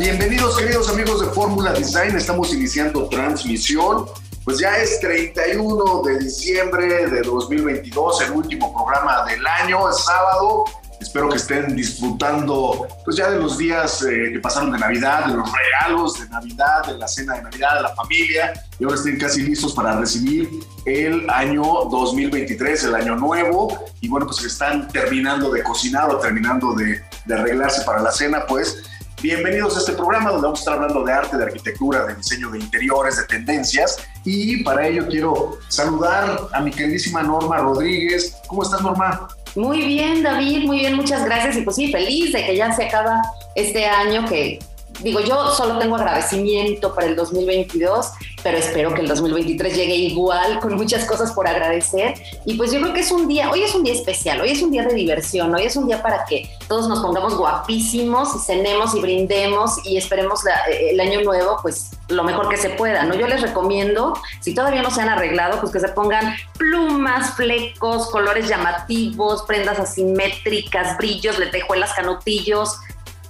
Bienvenidos 0.00 0.56
queridos 0.56 0.88
amigos 0.88 1.20
de 1.20 1.26
Fórmula 1.26 1.74
Design, 1.74 2.16
estamos 2.16 2.54
iniciando 2.54 3.06
transmisión, 3.10 4.06
pues 4.44 4.58
ya 4.58 4.78
es 4.78 4.98
31 4.98 6.02
de 6.06 6.18
diciembre 6.20 7.06
de 7.06 7.20
2022, 7.20 8.22
el 8.22 8.30
último 8.30 8.72
programa 8.72 9.26
del 9.26 9.46
año, 9.46 9.90
es 9.90 10.02
sábado, 10.02 10.64
espero 11.02 11.28
que 11.28 11.36
estén 11.36 11.76
disfrutando 11.76 12.88
pues 13.04 13.18
ya 13.18 13.30
de 13.30 13.40
los 13.40 13.58
días 13.58 14.00
eh, 14.00 14.30
que 14.32 14.40
pasaron 14.40 14.72
de 14.72 14.78
Navidad, 14.78 15.26
de 15.26 15.34
los 15.34 15.50
regalos 15.52 16.18
de 16.18 16.30
Navidad, 16.30 16.86
de 16.86 16.96
la 16.96 17.06
cena 17.06 17.34
de 17.34 17.42
Navidad, 17.42 17.74
de 17.74 17.82
la 17.82 17.94
familia, 17.94 18.52
y 18.78 18.84
ahora 18.84 18.96
estén 18.96 19.18
casi 19.18 19.42
listos 19.42 19.74
para 19.74 20.00
recibir 20.00 20.48
el 20.86 21.28
año 21.28 21.62
2023, 21.90 22.84
el 22.84 22.94
año 22.94 23.16
nuevo, 23.16 23.84
y 24.00 24.08
bueno, 24.08 24.24
pues 24.24 24.42
están 24.44 24.88
terminando 24.88 25.50
de 25.50 25.62
cocinar 25.62 26.08
o 26.08 26.16
terminando 26.16 26.72
de 26.72 27.02
arreglarse 27.30 27.82
para 27.82 28.00
la 28.00 28.10
cena, 28.10 28.46
pues 28.48 28.82
Bienvenidos 29.22 29.76
a 29.76 29.80
este 29.80 29.92
programa 29.92 30.30
donde 30.30 30.46
vamos 30.46 30.60
a 30.60 30.62
estar 30.62 30.74
hablando 30.76 31.04
de 31.04 31.12
arte, 31.12 31.36
de 31.36 31.44
arquitectura, 31.44 32.06
de 32.06 32.14
diseño 32.14 32.50
de 32.52 32.58
interiores, 32.58 33.18
de 33.18 33.24
tendencias. 33.24 33.98
Y 34.24 34.64
para 34.64 34.88
ello 34.88 35.06
quiero 35.08 35.58
saludar 35.68 36.38
a 36.50 36.60
mi 36.62 36.70
queridísima 36.70 37.22
Norma 37.22 37.58
Rodríguez. 37.58 38.34
¿Cómo 38.46 38.62
estás, 38.62 38.80
Norma? 38.80 39.28
Muy 39.54 39.84
bien, 39.84 40.22
David, 40.22 40.64
muy 40.64 40.78
bien, 40.78 40.94
muchas 40.94 41.22
gracias. 41.26 41.58
Y 41.58 41.62
pues 41.62 41.76
sí, 41.76 41.92
feliz 41.92 42.32
de 42.32 42.46
que 42.46 42.56
ya 42.56 42.72
se 42.72 42.86
acaba 42.86 43.20
este 43.56 43.84
año 43.84 44.24
que 44.26 44.58
digo, 45.02 45.20
yo 45.20 45.50
solo 45.50 45.78
tengo 45.78 45.96
agradecimiento 45.96 46.94
para 46.94 47.06
el 47.06 47.16
2022, 47.16 48.12
pero 48.42 48.58
espero 48.58 48.94
que 48.94 49.02
el 49.02 49.08
2023 49.08 49.74
llegue 49.74 49.94
igual, 49.94 50.60
con 50.60 50.74
muchas 50.74 51.04
cosas 51.04 51.32
por 51.32 51.46
agradecer. 51.46 52.14
Y 52.46 52.54
pues 52.54 52.72
yo 52.72 52.80
creo 52.80 52.92
que 52.92 53.00
es 53.00 53.10
un 53.10 53.28
día, 53.28 53.50
hoy 53.50 53.62
es 53.62 53.74
un 53.74 53.82
día 53.82 53.94
especial, 53.94 54.40
hoy 54.40 54.50
es 54.50 54.62
un 54.62 54.70
día 54.70 54.82
de 54.84 54.94
diversión, 54.94 55.54
hoy 55.54 55.64
es 55.64 55.76
un 55.76 55.86
día 55.86 56.02
para 56.02 56.24
que 56.24 56.50
todos 56.68 56.88
nos 56.88 57.00
pongamos 57.00 57.36
guapísimos 57.36 58.34
y 58.36 58.38
cenemos 58.38 58.94
y 58.94 59.00
brindemos 59.00 59.84
y 59.84 59.96
esperemos 59.96 60.40
el 60.70 61.00
año 61.00 61.22
nuevo, 61.22 61.58
pues 61.62 61.90
lo 62.08 62.24
mejor 62.24 62.48
que 62.48 62.56
se 62.56 62.70
pueda, 62.70 63.04
¿no? 63.04 63.14
Yo 63.14 63.26
les 63.26 63.40
recomiendo, 63.42 64.14
si 64.40 64.54
todavía 64.54 64.82
no 64.82 64.90
se 64.90 65.00
han 65.00 65.08
arreglado, 65.08 65.60
pues 65.60 65.72
que 65.72 65.80
se 65.80 65.88
pongan 65.88 66.34
plumas, 66.58 67.34
flecos, 67.34 68.10
colores 68.10 68.48
llamativos, 68.48 69.44
prendas 69.44 69.78
asimétricas, 69.78 70.96
brillos, 70.96 71.38
lentejuelas, 71.38 71.92
canotillos, 71.94 72.78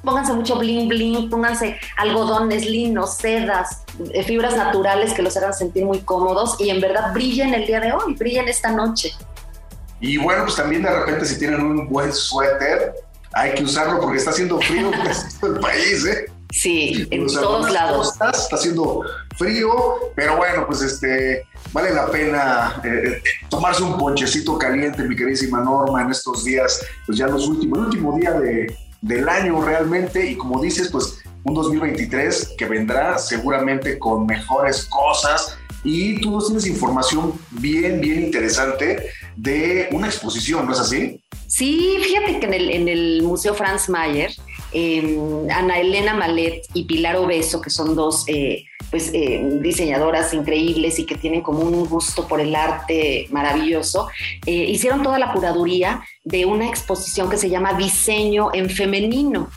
Pónganse 0.02 0.32
mucho 0.32 0.56
bling 0.56 0.88
bling, 0.88 1.28
pónganse 1.28 1.78
algodones 1.96 2.64
linos, 2.64 3.16
sedas, 3.16 3.84
eh, 4.12 4.22
fibras 4.22 4.56
naturales 4.56 5.12
que 5.12 5.22
los 5.22 5.36
hagan 5.36 5.52
sentir 5.52 5.84
muy 5.84 6.00
cómodos 6.00 6.56
y 6.58 6.70
en 6.70 6.80
verdad 6.80 7.12
brillen 7.12 7.52
el 7.54 7.66
día 7.66 7.80
de 7.80 7.92
hoy, 7.92 8.14
brillen 8.14 8.48
esta 8.48 8.72
noche. 8.72 9.12
Y 10.00 10.16
bueno, 10.16 10.44
pues 10.44 10.56
también 10.56 10.82
de 10.82 10.90
repente 10.90 11.26
si 11.26 11.38
tienen 11.38 11.60
un 11.60 11.88
buen 11.88 12.12
suéter, 12.12 12.94
hay 13.32 13.54
que 13.54 13.62
usarlo 13.62 14.00
porque 14.00 14.18
está 14.18 14.30
haciendo 14.30 14.58
frío 14.60 14.90
en 14.90 15.54
el 15.54 15.60
país, 15.60 16.06
¿eh? 16.06 16.26
Sí, 16.52 17.06
en 17.10 17.26
todos 17.26 17.70
lados. 17.70 18.08
está 18.08 18.56
haciendo 18.56 19.02
frío, 19.36 19.70
pero 20.16 20.36
bueno, 20.36 20.66
pues 20.66 20.82
este 20.82 21.46
vale 21.72 21.94
la 21.94 22.06
pena 22.06 22.80
eh, 22.82 23.22
tomarse 23.48 23.82
un 23.82 23.96
ponchecito 23.96 24.58
caliente, 24.58 25.04
mi 25.04 25.14
queridísima 25.14 25.60
Norma, 25.60 26.02
en 26.02 26.10
estos 26.10 26.44
días, 26.44 26.80
pues 27.06 27.18
ya 27.18 27.28
los 27.28 27.46
últimos, 27.46 27.78
el 27.78 27.84
último 27.84 28.16
día 28.18 28.32
de, 28.32 28.76
del 29.00 29.28
año 29.28 29.60
realmente 29.62 30.30
y 30.30 30.36
como 30.36 30.60
dices, 30.60 30.88
pues 30.90 31.22
un 31.44 31.54
2023 31.54 32.54
que 32.58 32.66
vendrá 32.66 33.18
seguramente 33.18 33.98
con 33.98 34.26
mejores 34.26 34.84
cosas 34.84 35.56
y 35.84 36.20
tú 36.20 36.38
tienes 36.46 36.66
información 36.66 37.32
bien, 37.50 38.00
bien 38.00 38.24
interesante 38.24 39.06
de 39.36 39.88
una 39.92 40.08
exposición, 40.08 40.66
¿no 40.66 40.72
es 40.72 40.80
así? 40.80 41.20
Sí, 41.46 41.96
fíjate 42.02 42.38
que 42.38 42.46
en 42.46 42.54
el, 42.54 42.70
en 42.70 42.88
el 42.88 43.22
Museo 43.22 43.54
Franz 43.54 43.88
Mayer, 43.88 44.30
em, 44.72 45.48
Ana 45.50 45.80
Elena 45.80 46.14
Malet 46.14 46.62
y 46.74 46.84
Pilar 46.84 47.16
Obeso, 47.16 47.60
que 47.60 47.70
son 47.70 47.96
dos 47.96 48.24
eh, 48.28 48.64
pues, 48.90 49.10
eh, 49.14 49.58
diseñadoras 49.60 50.34
increíbles 50.34 50.98
y 50.98 51.06
que 51.06 51.16
tienen 51.16 51.40
como 51.40 51.60
un 51.60 51.88
gusto 51.88 52.28
por 52.28 52.40
el 52.40 52.54
arte 52.54 53.26
maravilloso, 53.30 54.08
eh, 54.46 54.52
hicieron 54.52 55.02
toda 55.02 55.18
la 55.18 55.32
curaduría 55.32 56.02
de 56.30 56.44
una 56.44 56.66
exposición 56.66 57.28
que 57.28 57.36
se 57.36 57.50
llama 57.50 57.74
Diseño 57.74 58.50
en 58.52 58.70
Femenino. 58.70 59.50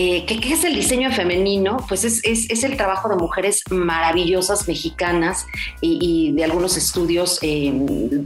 Eh, 0.00 0.24
¿qué, 0.26 0.52
es 0.52 0.62
el 0.62 0.76
diseño 0.76 1.10
femenino? 1.10 1.78
Pues 1.88 2.04
es, 2.04 2.20
es, 2.22 2.62
el 2.62 2.76
trabajo 2.76 3.08
de 3.08 3.16
mujeres 3.16 3.64
maravillosas 3.68 4.68
mexicanas 4.68 5.44
y, 5.80 6.30
de 6.34 6.44
algunos 6.44 6.76
estudios 6.76 7.40
eh, 7.42 7.72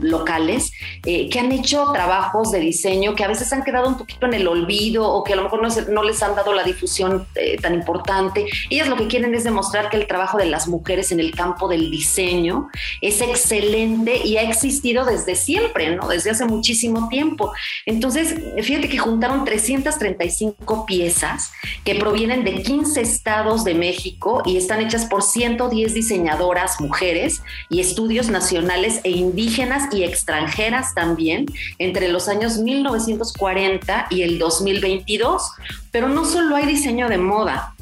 locales 0.01 0.71
eh, 1.03 1.29
que 1.29 1.39
han 1.39 1.51
hecho 1.51 1.91
trabajos 1.91 2.51
de 2.51 2.59
diseño 2.59 3.15
que 3.15 3.23
a 3.23 3.27
veces 3.27 3.51
han 3.53 3.63
quedado 3.63 3.87
un 3.87 3.97
poquito 3.97 4.27
en 4.27 4.35
el 4.35 4.47
olvido 4.47 5.09
o 5.09 5.23
que 5.23 5.33
a 5.33 5.35
lo 5.35 5.41
mejor 5.41 5.63
no, 5.63 5.69
no 5.91 6.03
les 6.03 6.21
han 6.21 6.35
dado 6.35 6.53
la 6.53 6.63
difusión 6.63 7.25
tan 7.59 7.73
importante. 7.73 8.45
Ellas 8.69 8.87
lo 8.87 8.95
que 8.95 9.07
quieren 9.07 9.33
es 9.33 9.43
demostrar 9.43 9.89
que 9.89 9.97
el 9.97 10.05
trabajo 10.05 10.37
de 10.37 10.45
las 10.45 10.67
mujeres 10.67 11.11
en 11.11 11.19
el 11.19 11.33
campo 11.33 11.67
del 11.67 11.89
diseño 11.89 12.67
es 13.01 13.19
excelente 13.19 14.21
y 14.23 14.37
ha 14.37 14.43
existido 14.43 15.05
desde 15.05 15.35
siempre, 15.35 15.95
¿no? 15.95 16.07
Desde 16.07 16.29
hace 16.29 16.45
muchísimo 16.45 17.09
tiempo. 17.09 17.51
Entonces, 17.87 18.35
fíjate 18.61 18.89
que 18.89 18.99
juntaron 18.99 19.43
335 19.43 20.85
piezas 20.85 21.51
que 21.83 21.95
provienen 21.95 22.43
de 22.43 22.61
15 22.61 23.01
estados 23.01 23.63
de 23.63 23.73
México 23.73 24.41
y 24.45 24.57
están 24.57 24.81
hechas 24.81 25.05
por 25.05 25.23
110 25.23 25.93
diseñadoras 25.93 26.79
mujeres 26.79 27.41
y 27.69 27.79
estudios 27.79 28.29
nacionales 28.29 28.99
e 29.03 29.11
indígenas 29.11 29.93
y 29.93 30.03
extranjeras 30.03 30.93
también 30.93 31.45
entre 31.79 32.07
los 32.07 32.27
años 32.27 32.57
1940 32.57 34.07
y 34.09 34.21
el 34.21 34.39
2022. 34.39 35.51
Pero 35.91 36.09
no 36.09 36.25
solo 36.25 36.55
hay 36.55 36.65
diseño 36.65 37.07
de 37.09 37.17
moda, 37.17 37.72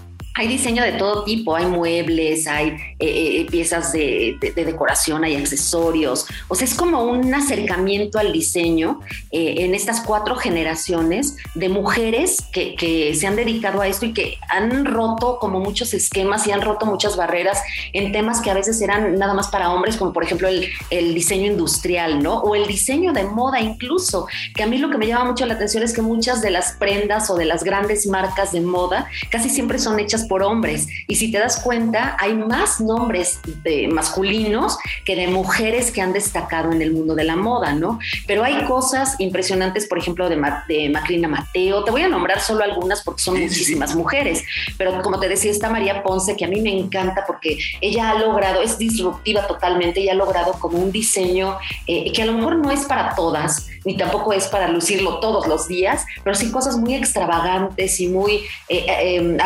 hay 0.41 0.47
diseño 0.47 0.83
de 0.83 0.93
todo 0.93 1.23
tipo, 1.23 1.55
hay 1.55 1.67
muebles, 1.67 2.47
hay 2.47 2.69
eh, 2.97 3.41
eh, 3.41 3.47
piezas 3.51 3.93
de, 3.93 4.37
decoración, 4.55 5.23
hay 5.23 5.35
accesorios. 5.35 6.25
O 6.47 6.55
sea, 6.55 6.65
es 6.65 6.73
como 6.73 7.03
un 7.03 7.31
acercamiento 7.31 8.17
al 8.17 8.31
diseño 8.31 9.01
eh, 9.31 9.57
en 9.59 9.75
estas 9.75 10.01
cuatro 10.01 10.35
generaciones 10.35 11.37
de 11.53 11.69
mujeres 11.69 12.39
que, 12.51 12.75
que, 12.75 13.13
se 13.13 13.27
han 13.27 13.35
dedicado 13.35 13.81
a 13.81 13.87
esto 13.87 14.07
y 14.07 14.13
que 14.13 14.37
han 14.49 14.85
roto 14.85 15.37
como 15.37 15.59
muchos 15.59 15.93
esquemas 15.93 16.47
y 16.47 16.51
han 16.51 16.61
roto 16.61 16.87
muchas 16.87 17.15
barreras 17.15 17.61
en 17.93 18.11
temas 18.11 18.41
que 18.41 18.49
a 18.49 18.55
veces 18.55 18.81
eran 18.81 19.19
nada 19.19 19.35
más 19.35 19.49
para 19.49 19.71
hombres, 19.71 19.95
como 19.95 20.11
por 20.11 20.23
ejemplo 20.23 20.47
el, 20.47 20.67
el 20.89 21.13
diseño 21.13 21.51
industrial, 21.51 22.23
¿no? 22.23 22.39
O 22.39 22.55
el 22.55 22.65
diseño 22.65 23.13
de 23.13 23.25
moda 23.25 23.59
incluso, 23.59 24.25
que 24.55 24.63
a 24.63 24.65
mí 24.65 24.79
lo 24.79 24.89
que 24.89 24.97
me 24.97 25.05
llama 25.05 25.25
mucho 25.25 25.45
la 25.45 25.53
atención 25.53 25.83
es 25.83 25.93
que 25.93 26.01
muchas 26.01 26.41
de 26.41 26.49
las 26.49 26.71
prendas 26.73 27.29
o 27.29 27.35
de 27.35 27.45
las 27.45 27.63
grandes 27.63 28.07
marcas 28.07 28.51
de 28.51 28.61
moda 28.61 29.07
casi 29.29 29.47
siempre 29.47 29.77
son 29.77 29.99
hechas 29.99 30.25
por 30.31 30.43
hombres. 30.43 30.87
Y 31.09 31.17
si 31.17 31.29
te 31.29 31.39
das 31.39 31.59
cuenta, 31.59 32.15
hay 32.17 32.33
más 32.35 32.79
nombres 32.79 33.41
de 33.65 33.89
masculinos 33.89 34.77
que 35.03 35.17
de 35.17 35.27
mujeres 35.27 35.91
que 35.91 35.99
han 35.99 36.13
destacado 36.13 36.71
en 36.71 36.81
el 36.81 36.93
mundo 36.93 37.15
de 37.15 37.25
la 37.25 37.35
moda, 37.35 37.73
¿no? 37.73 37.99
Pero 38.27 38.45
hay 38.45 38.63
cosas 38.63 39.17
impresionantes, 39.19 39.87
por 39.87 39.97
ejemplo, 39.97 40.29
de, 40.29 40.41
de 40.69 40.89
Macrina 40.89 41.27
Mateo. 41.27 41.83
Te 41.83 41.91
voy 41.91 42.03
a 42.03 42.07
nombrar 42.07 42.39
solo 42.39 42.63
algunas 42.63 43.03
porque 43.03 43.21
son 43.21 43.41
muchísimas 43.41 43.93
mujeres. 43.93 44.45
Pero 44.77 45.01
como 45.01 45.19
te 45.19 45.27
decía, 45.27 45.51
está 45.51 45.69
María 45.69 46.01
Ponce, 46.01 46.37
que 46.37 46.45
a 46.45 46.47
mí 46.47 46.61
me 46.61 46.71
encanta 46.71 47.25
porque 47.27 47.57
ella 47.81 48.11
ha 48.11 48.17
logrado, 48.17 48.61
es 48.61 48.77
disruptiva 48.77 49.47
totalmente, 49.47 49.99
y 49.99 50.07
ha 50.07 50.13
logrado 50.13 50.53
como 50.53 50.77
un 50.77 50.93
diseño 50.93 51.57
eh, 51.87 52.09
que 52.13 52.21
a 52.21 52.25
lo 52.25 52.31
mejor 52.31 52.55
no 52.55 52.71
es 52.71 52.85
para 52.85 53.15
todas, 53.15 53.67
ni 53.83 53.97
tampoco 53.97 54.31
es 54.31 54.47
para 54.47 54.69
lucirlo 54.69 55.19
todos 55.19 55.45
los 55.47 55.67
días, 55.67 56.05
pero 56.23 56.35
sí 56.35 56.51
cosas 56.51 56.77
muy 56.77 56.95
extravagantes 56.95 57.99
y 57.99 58.07
muy 58.07 58.35
eh, 58.69 58.85
eh, 58.87 59.15
em, 59.15 59.37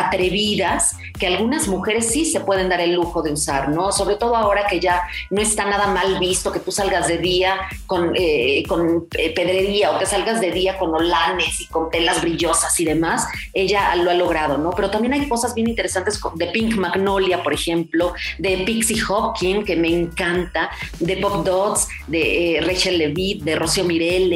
que 1.18 1.26
algunas 1.26 1.68
mujeres 1.68 2.08
sí 2.10 2.24
se 2.24 2.40
pueden 2.40 2.68
dar 2.68 2.80
el 2.80 2.94
lujo 2.94 3.22
de 3.22 3.32
usar, 3.32 3.68
¿no? 3.68 3.92
Sobre 3.92 4.16
todo 4.16 4.36
ahora 4.36 4.66
que 4.66 4.80
ya 4.80 5.02
no 5.30 5.40
está 5.40 5.64
nada 5.64 5.86
mal 5.88 6.18
visto 6.18 6.52
que 6.52 6.60
tú 6.60 6.70
salgas 6.72 7.08
de 7.08 7.18
día 7.18 7.56
con, 7.86 8.12
eh, 8.14 8.64
con 8.68 9.06
pedrería 9.08 9.92
o 9.92 9.98
que 9.98 10.06
salgas 10.06 10.40
de 10.40 10.50
día 10.50 10.78
con 10.78 10.94
olanes 10.94 11.60
y 11.60 11.66
con 11.66 11.90
telas 11.90 12.20
brillosas 12.20 12.78
y 12.80 12.84
demás, 12.84 13.26
ella 13.54 13.94
lo 13.96 14.10
ha 14.10 14.14
logrado, 14.14 14.58
¿no? 14.58 14.70
Pero 14.70 14.90
también 14.90 15.14
hay 15.14 15.28
cosas 15.28 15.54
bien 15.54 15.68
interesantes 15.68 16.20
de 16.34 16.46
Pink 16.48 16.76
Magnolia, 16.76 17.42
por 17.42 17.52
ejemplo, 17.52 18.14
de 18.38 18.58
Pixie 18.58 19.02
Hopkins, 19.08 19.64
que 19.64 19.76
me 19.76 19.88
encanta, 19.88 20.70
de 20.98 21.16
Pop 21.16 21.44
Dots, 21.44 21.88
de 22.06 22.62
Rachel 22.66 22.98
Levitt, 22.98 23.42
de 23.42 23.56
Rocío 23.56 23.84
Mirel, 23.84 24.30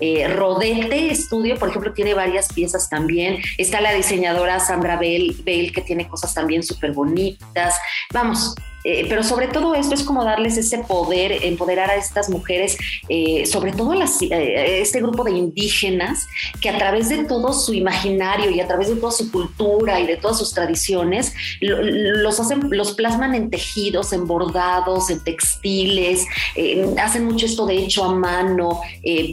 Eh, 0.00 0.28
Rodete 0.28 1.10
Estudio, 1.10 1.56
por 1.56 1.68
ejemplo, 1.68 1.92
tiene 1.92 2.14
varias 2.14 2.52
piezas 2.52 2.88
también. 2.88 3.38
Está 3.56 3.80
la 3.80 3.92
diseñadora 3.92 4.60
Sandra 4.60 4.96
Bell, 4.96 5.36
Bell 5.44 5.72
que 5.72 5.82
tiene 5.82 6.08
cosas 6.08 6.34
también 6.34 6.62
súper 6.62 6.92
bonitas. 6.92 7.74
Vamos, 8.12 8.54
eh, 8.90 9.04
pero 9.06 9.22
sobre 9.22 9.48
todo 9.48 9.74
esto 9.74 9.92
es 9.92 10.02
como 10.02 10.24
darles 10.24 10.56
ese 10.56 10.78
poder, 10.78 11.44
empoderar 11.44 11.90
a 11.90 11.96
estas 11.96 12.30
mujeres, 12.30 12.78
eh, 13.10 13.44
sobre 13.44 13.72
todo 13.72 13.92
a 13.92 13.96
eh, 14.02 14.80
este 14.80 15.02
grupo 15.02 15.24
de 15.24 15.32
indígenas, 15.32 16.26
que 16.62 16.70
a 16.70 16.78
través 16.78 17.10
de 17.10 17.24
todo 17.24 17.52
su 17.52 17.74
imaginario 17.74 18.48
y 18.48 18.60
a 18.60 18.66
través 18.66 18.88
de 18.88 18.96
toda 18.96 19.12
su 19.12 19.30
cultura 19.30 20.00
y 20.00 20.06
de 20.06 20.16
todas 20.16 20.38
sus 20.38 20.54
tradiciones, 20.54 21.34
los 21.60 22.40
hacen, 22.40 22.62
los 22.70 22.92
plasman 22.92 23.34
en 23.34 23.50
tejidos, 23.50 24.14
en 24.14 24.26
bordados, 24.26 25.10
en 25.10 25.22
textiles, 25.22 26.24
hacen 26.98 27.26
mucho 27.26 27.44
esto 27.44 27.66
de 27.66 27.76
hecho 27.76 28.04
a 28.04 28.14
mano, 28.14 28.80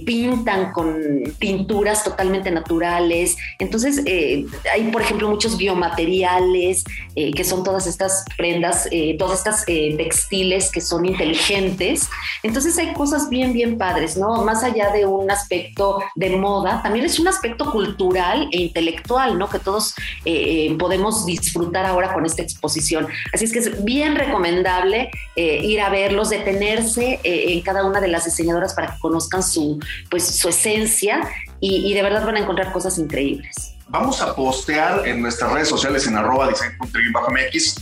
pintan 0.06 0.74
con 0.74 1.00
pinturas 1.40 2.04
totalmente 2.04 2.52
naturales. 2.52 3.38
Entonces, 3.60 4.04
hay, 4.06 4.84
por 4.92 5.02
ejemplo, 5.02 5.30
muchos 5.30 5.58
biomateriales, 5.58 6.84
que 7.16 7.44
son 7.44 7.64
todas 7.64 7.88
estas 7.88 8.26
prendas, 8.38 8.90
todas 9.18 9.40
estas 9.40 9.64
eh, 9.68 9.96
textiles 9.98 10.72
que 10.72 10.82
son 10.82 11.06
inteligentes. 11.06 12.10
Entonces 12.44 12.78
hay 12.78 12.94
cosas 12.94 13.30
bien, 13.30 13.54
bien 13.54 13.78
padres, 13.78 14.18
¿no? 14.18 14.44
Más 14.44 14.64
allá 14.64 14.92
de 14.92 15.06
un 15.06 15.30
aspecto 15.32 16.02
de 16.16 16.38
moda, 16.38 16.82
también 16.84 17.06
es 17.06 17.20
un 17.20 17.28
aspecto 17.28 17.72
cultural 17.72 18.50
e 18.52 18.62
intelectual, 18.62 19.38
¿no? 19.38 19.50
Que 19.50 19.60
todos 19.60 19.96
eh, 20.26 20.70
eh, 20.72 20.76
podemos 20.78 21.26
disfrutar 21.26 21.86
ahora 21.86 22.14
con 22.14 22.26
esta 22.26 22.42
exposición. 22.42 23.08
Así 23.34 23.46
es 23.46 23.54
que 23.54 23.60
es 23.60 23.84
bien 23.84 24.16
recomendable 24.16 25.10
ir 25.36 25.82
a 25.82 25.90
verlos, 25.90 26.30
detenerse 26.30 27.20
en 27.24 27.62
cada 27.62 27.86
una 27.86 28.00
de 28.00 28.08
las 28.08 28.24
diseñadoras 28.24 28.74
para 28.74 28.94
que 28.94 29.00
conozcan 29.00 29.44
su, 29.44 29.80
pues, 30.10 30.24
su 30.24 30.48
esencia 30.48 31.22
y, 31.68 31.94
de 31.94 32.04
verdad 32.04 32.26
van 32.26 32.36
a 32.36 32.40
encontrar 32.40 32.72
cosas 32.72 32.98
increíbles. 32.98 33.76
Vamos 33.88 34.22
a 34.22 34.36
postear 34.36 35.08
en 35.08 35.22
nuestras 35.22 35.52
redes 35.52 35.70
sociales 35.70 36.06
en 36.08 36.18
arroba 36.18 36.48
design.mx 36.48 37.76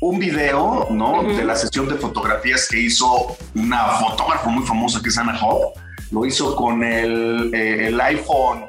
un 0.00 0.18
video, 0.18 0.88
¿no? 0.90 1.22
De 1.22 1.44
la 1.44 1.54
sesión 1.54 1.86
de 1.86 1.96
fotografías 1.96 2.66
que 2.68 2.80
hizo 2.80 3.36
una 3.54 3.86
fotógrafa 3.98 4.48
muy 4.48 4.64
famosa 4.64 5.00
que 5.02 5.10
es 5.10 5.18
Anna 5.18 5.38
Hop. 5.42 5.74
Lo 6.10 6.24
hizo 6.24 6.56
con 6.56 6.82
el, 6.82 7.54
eh, 7.54 7.88
el 7.88 8.00
iPhone, 8.00 8.64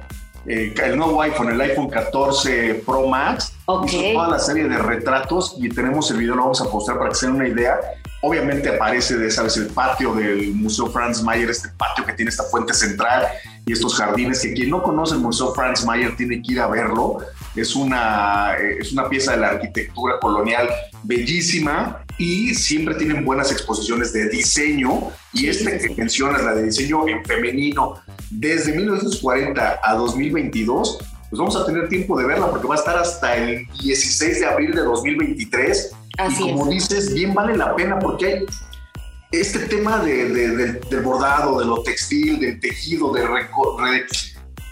eh, 0.45 0.73
el 0.83 0.97
nuevo 0.97 1.21
iPhone, 1.21 1.49
el 1.51 1.61
iPhone 1.61 1.89
14 1.89 2.83
Pro 2.85 3.07
Max. 3.07 3.53
Hizo 3.85 4.13
toda 4.13 4.27
la 4.27 4.39
serie 4.39 4.67
de 4.67 4.77
retratos 4.77 5.55
y 5.57 5.69
tenemos 5.69 6.11
el 6.11 6.17
video, 6.17 6.35
lo 6.35 6.41
vamos 6.41 6.61
a 6.61 6.69
postar 6.69 6.97
para 6.97 7.09
que 7.09 7.15
se 7.15 7.27
den 7.27 7.35
una 7.35 7.47
idea. 7.47 7.79
Obviamente 8.23 8.69
aparece 8.69 9.18
de, 9.18 9.31
¿sabes? 9.31 9.57
El 9.57 9.68
patio 9.68 10.13
del 10.13 10.53
Museo 10.53 10.88
Franz 10.88 11.23
Mayer, 11.23 11.50
este 11.50 11.69
patio 11.69 12.06
que 12.06 12.13
tiene 12.13 12.29
esta 12.29 12.44
fuente 12.44 12.71
central 12.73 13.27
y 13.65 13.73
estos 13.73 13.95
jardines 13.95 14.41
que 14.41 14.53
quien 14.53 14.69
no 14.69 14.83
conoce 14.83 15.15
el 15.15 15.21
Museo 15.21 15.53
Franz 15.56 15.83
Mayer 15.85 16.15
tiene 16.15 16.39
que 16.41 16.53
ir 16.53 16.59
a 16.59 16.68
verlo. 16.68 17.18
Es 17.56 17.75
una, 17.75 18.53
eh, 18.59 18.77
es 18.79 18.94
una 18.94 19.09
pieza 19.09 19.31
de 19.31 19.38
la 19.38 19.50
arquitectura 19.50 20.19
colonial 20.19 20.69
bellísima 21.03 22.06
y 22.19 22.53
siempre 22.53 22.94
tienen 22.94 23.25
buenas 23.25 23.51
exposiciones 23.51 24.13
de 24.13 24.29
diseño. 24.29 25.09
Y 25.33 25.47
esta 25.47 25.75
que 25.79 25.89
mencionas, 25.95 26.44
la 26.44 26.53
de 26.53 26.63
diseño 26.63 27.07
en 27.07 27.25
femenino, 27.25 27.95
desde 28.29 28.75
1940 28.75 29.79
a 29.83 29.95
2022, 29.95 31.00
pues 31.31 31.39
vamos 31.39 31.56
a 31.56 31.65
tener 31.65 31.89
tiempo 31.89 32.19
de 32.19 32.25
verla 32.27 32.51
porque 32.51 32.68
va 32.68 32.75
a 32.75 32.77
estar 32.77 32.97
hasta 32.97 33.35
el 33.35 33.65
16 33.81 34.41
de 34.41 34.45
abril 34.45 34.75
de 34.75 34.83
2023 34.83 35.95
y 36.17 36.51
como 36.51 36.67
dices, 36.67 37.13
bien 37.13 37.33
vale 37.33 37.57
la 37.57 37.75
pena 37.75 37.99
porque 37.99 38.25
hay 38.25 38.45
este 39.31 39.59
tema 39.59 39.99
de, 39.99 40.29
del 40.89 41.01
bordado, 41.01 41.59
de 41.59 41.65
lo 41.65 41.81
textil, 41.83 42.39
del 42.39 42.59
tejido, 42.59 43.13
de 43.13 43.25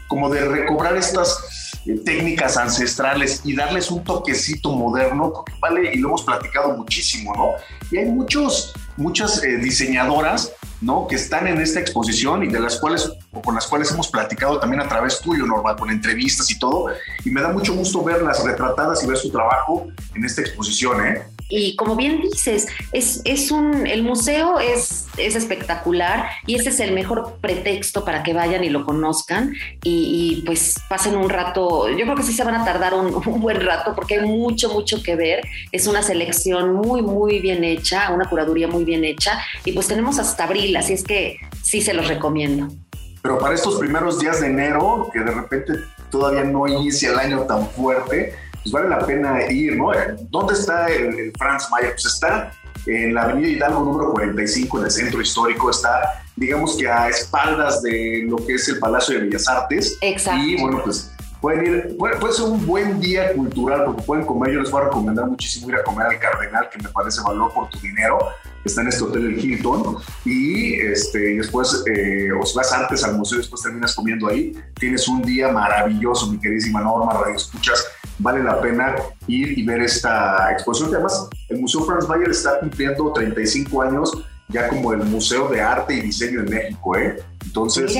como 0.07 0.30
de 0.30 0.45
recobrar 0.45 0.97
estas 0.97 1.69
técnicas 2.06 2.58
ancestrales 2.58 3.42
y 3.44 3.56
darles 3.56 3.90
un 3.92 4.04
toquecito 4.04 4.72
moderno, 4.72 5.31
porque 5.34 5.54
vale, 5.60 5.94
y 5.94 5.98
lo 5.98 6.10
hemos 6.10 6.24
platicado 6.24 6.76
muchísimo, 6.78 7.34
¿no? 7.36 7.52
Y 7.92 7.98
hay 7.98 8.06
muchos, 8.06 8.74
muchas 8.98 9.44
eh, 9.44 9.58
diseñadoras, 9.58 10.54
¿no? 10.81 11.08
Que 11.08 11.16
están 11.16 11.48
en 11.48 11.60
esta 11.62 11.80
exposición 11.80 12.44
y 12.44 12.48
de 12.48 12.60
las 12.60 12.80
cuales, 12.80 13.12
o 13.31 13.42
con 13.42 13.56
las 13.56 13.68
cuales 13.68 13.92
hemos 13.92 14.08
platicado 14.10 14.60
también 14.60 14.81
a 14.81 14.88
través 14.88 15.20
tuyo, 15.20 15.46
Norma, 15.46 15.76
con 15.76 15.90
entrevistas 15.90 16.50
y 16.52 16.60
todo, 16.60 16.88
y 17.24 17.30
me 17.30 17.42
da 17.42 17.50
mucho 17.50 17.74
gusto 17.74 18.04
verlas 18.04 18.44
retratadas 18.44 19.04
y 19.04 19.08
ver 19.08 19.18
su 19.18 19.32
trabajo 19.32 19.88
en 20.16 20.25
esta 20.25 20.42
exposición, 20.42 21.06
¿eh? 21.06 21.24
Y 21.50 21.75
como 21.75 21.96
bien 21.96 22.22
dices, 22.22 22.68
es, 22.94 23.22
es 23.25 23.50
un, 23.50 23.88
el 23.88 24.04
museo 24.04 24.60
es, 24.60 25.07
es 25.18 25.36
espectacular 25.36 26.30
y 26.46 26.56
ese 26.56 26.69
es 26.69 26.80
el 26.80 26.94
mejor 26.94 27.38
pretexto 27.42 28.06
para 28.06 28.22
que 28.22 28.34
vayan 28.34 28.63
y 28.63 28.69
lo 28.69 28.86
conozcan 28.86 29.54
y, 29.84 30.44
pues 30.46 30.75
pasen 30.88 31.18
un 31.18 31.28
rato, 31.28 31.90
yo 31.90 32.04
creo 32.04 32.16
que 32.16 32.24
sí 32.24 32.34
se 32.34 32.44
van 32.44 32.54
a 32.54 32.63
tardar 32.63 32.94
un, 32.94 33.42
buen 33.42 33.62
rato 33.62 33.96
porque 33.96 34.19
hay 34.19 34.28
mucho, 34.28 34.72
mucho 34.72 35.01
que 35.01 35.16
ver. 35.16 35.42
Es 35.72 35.88
una 35.88 36.04
selección 36.04 36.74
muy, 36.75 37.01
muy 37.01 37.40
bien 37.40 37.63
hecha, 37.63 38.12
una 38.12 38.30
curaduría 38.30 38.68
muy 38.68 38.84
bien 38.84 39.04
hecha 39.04 39.40
y 39.66 39.72
pues 39.72 39.88
tenemos 39.88 40.19
hasta 40.19 40.44
abril, 40.44 40.75
así 40.78 40.94
es 40.94 41.04
que 41.04 41.38
sí 41.63 41.81
se 41.81 41.96
los 41.96 42.07
recomiendo. 42.07 42.68
Pero 43.22 43.40
para 43.40 43.56
estos 43.56 43.80
primeros 43.80 44.19
días 44.19 44.40
de 44.40 44.48
enero, 44.48 45.10
que 45.12 45.19
de 45.19 45.31
repente 45.31 45.74
todavía 46.10 46.44
no 46.44 46.68
inicia 46.68 47.12
el 47.12 47.19
año 47.19 47.42
tan 47.42 47.68
fuerte, 47.69 48.34
pues 48.64 48.72
vale 48.72 48.90
la 48.90 49.00
pena 49.00 49.52
ir, 49.52 49.76
¿no? 49.78 49.92
¿Dónde 50.30 50.54
está 50.54 50.88
el, 50.88 51.32
Franz 51.38 51.70
Mayer? 51.72 51.92
Pues 51.92 52.06
está 52.06 52.52
en 52.86 53.14
la 53.14 53.24
Avenida 53.24 53.50
Hidalgo 53.50 53.84
número 53.84 54.12
45, 54.12 54.80
en 54.80 54.86
el 54.86 54.92
centro 54.92 55.22
histórico, 55.22 55.70
está, 55.70 56.24
digamos 56.36 56.78
que 56.78 56.88
a 56.88 57.10
espaldas 57.10 57.82
de 57.82 58.26
lo 58.28 58.38
que 58.38 58.56
es 58.56 58.68
el 58.70 58.80
Palacio 58.80 59.16
de 59.16 59.26
Bellas 59.26 59.48
Artes. 59.48 59.98
Exacto. 60.02 60.44
Y 60.44 60.60
bueno, 60.60 60.82
pues 60.84 61.12
pueden 61.42 61.66
ir, 61.66 61.98
puede, 61.98 62.34
ser 62.34 62.46
un 62.46 62.66
buen 62.66 63.00
día 63.00 63.34
cultural 63.34 63.86
porque 63.86 64.02
pueden 64.04 64.26
comer, 64.26 64.54
yo 64.54 64.62
les 64.62 64.72
voy 64.72 64.82
a 64.82 64.86
recomendar 64.86 65.26
muchísimo 65.28 65.70
ir 65.70 65.76
a 65.76 65.84
comer 65.84 66.08
al 66.08 66.20
Cardenal, 66.20 66.70
que 66.70 66.82
me 66.82 66.90
parece 66.90 67.22
valor 67.22 67.54
por 67.54 67.70
tu 67.70 67.80
dinero, 67.80 68.18
está 68.66 68.82
en 68.82 68.90
este 68.90 69.04
hotel 69.04 69.26
el 69.26 69.40
Hilton, 69.40 69.98
y 70.26 70.74
este, 70.82 71.36
después, 71.36 71.84
eh, 71.94 72.30
o 72.32 72.46
si 72.46 72.58
vas 72.58 72.72
antes 72.74 73.04
al 73.04 73.16
museo 73.16 73.38
y 73.38 73.42
después 73.42 73.62
terminas 73.62 73.96
comiendo 73.96 74.28
ahí, 74.28 74.52
tienes 74.76 75.08
un 75.08 75.22
día 75.22 75.50
maravilloso, 75.50 76.28
mi 76.28 76.40
queridísima 76.40 76.82
Norma, 76.82 77.14
Radio 77.14 77.36
Escuchas, 77.36 77.86
vale 78.19 78.44
la 78.44 78.62
pena 78.62 78.95
ir 79.27 79.57
y 79.57 79.63
ver 79.63 79.81
esta 79.81 80.51
exposición, 80.51 80.92
que 80.92 80.95
además 80.98 81.27
el 81.50 81.60
Museo 81.60 81.83
Franz 81.86 82.07
Mayer 82.07 82.30
está 82.30 82.60
cumpliendo 82.60 83.12
35 83.12 83.81
años 83.81 84.12
ya 84.50 84.68
como 84.68 84.94
el 84.94 85.04
Museo 85.04 85.48
de 85.48 85.62
Arte 85.62 85.94
y 85.94 86.01
Diseño 86.01 86.39
en 86.39 86.50
México, 86.50 86.98
¿eh? 86.98 87.21
Entonces, 87.45 87.95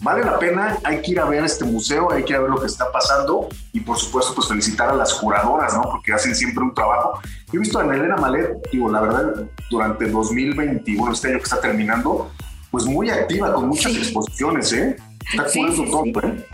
vale 0.00 0.24
la 0.24 0.38
pena, 0.38 0.78
hay 0.84 1.02
que 1.02 1.12
ir 1.12 1.20
a 1.20 1.24
ver 1.24 1.44
este 1.44 1.64
museo, 1.64 2.12
hay 2.12 2.24
que 2.24 2.32
ir 2.32 2.36
a 2.36 2.42
ver 2.42 2.50
lo 2.50 2.60
que 2.60 2.66
está 2.66 2.90
pasando 2.90 3.48
y 3.72 3.80
por 3.80 3.98
supuesto 3.98 4.34
pues 4.34 4.48
felicitar 4.48 4.88
a 4.90 4.94
las 4.94 5.14
curadoras, 5.14 5.74
¿no? 5.74 5.82
Porque 5.82 6.12
hacen 6.12 6.34
siempre 6.34 6.62
un 6.62 6.74
trabajo. 6.74 7.20
Yo 7.52 7.54
he 7.54 7.58
visto 7.58 7.78
a 7.78 7.82
Elena 7.82 8.16
Malet, 8.16 8.56
digo, 8.72 8.88
la 8.88 9.00
verdad, 9.00 9.34
durante 9.68 10.08
2021, 10.08 11.12
este 11.12 11.28
año 11.28 11.38
que 11.38 11.44
está 11.44 11.60
terminando, 11.60 12.30
pues 12.70 12.86
muy 12.86 13.10
activa, 13.10 13.52
con 13.52 13.68
muchas 13.68 13.94
exposiciones, 13.96 14.72
¿eh? 14.72 14.96
Está 15.32 15.48
sí, 15.48 15.60
todo, 15.90 16.04
¿eh? 16.22 16.46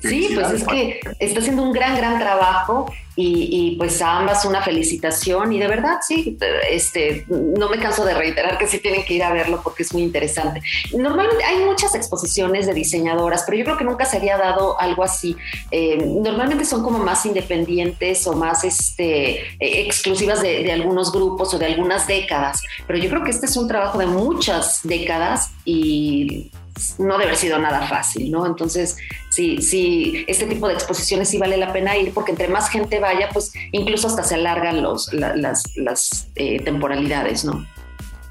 Sí, 0.00 0.30
pues 0.34 0.50
es 0.50 0.64
que 0.66 1.00
está 1.18 1.40
haciendo 1.40 1.62
un 1.62 1.72
gran, 1.72 1.96
gran 1.96 2.18
trabajo 2.18 2.86
y, 3.22 3.76
pues 3.76 4.00
a 4.00 4.18
ambas 4.18 4.44
una 4.44 4.62
felicitación 4.62 5.52
y 5.52 5.58
de 5.58 5.66
verdad, 5.66 5.98
sí, 6.06 6.38
este, 6.70 7.26
no 7.28 7.68
me 7.68 7.78
canso 7.78 8.04
de 8.04 8.14
reiterar 8.14 8.56
que 8.56 8.66
sí 8.66 8.78
tienen 8.78 9.04
que 9.04 9.14
ir 9.14 9.22
a 9.22 9.32
verlo 9.32 9.60
porque 9.62 9.82
es 9.82 9.92
muy 9.92 10.02
interesante. 10.02 10.62
Normalmente 10.96 11.44
hay 11.44 11.64
muchas 11.64 11.94
exposiciones 11.94 12.66
de 12.66 12.74
diseñadoras, 12.74 13.42
pero 13.44 13.58
yo 13.58 13.64
creo 13.64 13.76
que 13.76 13.84
nunca 13.84 14.06
se 14.06 14.16
había 14.16 14.38
dado 14.38 14.80
algo 14.80 15.04
así. 15.04 15.36
Eh, 15.70 15.98
normalmente 15.98 16.64
son 16.64 16.82
como 16.82 16.98
más 16.98 17.26
independientes 17.26 18.26
o 18.26 18.32
más 18.32 18.64
este, 18.64 19.40
e, 19.58 19.80
exclusivas 19.82 20.40
de, 20.40 20.62
de 20.62 20.72
algunos 20.72 21.12
grupos 21.12 21.52
o 21.52 21.58
de 21.58 21.66
algunas 21.66 22.06
décadas, 22.06 22.62
pero 22.86 22.98
yo 22.98 23.10
creo 23.10 23.22
que 23.22 23.30
este 23.30 23.46
es 23.46 23.56
un 23.56 23.68
trabajo 23.68 23.98
de 23.98 24.06
muchas 24.06 24.80
décadas 24.82 25.50
y 25.64 26.50
no 26.98 27.14
debe 27.14 27.24
haber 27.24 27.36
sido 27.36 27.58
nada 27.58 27.86
fácil, 27.86 28.30
¿no? 28.30 28.46
Entonces, 28.46 28.96
sí, 29.30 29.60
sí, 29.62 30.24
este 30.28 30.46
tipo 30.46 30.68
de 30.68 30.74
exposiciones 30.74 31.28
sí 31.28 31.38
vale 31.38 31.56
la 31.56 31.72
pena 31.72 31.96
ir 31.96 32.12
porque 32.12 32.32
entre 32.32 32.48
más 32.48 32.68
gente 32.68 33.00
vaya, 33.00 33.28
pues 33.32 33.52
incluso 33.72 34.08
hasta 34.08 34.22
se 34.22 34.34
alargan 34.36 34.82
los, 34.82 35.12
las, 35.12 36.28
eh, 36.34 36.62
temporalidades, 36.62 37.44
¿no? 37.44 37.66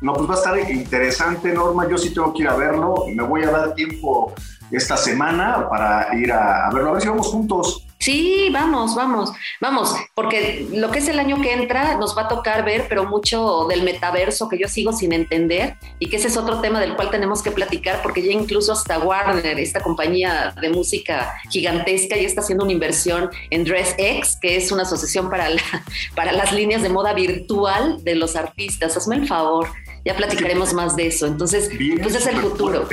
No, 0.01 0.13
pues 0.13 0.29
va 0.29 0.33
a 0.35 0.37
estar 0.37 0.71
interesante, 0.71 1.53
Norma. 1.53 1.87
Yo 1.89 1.97
sí 1.97 2.13
tengo 2.13 2.33
que 2.33 2.43
ir 2.43 2.47
a 2.47 2.55
verlo. 2.55 3.05
Me 3.13 3.23
voy 3.23 3.43
a 3.43 3.51
dar 3.51 3.75
tiempo 3.75 4.33
esta 4.71 4.95
semana 4.95 5.67
para 5.69 6.15
ir 6.17 6.31
a 6.31 6.69
verlo. 6.73 6.89
A 6.89 6.93
ver 6.93 7.01
si 7.01 7.09
vamos 7.09 7.27
juntos. 7.27 7.85
Sí, 8.01 8.47
vamos, 8.53 8.95
vamos, 8.95 9.33
vamos, 9.59 9.93
porque 10.15 10.65
lo 10.71 10.89
que 10.89 10.99
es 10.99 11.09
el 11.09 11.19
año 11.19 11.41
que 11.41 11.51
entra 11.51 11.97
nos 11.97 12.17
va 12.17 12.21
a 12.23 12.27
tocar 12.29 12.63
ver, 12.63 12.85
pero 12.87 13.03
mucho 13.03 13.67
del 13.67 13.83
metaverso 13.83 14.47
que 14.47 14.57
yo 14.57 14.69
sigo 14.69 14.93
sin 14.93 15.11
entender 15.11 15.75
y 15.99 16.07
que 16.07 16.15
ese 16.15 16.29
es 16.29 16.37
otro 16.37 16.61
tema 16.61 16.79
del 16.79 16.95
cual 16.95 17.11
tenemos 17.11 17.43
que 17.43 17.51
platicar, 17.51 18.01
porque 18.01 18.21
ya 18.21 18.31
incluso 18.31 18.71
hasta 18.71 18.99
Warner, 18.99 19.59
esta 19.59 19.81
compañía 19.81 20.55
de 20.61 20.69
música 20.69 21.33
gigantesca, 21.51 22.15
ya 22.15 22.21
está 22.21 22.39
haciendo 22.39 22.63
una 22.63 22.71
inversión 22.71 23.31
en 23.49 23.65
DressX, 23.65 24.37
que 24.39 24.55
es 24.55 24.71
una 24.71 24.83
asociación 24.83 25.29
para, 25.29 25.49
para 26.15 26.31
las 26.31 26.53
líneas 26.53 26.81
de 26.81 26.87
moda 26.87 27.11
virtual 27.13 28.01
de 28.05 28.15
los 28.15 28.37
artistas. 28.37 28.95
Hazme 28.95 29.17
el 29.17 29.27
favor, 29.27 29.67
ya 30.05 30.15
platicaremos 30.15 30.73
más 30.73 30.95
de 30.95 31.07
eso. 31.07 31.27
Entonces, 31.27 31.69
pues 32.01 32.15
es 32.15 32.27
el 32.27 32.37
futuro. 32.37 32.87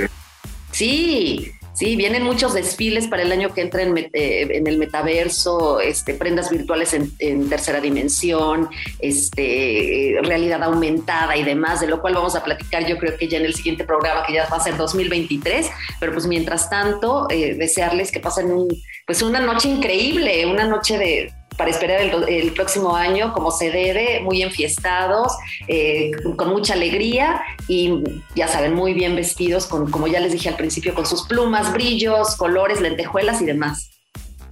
Sí, 0.72 1.52
Sí, 1.76 1.94
vienen 1.94 2.22
muchos 2.22 2.54
desfiles 2.54 3.06
para 3.06 3.20
el 3.20 3.30
año 3.30 3.52
que 3.52 3.60
entra 3.60 3.82
en, 3.82 3.98
eh, 3.98 4.62
el 4.64 4.78
metaverso, 4.78 5.78
este, 5.78 6.14
prendas 6.14 6.48
virtuales 6.48 6.94
en, 6.94 7.50
tercera 7.50 7.82
dimensión, 7.82 8.70
este, 8.98 10.16
realidad 10.22 10.62
aumentada 10.62 11.36
y 11.36 11.44
demás, 11.44 11.82
de 11.82 11.88
lo 11.88 12.00
cual 12.00 12.14
vamos 12.14 12.34
a 12.34 12.42
platicar 12.42 12.86
yo 12.86 12.96
creo 12.96 13.18
que 13.18 13.28
ya 13.28 13.36
en 13.36 13.44
el 13.44 13.54
siguiente 13.54 13.84
programa, 13.84 14.24
que 14.24 14.32
ya 14.32 14.48
va 14.48 14.56
a 14.56 14.60
ser 14.60 14.78
2023, 14.78 15.70
pero 16.00 16.14
pues 16.14 16.26
mientras 16.26 16.70
tanto, 16.70 17.26
eh, 17.28 17.54
desearles 17.54 18.10
que 18.10 18.20
pasen 18.20 18.50
un, 18.52 18.68
pues 19.06 19.20
una 19.20 19.40
noche 19.40 19.68
increíble, 19.68 20.46
una 20.46 20.66
noche 20.66 20.96
de 20.96 21.30
para 21.56 21.70
esperar 21.70 22.00
el, 22.00 22.52
próximo 22.52 22.94
año 22.94 23.32
como 23.32 23.50
se 23.50 23.70
debe, 23.70 24.20
muy 24.20 24.42
enfiestados, 24.42 25.32
eh, 25.68 26.10
con 26.36 26.50
mucha 26.50 26.74
alegría 26.74 27.40
y 27.68 28.02
ya 28.34 28.48
saben, 28.48 28.74
muy 28.74 28.94
bien 28.94 29.16
vestidos, 29.16 29.66
con, 29.66 29.90
como 29.90 30.06
ya 30.06 30.20
les 30.20 30.32
dije 30.32 30.48
al 30.48 30.56
principio, 30.56 30.94
con 30.94 31.06
sus 31.06 31.26
plumas, 31.26 31.72
brillos, 31.72 32.36
colores, 32.36 32.80
lentejuelas 32.80 33.40
y 33.42 33.46
demás. 33.46 33.95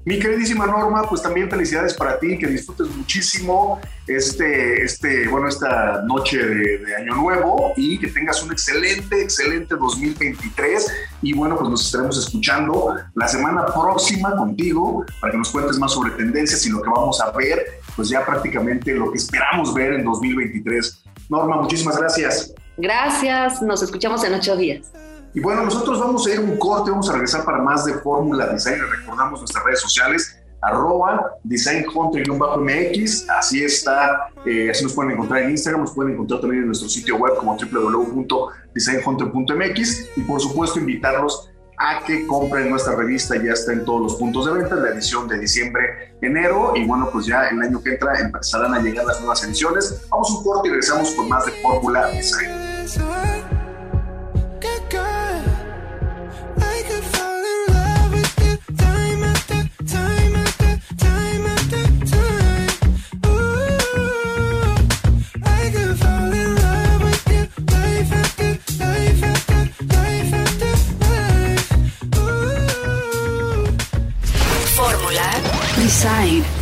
Mi 0.04 0.18
queridísima 0.18 0.66
Norma, 0.66 1.02
pues 1.08 1.22
también 1.22 1.48
felicidades 1.48 1.94
para 1.94 2.18
ti, 2.18 2.38
que 2.38 2.46
disfrutes 2.46 2.88
muchísimo 2.94 3.80
este, 4.06 4.84
este, 4.84 5.26
bueno, 5.28 5.48
esta 5.48 6.02
noche 6.02 6.36
de, 6.36 6.94
Año 6.94 7.14
Nuevo 7.14 7.72
y 7.76 7.98
que 7.98 8.08
tengas 8.08 8.42
un 8.42 8.52
excelente, 8.52 9.22
excelente 9.22 9.74
2023. 9.74 10.92
Y 11.22 11.32
bueno, 11.32 11.56
pues 11.56 11.70
nos 11.70 11.86
estaremos 11.86 12.18
escuchando 12.18 12.96
la 13.14 13.28
semana 13.28 13.64
próxima 13.64 14.36
contigo 14.36 15.06
para 15.20 15.32
que 15.32 15.38
nos 15.38 15.50
cuentes 15.50 15.78
más 15.78 15.92
sobre 15.92 16.10
tendencias 16.12 16.66
y 16.66 16.70
lo 16.70 16.82
que 16.82 16.90
vamos 16.90 17.20
a 17.22 17.30
ver, 17.30 17.64
pues 17.96 18.10
ya 18.10 18.26
prácticamente 18.26 18.92
lo 18.92 19.10
que 19.10 19.16
esperamos 19.16 19.72
ver 19.72 19.94
en 19.94 20.04
2023. 20.04 21.02
Norma, 21.30 21.62
muchísimas 21.62 21.96
gracias. 21.96 22.52
Gracias, 22.76 23.62
nos 23.62 23.82
escuchamos 23.82 24.22
en 24.24 24.34
ocho 24.34 24.54
días. 24.54 24.92
Y 25.34 25.40
bueno, 25.40 25.64
nosotros 25.64 25.98
vamos 25.98 26.24
a 26.26 26.32
ir 26.32 26.40
un 26.40 26.56
corte, 26.56 26.90
vamos 26.92 27.10
a 27.10 27.12
regresar 27.12 27.44
para 27.44 27.58
más 27.58 27.84
de 27.84 27.92
Fórmula 27.94 28.46
Design. 28.46 28.78
Recordamos 28.88 29.40
nuestras 29.40 29.64
redes 29.64 29.80
sociales, 29.80 30.40
arroba 30.60 31.32
designhunter-mx, 31.42 33.28
así 33.28 33.64
está, 33.64 34.28
eh, 34.46 34.70
así 34.70 34.84
nos 34.84 34.92
pueden 34.94 35.10
encontrar 35.12 35.42
en 35.42 35.50
Instagram, 35.50 35.80
nos 35.82 35.92
pueden 35.92 36.14
encontrar 36.14 36.40
también 36.40 36.62
en 36.62 36.68
nuestro 36.68 36.88
sitio 36.88 37.16
web 37.16 37.34
como 37.36 37.56
www.designhunter.mx 37.56 40.16
y 40.16 40.20
por 40.22 40.40
supuesto 40.40 40.78
invitarlos 40.78 41.50
a 41.76 42.04
que 42.04 42.28
compren 42.28 42.70
nuestra 42.70 42.94
revista, 42.94 43.34
ya 43.36 43.50
está 43.52 43.72
en 43.72 43.84
todos 43.84 44.02
los 44.02 44.14
puntos 44.14 44.46
de 44.46 44.52
venta, 44.52 44.76
la 44.76 44.90
edición 44.90 45.26
de 45.26 45.38
diciembre, 45.38 46.14
enero, 46.22 46.74
y 46.76 46.86
bueno, 46.86 47.08
pues 47.12 47.26
ya 47.26 47.48
el 47.48 47.60
año 47.60 47.82
que 47.82 47.94
entra 47.94 48.20
empezarán 48.20 48.72
a 48.72 48.80
llegar 48.80 49.04
las 49.04 49.18
nuevas 49.18 49.42
ediciones. 49.42 50.06
Vamos 50.08 50.30
un 50.30 50.44
corte 50.44 50.68
y 50.68 50.70
regresamos 50.70 51.12
con 51.16 51.28
más 51.28 51.44
de 51.46 51.52
Fórmula 51.60 52.06
Design. 52.10 53.63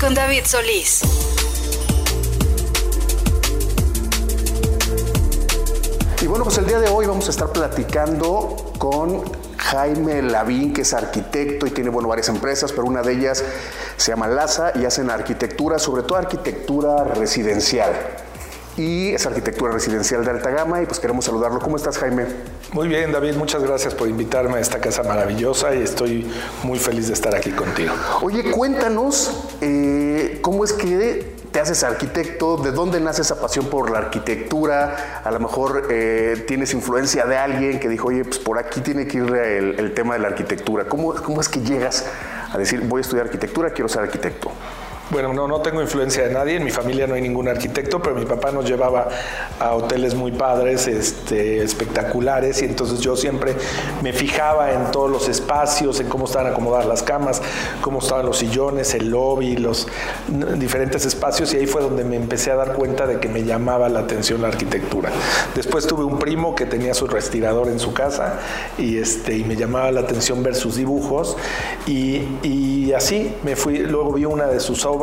Con 0.00 0.14
David 0.16 0.42
Solís. 0.46 1.00
Y 6.20 6.26
bueno, 6.26 6.42
pues 6.42 6.58
el 6.58 6.66
día 6.66 6.80
de 6.80 6.88
hoy 6.88 7.06
vamos 7.06 7.28
a 7.28 7.30
estar 7.30 7.52
platicando 7.52 8.72
con 8.78 9.22
Jaime 9.58 10.22
Lavín, 10.22 10.72
que 10.72 10.80
es 10.80 10.92
arquitecto 10.92 11.68
y 11.68 11.70
tiene 11.70 11.90
bueno, 11.90 12.08
varias 12.08 12.30
empresas, 12.30 12.72
pero 12.72 12.84
una 12.88 13.02
de 13.02 13.12
ellas 13.12 13.44
se 13.96 14.10
llama 14.10 14.26
LASA 14.26 14.72
y 14.74 14.86
hacen 14.86 15.08
arquitectura, 15.08 15.78
sobre 15.78 16.02
todo 16.02 16.18
arquitectura 16.18 17.04
residencial 17.04 17.92
y 18.76 19.10
es 19.10 19.26
arquitectura 19.26 19.72
residencial 19.72 20.24
de 20.24 20.30
alta 20.30 20.50
gama 20.50 20.82
y 20.82 20.86
pues 20.86 20.98
queremos 20.98 21.24
saludarlo. 21.24 21.60
¿Cómo 21.60 21.76
estás 21.76 21.98
Jaime? 21.98 22.26
Muy 22.72 22.88
bien 22.88 23.12
David, 23.12 23.34
muchas 23.36 23.62
gracias 23.62 23.94
por 23.94 24.08
invitarme 24.08 24.56
a 24.56 24.60
esta 24.60 24.80
casa 24.80 25.02
maravillosa 25.02 25.74
y 25.74 25.82
estoy 25.82 26.30
muy 26.62 26.78
feliz 26.78 27.08
de 27.08 27.14
estar 27.14 27.34
aquí 27.34 27.50
contigo. 27.50 27.92
Oye, 28.22 28.50
cuéntanos 28.50 29.30
eh, 29.60 30.38
cómo 30.42 30.64
es 30.64 30.72
que 30.72 31.32
te 31.52 31.60
haces 31.60 31.84
arquitecto, 31.84 32.56
de 32.56 32.72
dónde 32.72 32.98
nace 32.98 33.20
esa 33.20 33.38
pasión 33.38 33.66
por 33.66 33.90
la 33.90 33.98
arquitectura, 33.98 35.20
a 35.22 35.30
lo 35.30 35.38
mejor 35.38 35.88
eh, 35.90 36.44
tienes 36.48 36.72
influencia 36.72 37.26
de 37.26 37.36
alguien 37.36 37.78
que 37.78 37.90
dijo, 37.90 38.08
oye, 38.08 38.24
pues 38.24 38.38
por 38.38 38.58
aquí 38.58 38.80
tiene 38.80 39.06
que 39.06 39.18
ir 39.18 39.34
el, 39.34 39.78
el 39.78 39.92
tema 39.92 40.14
de 40.14 40.20
la 40.20 40.28
arquitectura. 40.28 40.86
¿Cómo, 40.86 41.12
¿Cómo 41.14 41.42
es 41.42 41.50
que 41.50 41.60
llegas 41.60 42.06
a 42.50 42.56
decir, 42.56 42.80
voy 42.80 43.00
a 43.00 43.02
estudiar 43.02 43.26
arquitectura, 43.26 43.70
quiero 43.70 43.90
ser 43.90 44.02
arquitecto? 44.02 44.50
Bueno, 45.12 45.34
no, 45.34 45.46
no 45.46 45.60
tengo 45.60 45.82
influencia 45.82 46.26
de 46.26 46.32
nadie, 46.32 46.56
en 46.56 46.64
mi 46.64 46.70
familia 46.70 47.06
no 47.06 47.12
hay 47.12 47.20
ningún 47.20 47.46
arquitecto, 47.46 48.00
pero 48.00 48.14
mi 48.14 48.24
papá 48.24 48.50
nos 48.50 48.64
llevaba 48.64 49.08
a 49.60 49.74
hoteles 49.74 50.14
muy 50.14 50.32
padres, 50.32 50.88
este, 50.88 51.62
espectaculares, 51.62 52.62
y 52.62 52.64
entonces 52.64 52.98
yo 53.00 53.14
siempre 53.14 53.54
me 54.02 54.14
fijaba 54.14 54.72
en 54.72 54.90
todos 54.90 55.10
los 55.10 55.28
espacios, 55.28 56.00
en 56.00 56.08
cómo 56.08 56.24
estaban 56.24 56.50
acomodadas 56.50 56.86
las 56.86 57.02
camas, 57.02 57.42
cómo 57.82 57.98
estaban 57.98 58.24
los 58.24 58.38
sillones, 58.38 58.94
el 58.94 59.10
lobby, 59.10 59.58
los 59.58 59.86
diferentes 60.56 61.04
espacios, 61.04 61.52
y 61.52 61.58
ahí 61.58 61.66
fue 61.66 61.82
donde 61.82 62.04
me 62.04 62.16
empecé 62.16 62.50
a 62.50 62.54
dar 62.54 62.72
cuenta 62.72 63.06
de 63.06 63.20
que 63.20 63.28
me 63.28 63.44
llamaba 63.44 63.90
la 63.90 64.00
atención 64.00 64.40
la 64.40 64.48
arquitectura. 64.48 65.10
Después 65.54 65.86
tuve 65.86 66.04
un 66.04 66.18
primo 66.18 66.54
que 66.54 66.64
tenía 66.64 66.94
su 66.94 67.06
respirador 67.06 67.68
en 67.68 67.80
su 67.80 67.92
casa 67.92 68.38
y, 68.78 68.96
este, 68.96 69.36
y 69.36 69.44
me 69.44 69.56
llamaba 69.56 69.90
la 69.90 70.00
atención 70.00 70.42
ver 70.42 70.54
sus 70.54 70.76
dibujos, 70.76 71.36
y, 71.86 72.22
y 72.42 72.94
así 72.94 73.34
me 73.42 73.56
fui, 73.56 73.80
luego 73.80 74.14
vi 74.14 74.24
una 74.24 74.46
de 74.46 74.58
sus 74.58 74.86
obras, 74.86 75.01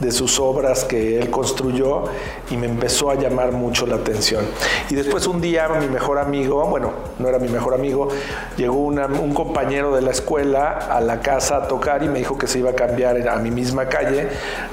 de 0.00 0.10
sus 0.10 0.40
obras 0.40 0.84
que 0.84 1.18
él 1.18 1.30
construyó 1.30 2.04
y 2.50 2.56
me 2.56 2.66
empezó 2.66 3.10
a 3.10 3.14
llamar 3.14 3.52
mucho 3.52 3.86
la 3.86 3.96
atención. 3.96 4.44
Y 4.90 4.94
después 4.94 5.26
un 5.26 5.40
día 5.40 5.68
mi 5.68 5.86
mejor 5.86 6.18
amigo, 6.18 6.66
bueno, 6.66 6.92
no 7.18 7.28
era 7.28 7.38
mi 7.38 7.48
mejor 7.48 7.74
amigo, 7.74 8.08
llegó 8.56 8.74
un 8.74 9.34
compañero 9.34 9.94
de 9.94 10.02
la 10.02 10.10
escuela 10.10 10.70
a 10.90 11.00
la 11.00 11.20
casa 11.20 11.56
a 11.56 11.68
tocar 11.68 12.02
y 12.02 12.08
me 12.08 12.18
dijo 12.18 12.36
que 12.36 12.46
se 12.46 12.58
iba 12.58 12.70
a 12.70 12.74
cambiar 12.74 13.28
a 13.28 13.36
mi 13.36 13.50
misma 13.50 13.86
calle 13.86 14.28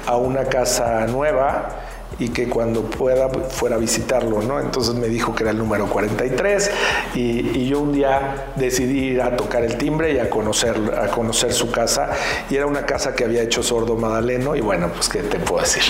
a 0.08 0.18
una 0.18 0.46
casa 0.46 1.06
nueva 1.08 1.89
y 2.18 2.30
que 2.30 2.50
cuando 2.50 2.84
pueda 2.84 3.30
fuera 3.30 3.76
a 3.76 3.80
visitarlo, 3.80 4.42
¿no? 4.42 4.60
Entonces 4.60 4.96
me 4.96 5.08
dijo 5.08 5.36
que 5.36 5.44
era 5.44 5.52
el 5.52 5.58
número 5.58 5.88
43 5.88 6.72
y, 7.16 7.22
y, 7.58 7.68
yo 7.70 7.80
un 7.80 7.94
día 7.94 8.48
decidí 8.56 9.10
ir 9.10 9.22
a 9.22 9.38
tocar 9.38 9.64
el 9.64 9.78
timbre 9.78 10.14
y 10.14 10.20
a 10.20 10.30
conocer, 10.30 10.76
a 11.00 11.08
conocer 11.08 11.54
su 11.54 11.72
casa 11.72 12.10
y 12.50 12.56
era 12.56 12.66
una 12.66 12.86
casa 12.86 13.16
que 13.16 13.24
había 13.24 13.44
hecho 13.44 13.62
Sordo 13.64 13.96
Madaleno 13.96 14.56
y 14.56 14.62
bueno, 14.62 14.90
pues 14.94 15.08
qué 15.08 15.20
te 15.20 15.40
puedo 15.40 15.62
decir, 15.62 15.84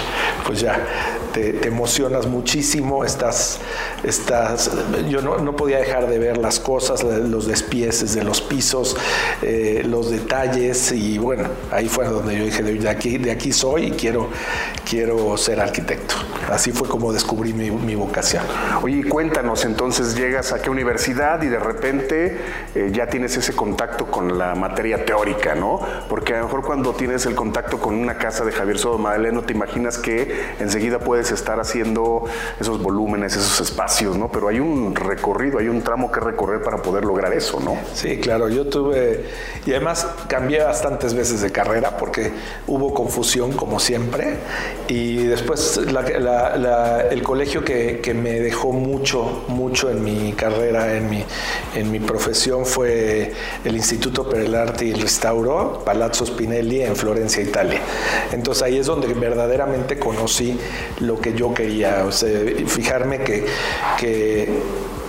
pues 0.45 0.59
ya 0.59 0.85
te, 1.33 1.67
emocionas 1.67 2.27
muchísimo, 2.27 3.03
estás, 3.03 3.59
estás 4.03 4.71
yo 5.09 5.21
no, 5.21 5.37
no, 5.37 5.55
podía 5.55 5.77
dejar 5.77 6.07
de 6.07 6.19
ver 6.19 6.37
las 6.37 6.59
cosas, 6.59 7.03
los 7.03 7.47
despieces 7.47 8.13
de 8.13 8.23
los 8.23 8.41
pisos, 8.41 8.95
eh, 9.41 9.83
los 9.85 10.09
detalles 10.09 10.91
y 10.91 11.17
bueno, 11.17 11.47
ahí 11.71 11.87
fue 11.87 12.05
donde 12.05 12.37
yo 12.37 12.45
dije, 12.45 12.63
de 12.63 12.89
aquí, 12.89 13.17
de 13.17 13.31
aquí 13.31 13.51
soy 13.51 13.87
y 13.87 13.91
quiero, 13.91 14.29
quiero 14.87 15.35
ser 15.37 15.59
arquitecto. 15.59 16.08
Así 16.51 16.71
fue 16.71 16.87
como 16.87 17.13
descubrí 17.13 17.53
mi, 17.53 17.95
vocación. 17.95 18.43
Oye, 18.81 19.03
cuéntanos, 19.07 19.65
entonces 19.65 20.15
llegas 20.15 20.51
a 20.51 20.61
qué 20.61 20.69
universidad 20.69 21.41
y 21.43 21.47
de 21.47 21.59
repente 21.59 22.37
eh, 22.73 22.89
ya 22.91 23.07
tienes 23.07 23.37
ese 23.37 23.53
contacto 23.53 24.07
con 24.07 24.37
la 24.37 24.55
materia 24.55 25.05
teórica, 25.05 25.53
¿no? 25.53 25.79
Porque 26.07 26.33
a 26.33 26.39
lo 26.39 26.45
mejor 26.45 26.63
cuando 26.63 26.93
tienes 26.93 27.25
el 27.25 27.35
contacto 27.35 27.79
con 27.79 27.93
una 27.95 28.17
casa 28.17 28.45
de 28.45 28.51
Javier 28.51 28.77
Madaleno, 28.97 29.43
te 29.43 29.53
imaginas 29.53 29.97
que 29.97 30.55
enseguida 30.59 30.99
puedes 30.99 31.31
estar 31.31 31.59
haciendo 31.59 32.25
esos 32.59 32.81
volúmenes, 32.81 33.35
esos 33.35 33.59
espacios, 33.61 34.17
¿no? 34.17 34.31
Pero 34.31 34.47
hay 34.47 34.59
un 34.59 34.95
recorrido, 34.95 35.59
hay 35.59 35.67
un 35.67 35.81
tramo 35.81 36.11
que 36.11 36.19
recorrer 36.19 36.61
para 36.61 36.77
poder 36.77 37.05
lograr 37.05 37.33
eso, 37.33 37.59
¿no? 37.59 37.77
Sí, 37.93 38.17
claro, 38.19 38.49
yo 38.49 38.67
tuve, 38.67 39.25
y 39.65 39.71
además 39.71 40.07
cambié 40.27 40.63
bastantes 40.63 41.13
veces 41.13 41.41
de 41.41 41.51
carrera 41.51 41.97
porque 41.97 42.31
hubo 42.67 42.93
confusión 42.93 43.51
como 43.51 43.79
siempre, 43.79 44.37
y 44.87 45.23
después 45.25 45.77
la 45.91 45.98
el 46.07 47.23
colegio 47.23 47.63
que, 47.63 48.13
me 48.13 48.39
dejó 48.39 48.71
mucho, 48.71 49.43
mucho 49.47 49.89
en 49.89 50.03
mi 50.03 50.33
carrera, 50.33 50.95
en 50.95 51.09
mi, 51.09 51.23
en 51.75 51.91
mi 51.91 51.99
profesión, 51.99 52.65
fue 52.65 53.33
el 53.63 53.75
Instituto 53.75 54.27
per 54.27 54.41
el 54.41 54.55
Arte 54.55 54.85
y 54.85 54.91
el 54.91 55.01
Restauro, 55.01 55.81
Palazzo 55.85 56.25
Spinelli, 56.25 56.81
en 56.81 56.95
Florencia, 56.95 57.41
Italia. 57.41 57.79
Entonces 58.31 58.63
ahí 58.63 58.77
es 58.77 58.87
donde 58.87 59.13
verdaderamente 59.13 59.97
conocí 59.99 60.59
lo 60.99 61.19
que 61.19 61.33
yo 61.33 61.53
quería, 61.53 62.05
fijarme 62.67 63.19
que 63.19 64.49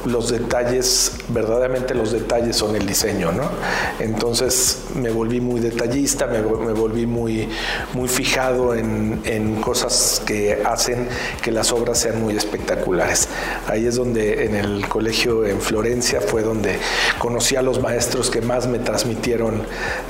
los 0.07 0.31
detalles, 0.31 1.13
verdaderamente 1.29 1.95
los 1.95 2.13
detalles 2.13 2.57
son 2.57 2.77
el 2.77 2.87
diseño, 2.87 3.33
¿no? 3.33 3.51
Entonces 3.99 4.85
me 4.95 5.11
volví 5.11 5.41
muy 5.41 5.61
detallista, 5.61 6.27
me, 6.27 6.41
volví 6.41 7.07
muy, 7.07 7.49
muy 7.95 8.09
fijado 8.09 8.75
en, 8.75 9.21
en, 9.25 9.61
cosas 9.61 10.23
que 10.27 10.63
hacen 10.65 11.09
que 11.43 11.51
las 11.51 11.73
obras 11.73 11.99
sean 11.99 12.21
muy 12.21 12.37
espectaculares. 12.37 13.29
Ahí 13.67 13.87
es 13.87 13.97
donde 13.97 14.45
en 14.45 14.55
el 14.55 14.89
colegio 14.89 15.45
en 15.45 15.61
Florencia 15.61 16.21
fue 16.21 16.43
donde 16.43 16.79
conocí 17.19 17.57
a 17.57 17.63
los 17.63 17.81
maestros 17.81 18.31
que 18.31 18.41
más 18.41 18.67
me 18.67 18.79
transmitieron, 18.79 19.63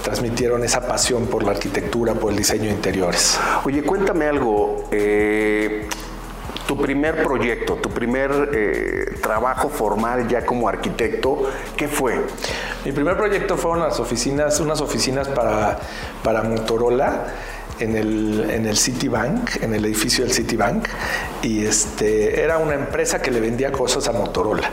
transmitieron 0.03 0.65
esa 0.65 0.87
pasión 0.87 1.27
por 1.27 1.43
la 1.43 1.53
arquitectura, 1.53 2.15
por 2.15 2.33
el 2.33 2.39
diseño 2.39 2.65
de 2.65 2.71
interiores. 2.71 3.39
Oye, 3.65 3.83
cuéntame 3.83 4.27
algo. 4.27 4.85
Eh, 4.91 5.89
tu 6.71 6.77
primer 6.77 7.25
proyecto, 7.25 7.75
tu 7.75 7.91
primer 7.91 8.51
eh, 8.55 9.17
trabajo 9.21 9.69
formal 9.69 10.29
ya 10.29 10.47
como 10.47 10.69
arquitecto, 10.69 11.51
¿qué 11.77 11.89
fue? 11.89 12.25
Mi 12.85 12.93
primer 12.93 13.17
proyecto 13.17 13.57
fueron 13.57 13.81
las 13.81 13.99
oficinas, 13.99 14.61
unas 14.61 14.81
oficinas 14.81 15.27
para, 15.27 15.81
para 16.23 16.45
Motorola 16.45 17.27
en 17.81 17.97
el, 17.97 18.51
en 18.51 18.67
el 18.67 18.77
Citibank, 18.77 19.63
en 19.63 19.75
el 19.75 19.85
edificio 19.85 20.25
del 20.25 20.33
Citibank, 20.33 20.87
y 21.43 21.65
este, 21.65 22.43
era 22.43 22.59
una 22.59 22.75
empresa 22.75 23.23
que 23.23 23.31
le 23.31 23.41
vendía 23.41 23.73
cosas 23.73 24.07
a 24.09 24.13
Motorola. 24.13 24.71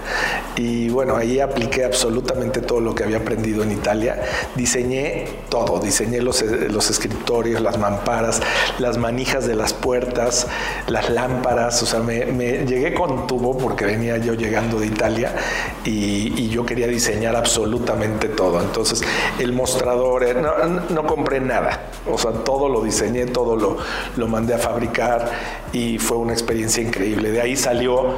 Y 0.58 0.90
bueno, 0.90 1.16
ahí 1.16 1.40
apliqué 1.40 1.86
absolutamente 1.86 2.62
todo 2.62 2.82
lo 2.82 2.94
que 2.94 3.04
había 3.04 3.18
aprendido 3.18 3.64
en 3.64 3.72
Italia. 3.72 4.22
Diseñé 4.56 5.28
todo, 5.50 5.80
diseñé 5.80 6.22
los, 6.22 6.42
los 6.42 6.90
escritorios, 6.90 7.62
las 7.62 7.78
mamparas, 7.78 8.42
las 8.80 8.98
manijas 8.98 9.48
de 9.48 9.56
las 9.56 9.74
puertas, 9.74 10.48
las 10.88 11.10
lámparas, 11.10 11.82
o 11.84 11.86
sea, 11.86 12.02
me, 12.02 12.26
llegué 12.66 12.94
con 12.94 13.28
tubo 13.28 13.58
porque 13.58 13.86
venía 13.86 14.18
yo 14.18 14.34
llegando 14.34 14.80
de 14.80 14.88
Italia 14.88 15.34
y, 15.86 16.34
y 16.36 16.50
yo 16.50 16.66
quería 16.66 16.88
diseñar 16.88 17.36
absolutamente 17.36 18.28
todo. 18.28 18.62
Entonces, 18.62 19.02
el 19.40 19.54
mostrador, 19.54 20.24
eh, 20.24 20.34
no, 20.34 20.52
no 20.90 21.08
compré 21.08 21.40
nada, 21.40 21.90
o 22.06 22.18
sea, 22.18 22.32
todo 22.32 22.68
lo 22.68 22.82
diseñé 22.82 22.97
diseñé 22.98 23.28
todo, 23.28 23.56
lo, 23.56 23.78
lo 24.16 24.28
mandé 24.28 24.56
a 24.56 24.58
fabricar 24.58 25.30
y 25.72 26.00
fue 26.00 26.18
una 26.18 26.34
experiencia 26.34 26.82
increíble. 26.82 27.32
De 27.32 27.42
ahí 27.42 27.56
salió 27.56 28.16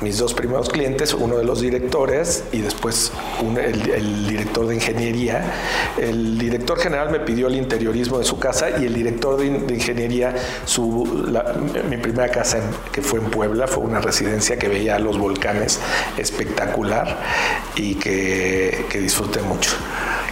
mis 0.00 0.18
dos 0.18 0.34
primeros 0.34 0.68
clientes, 0.68 1.14
uno 1.14 1.38
de 1.38 1.44
los 1.44 1.60
directores 1.60 2.44
y 2.52 2.60
después 2.60 3.12
el, 3.40 4.26
director 4.28 4.66
de 4.66 4.74
ingeniería. 4.74 5.44
El 5.98 6.38
director 6.38 6.78
general 6.78 7.10
me 7.10 7.20
pidió 7.20 7.46
el 7.46 7.56
interiorismo 7.56 8.18
de 8.18 8.24
su 8.24 8.38
casa 8.38 8.70
y 8.80 8.84
el 8.84 8.94
director 8.94 9.38
de, 9.38 9.46
ingeniería, 9.46 10.34
su, 10.64 11.06
mi 11.88 11.96
primera 11.96 12.28
casa 12.28 12.58
que 12.92 13.02
fue 13.02 13.20
en 13.20 13.30
Puebla, 13.30 13.66
fue 13.66 13.84
una 13.84 14.00
residencia 14.00 14.58
que 14.58 14.68
veía 14.68 14.98
los 14.98 15.18
volcanes 15.18 15.80
espectacular 16.16 17.18
y 17.74 17.94
que, 17.94 18.86
que 18.90 19.00
disfruté 19.00 19.40
mucho. 19.42 19.70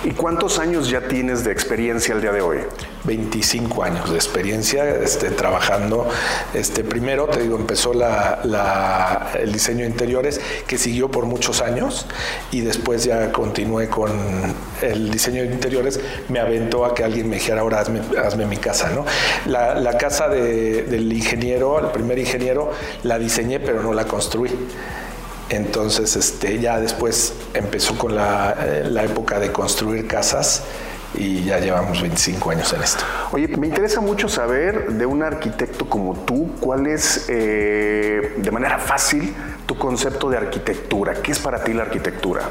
¿Y 0.04 0.10
cuántos 0.10 0.58
años 0.58 0.90
ya 0.90 1.08
tienes 1.08 1.44
de 1.44 1.52
experiencia 1.52 2.14
al 2.14 2.20
día 2.20 2.32
de 2.32 2.42
hoy? 2.42 2.58
25 3.04 3.84
años 3.84 4.10
de 4.10 4.16
experiencia 4.16 4.88
este, 4.96 5.30
trabajando. 5.30 6.08
Este, 6.52 6.84
primero, 6.84 7.26
te 7.26 7.40
digo, 7.40 7.56
empezó 7.56 7.94
la, 7.94 9.30
el 9.38 9.53
diseño 9.54 9.80
de 9.80 9.90
interiores 9.90 10.40
que 10.66 10.76
siguió 10.76 11.10
por 11.10 11.26
muchos 11.26 11.62
años 11.62 12.06
y 12.50 12.60
después 12.60 13.04
ya 13.04 13.32
continué 13.32 13.88
con 13.88 14.10
el 14.82 15.10
diseño 15.10 15.42
de 15.42 15.52
interiores. 15.52 15.98
Me 16.28 16.40
aventó 16.40 16.84
a 16.84 16.94
que 16.94 17.04
alguien 17.04 17.28
me 17.28 17.36
dijera, 17.36 17.62
ahora 17.62 17.80
hazme, 17.80 18.46
mi 18.46 18.56
casa. 18.58 18.90
¿no? 18.90 19.04
La, 19.46 19.96
casa 19.96 20.28
del 20.28 21.12
ingeniero, 21.12 21.78
el 21.78 21.86
primer 21.86 22.18
ingeniero, 22.18 22.70
la 23.04 23.18
diseñé 23.18 23.60
pero 23.60 23.82
no 23.82 23.94
la 23.94 24.04
construí. 24.04 24.50
Entonces, 25.50 26.16
este, 26.16 26.58
ya 26.58 26.80
después 26.80 27.34
empezó 27.52 27.96
con 27.98 28.14
la, 28.14 28.56
eh, 28.58 28.84
la, 28.88 29.04
época 29.04 29.38
de 29.38 29.52
construir 29.52 30.06
casas 30.06 30.62
y 31.14 31.44
ya 31.44 31.58
llevamos 31.58 32.00
25 32.00 32.50
años 32.50 32.72
en 32.72 32.82
esto. 32.82 33.04
Oye, 33.32 33.48
me 33.48 33.66
interesa 33.66 34.00
mucho 34.00 34.28
saber 34.28 34.92
de 34.92 35.06
un 35.06 35.22
arquitecto 35.22 35.88
como 35.88 36.14
tú, 36.14 36.52
cuál 36.60 36.86
es, 36.86 37.26
eh, 37.28 38.34
de 38.36 38.50
manera 38.50 38.78
fácil, 38.78 39.34
tu 39.66 39.76
concepto 39.76 40.28
de 40.28 40.36
arquitectura. 40.36 41.14
¿Qué 41.14 41.32
es 41.32 41.38
para 41.38 41.62
ti 41.62 41.72
la 41.72 41.82
arquitectura? 41.82 42.42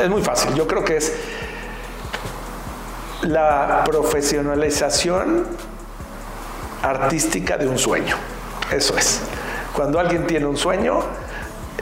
Es 0.00 0.08
muy 0.08 0.22
fácil. 0.22 0.54
Yo 0.54 0.66
creo 0.66 0.84
que 0.84 0.96
es 0.96 1.12
la 3.22 3.82
profesionalización 3.84 5.46
artística 6.82 7.56
de 7.56 7.66
un 7.66 7.78
sueño. 7.78 8.16
Eso 8.70 8.96
es. 8.96 9.20
Cuando 9.74 9.98
alguien 9.98 10.26
tiene 10.26 10.46
un 10.46 10.56
sueño, 10.56 11.00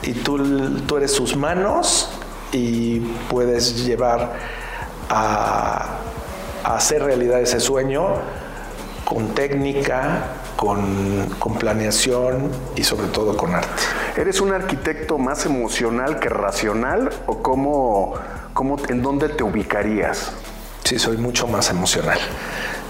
y 0.05 0.13
tú, 0.13 0.37
tú 0.85 0.97
eres 0.97 1.11
sus 1.11 1.35
manos 1.35 2.09
y 2.51 2.99
puedes 3.29 3.85
llevar 3.85 4.33
a, 5.09 5.99
hacer 6.63 7.03
realidad 7.03 7.41
ese 7.41 7.59
sueño 7.59 8.07
con 9.03 9.35
técnica, 9.35 10.23
con, 10.55 11.29
con, 11.37 11.55
planeación 11.55 12.49
y 12.75 12.83
sobre 12.83 13.07
todo 13.07 13.37
con 13.37 13.53
arte. 13.53 13.83
¿Eres 14.17 14.41
un 14.41 14.51
arquitecto 14.51 15.19
más 15.19 15.45
emocional 15.45 16.19
que 16.19 16.29
racional 16.29 17.11
o 17.27 17.43
cómo, 17.43 18.15
cómo, 18.53 18.77
en 18.89 19.03
dónde 19.03 19.29
te 19.29 19.43
ubicarías? 19.43 20.31
Sí, 20.83 20.97
soy 20.97 21.17
mucho 21.17 21.47
más 21.47 21.69
emocional. 21.69 22.17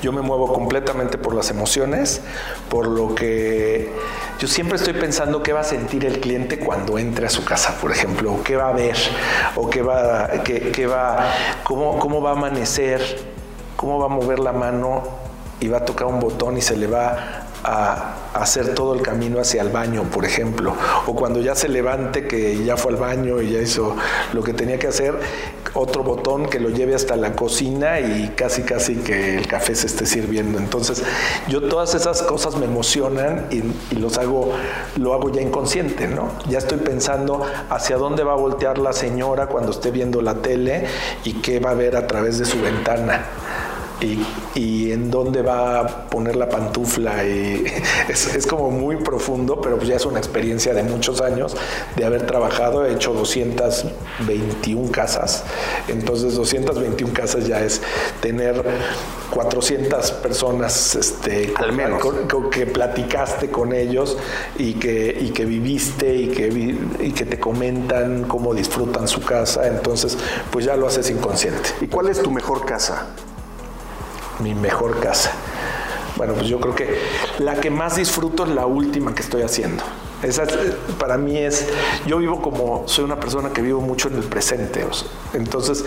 Yo 0.02 0.12
me 0.12 0.22
muevo 0.22 0.54
completamente 0.54 1.18
por 1.18 1.34
las 1.34 1.50
emociones, 1.50 2.22
por 2.70 2.88
lo 2.88 3.16
que 3.16 3.92
yo 4.40 4.48
siempre 4.48 4.78
estoy 4.78 4.94
pensando 4.94 5.42
qué 5.42 5.54
va 5.54 5.62
a 5.62 5.64
sentir 5.64 6.06
el 6.06 6.20
cliente 6.20 6.60
cuando 6.60 6.98
entre 6.98 7.28
a 7.28 7.30
su 7.30 7.46
casa, 7.46 7.78
por 7.80 7.92
ejemplo, 7.92 8.34
o 8.34 8.44
qué 8.44 8.56
va 8.58 8.70
a 8.70 8.74
ver, 8.74 8.98
o 9.56 9.70
qué 9.70 9.82
va, 9.82 10.30
qué, 10.44 10.88
va, 10.88 11.32
cómo, 11.64 11.98
cómo 12.00 12.22
va 12.22 12.32
a 12.32 12.34
amanecer, 12.34 13.02
cómo 13.76 13.98
va 14.00 14.06
a 14.06 14.10
mover 14.10 14.40
la 14.40 14.52
mano 14.52 15.04
y 15.60 15.70
va 15.70 15.78
a 15.78 15.86
tocar 15.86 16.08
un 16.08 16.20
botón 16.20 16.58
y 16.58 16.62
se 16.62 16.76
le 16.76 16.88
va 16.88 17.45
a 17.66 18.14
hacer 18.34 18.76
todo 18.76 18.94
el 18.94 19.02
camino 19.02 19.40
hacia 19.40 19.62
el 19.62 19.70
baño, 19.70 20.04
por 20.04 20.26
ejemplo, 20.26 20.76
o 21.08 21.16
cuando 21.16 21.40
ya 21.42 21.56
se 21.56 21.68
levante 21.68 22.28
que 22.28 22.64
ya 22.64 22.78
fue 22.78 22.92
al 22.92 22.98
baño 22.98 23.42
y 23.42 23.52
ya 23.52 23.62
hizo 23.62 23.96
lo 24.34 24.44
que 24.44 24.54
tenía 24.54 24.78
que 24.78 24.88
hacer, 24.88 25.18
otro 25.74 26.04
botón 26.04 26.46
que 26.46 26.60
lo 26.60 26.70
lleve 26.70 26.96
hasta 26.96 27.16
la 27.16 27.34
cocina 27.34 28.00
y 28.00 28.34
casi 28.36 28.62
casi 28.62 28.96
que 28.96 29.38
el 29.38 29.48
café 29.48 29.74
se 29.76 29.88
esté 29.88 30.06
sirviendo. 30.06 30.58
Entonces, 30.58 31.04
yo 31.48 31.64
todas 31.64 31.96
esas 31.96 32.22
cosas 32.22 32.56
me 32.56 32.66
emocionan 32.66 33.48
y, 33.52 33.64
los 33.96 34.18
hago, 34.18 34.52
lo 34.98 35.14
hago 35.14 35.32
ya 35.32 35.42
inconsciente, 35.42 36.08
¿no? 36.08 36.30
Ya 36.48 36.60
estoy 36.60 36.78
pensando 36.78 37.42
hacia 37.70 37.98
dónde 37.98 38.24
va 38.24 38.34
a 38.34 38.38
voltear 38.38 38.78
la 38.78 38.94
señora 38.94 39.48
cuando 39.48 39.72
esté 39.72 39.92
viendo 39.92 40.22
la 40.22 40.36
tele 40.36 40.86
y 41.24 41.34
qué 41.34 41.60
va 41.60 41.72
a 41.72 41.74
ver 41.74 41.96
a 41.96 42.06
través 42.06 42.38
de 42.38 42.46
su 42.46 42.62
ventana 42.62 43.26
y, 44.02 44.92
en 44.92 45.12
dónde 45.12 45.42
va 45.42 45.80
a 45.80 46.10
poner 46.10 46.36
la 46.36 46.50
pantufla. 46.50 47.26
Y 47.26 47.66
es, 48.10 48.48
como 48.48 48.72
muy 48.72 48.98
profundo, 48.98 49.60
pero 49.62 49.82
ya 49.82 49.96
es 49.96 50.06
una 50.06 50.20
experiencia 50.20 50.74
de 50.74 50.84
muchos 50.84 51.22
años 51.22 51.56
de 51.96 52.06
haber 52.06 52.26
trabajado. 52.26 52.86
He 52.86 52.94
hecho 52.94 53.14
221 53.14 54.92
casas. 54.92 55.44
Entonces 55.88 56.36
221 56.36 57.14
casas 57.14 57.48
ya 57.48 57.62
es 57.62 57.82
tener 58.22 58.64
400 59.32 60.12
personas 60.12 60.96
este, 60.96 61.54
Al 61.56 61.74
menos. 61.74 62.02
que 62.52 62.66
platicaste 62.66 63.50
con 63.50 63.74
ellos 63.74 64.18
y 64.58 64.74
que, 64.74 65.18
y 65.20 65.30
que 65.32 65.46
viviste 65.46 66.16
y 66.16 66.28
que, 66.30 66.76
y 67.00 67.12
que 67.12 67.26
te 67.26 67.40
comentan 67.40 68.24
cómo 68.24 68.54
disfrutan 68.54 69.08
su 69.08 69.22
casa. 69.22 69.68
Entonces, 69.68 70.18
pues 70.52 70.66
ya 70.66 70.76
lo 70.76 70.88
haces 70.88 71.10
inconsciente. 71.10 71.70
¿Y 71.82 71.88
cuál 71.88 72.10
es 72.10 72.22
tu 72.22 72.32
mejor 72.32 72.66
casa? 72.66 73.08
Mi 74.40 74.54
mejor 74.56 75.00
casa. 75.00 75.32
Bueno, 76.16 76.34
pues 76.34 76.48
yo 76.48 76.60
creo 76.60 76.76
que 76.76 76.98
la 77.40 77.56
que 77.56 77.70
más 77.70 77.98
disfruto 77.98 78.46
es 78.46 78.50
la 78.52 78.66
última 78.66 79.14
que 79.14 79.22
estoy 79.22 79.42
haciendo. 79.42 79.84
Esa 80.24 80.46
para 80.98 81.18
mí 81.18 81.38
es, 81.38 81.68
yo 82.08 82.18
vivo 82.20 82.42
como, 82.42 82.88
soy 82.88 83.04
una 83.04 83.20
persona 83.20 83.50
que 83.50 83.62
vivo 83.62 83.82
mucho 83.82 84.08
en 84.08 84.16
el 84.16 84.24
presente. 84.24 84.86
entonces, 85.34 85.84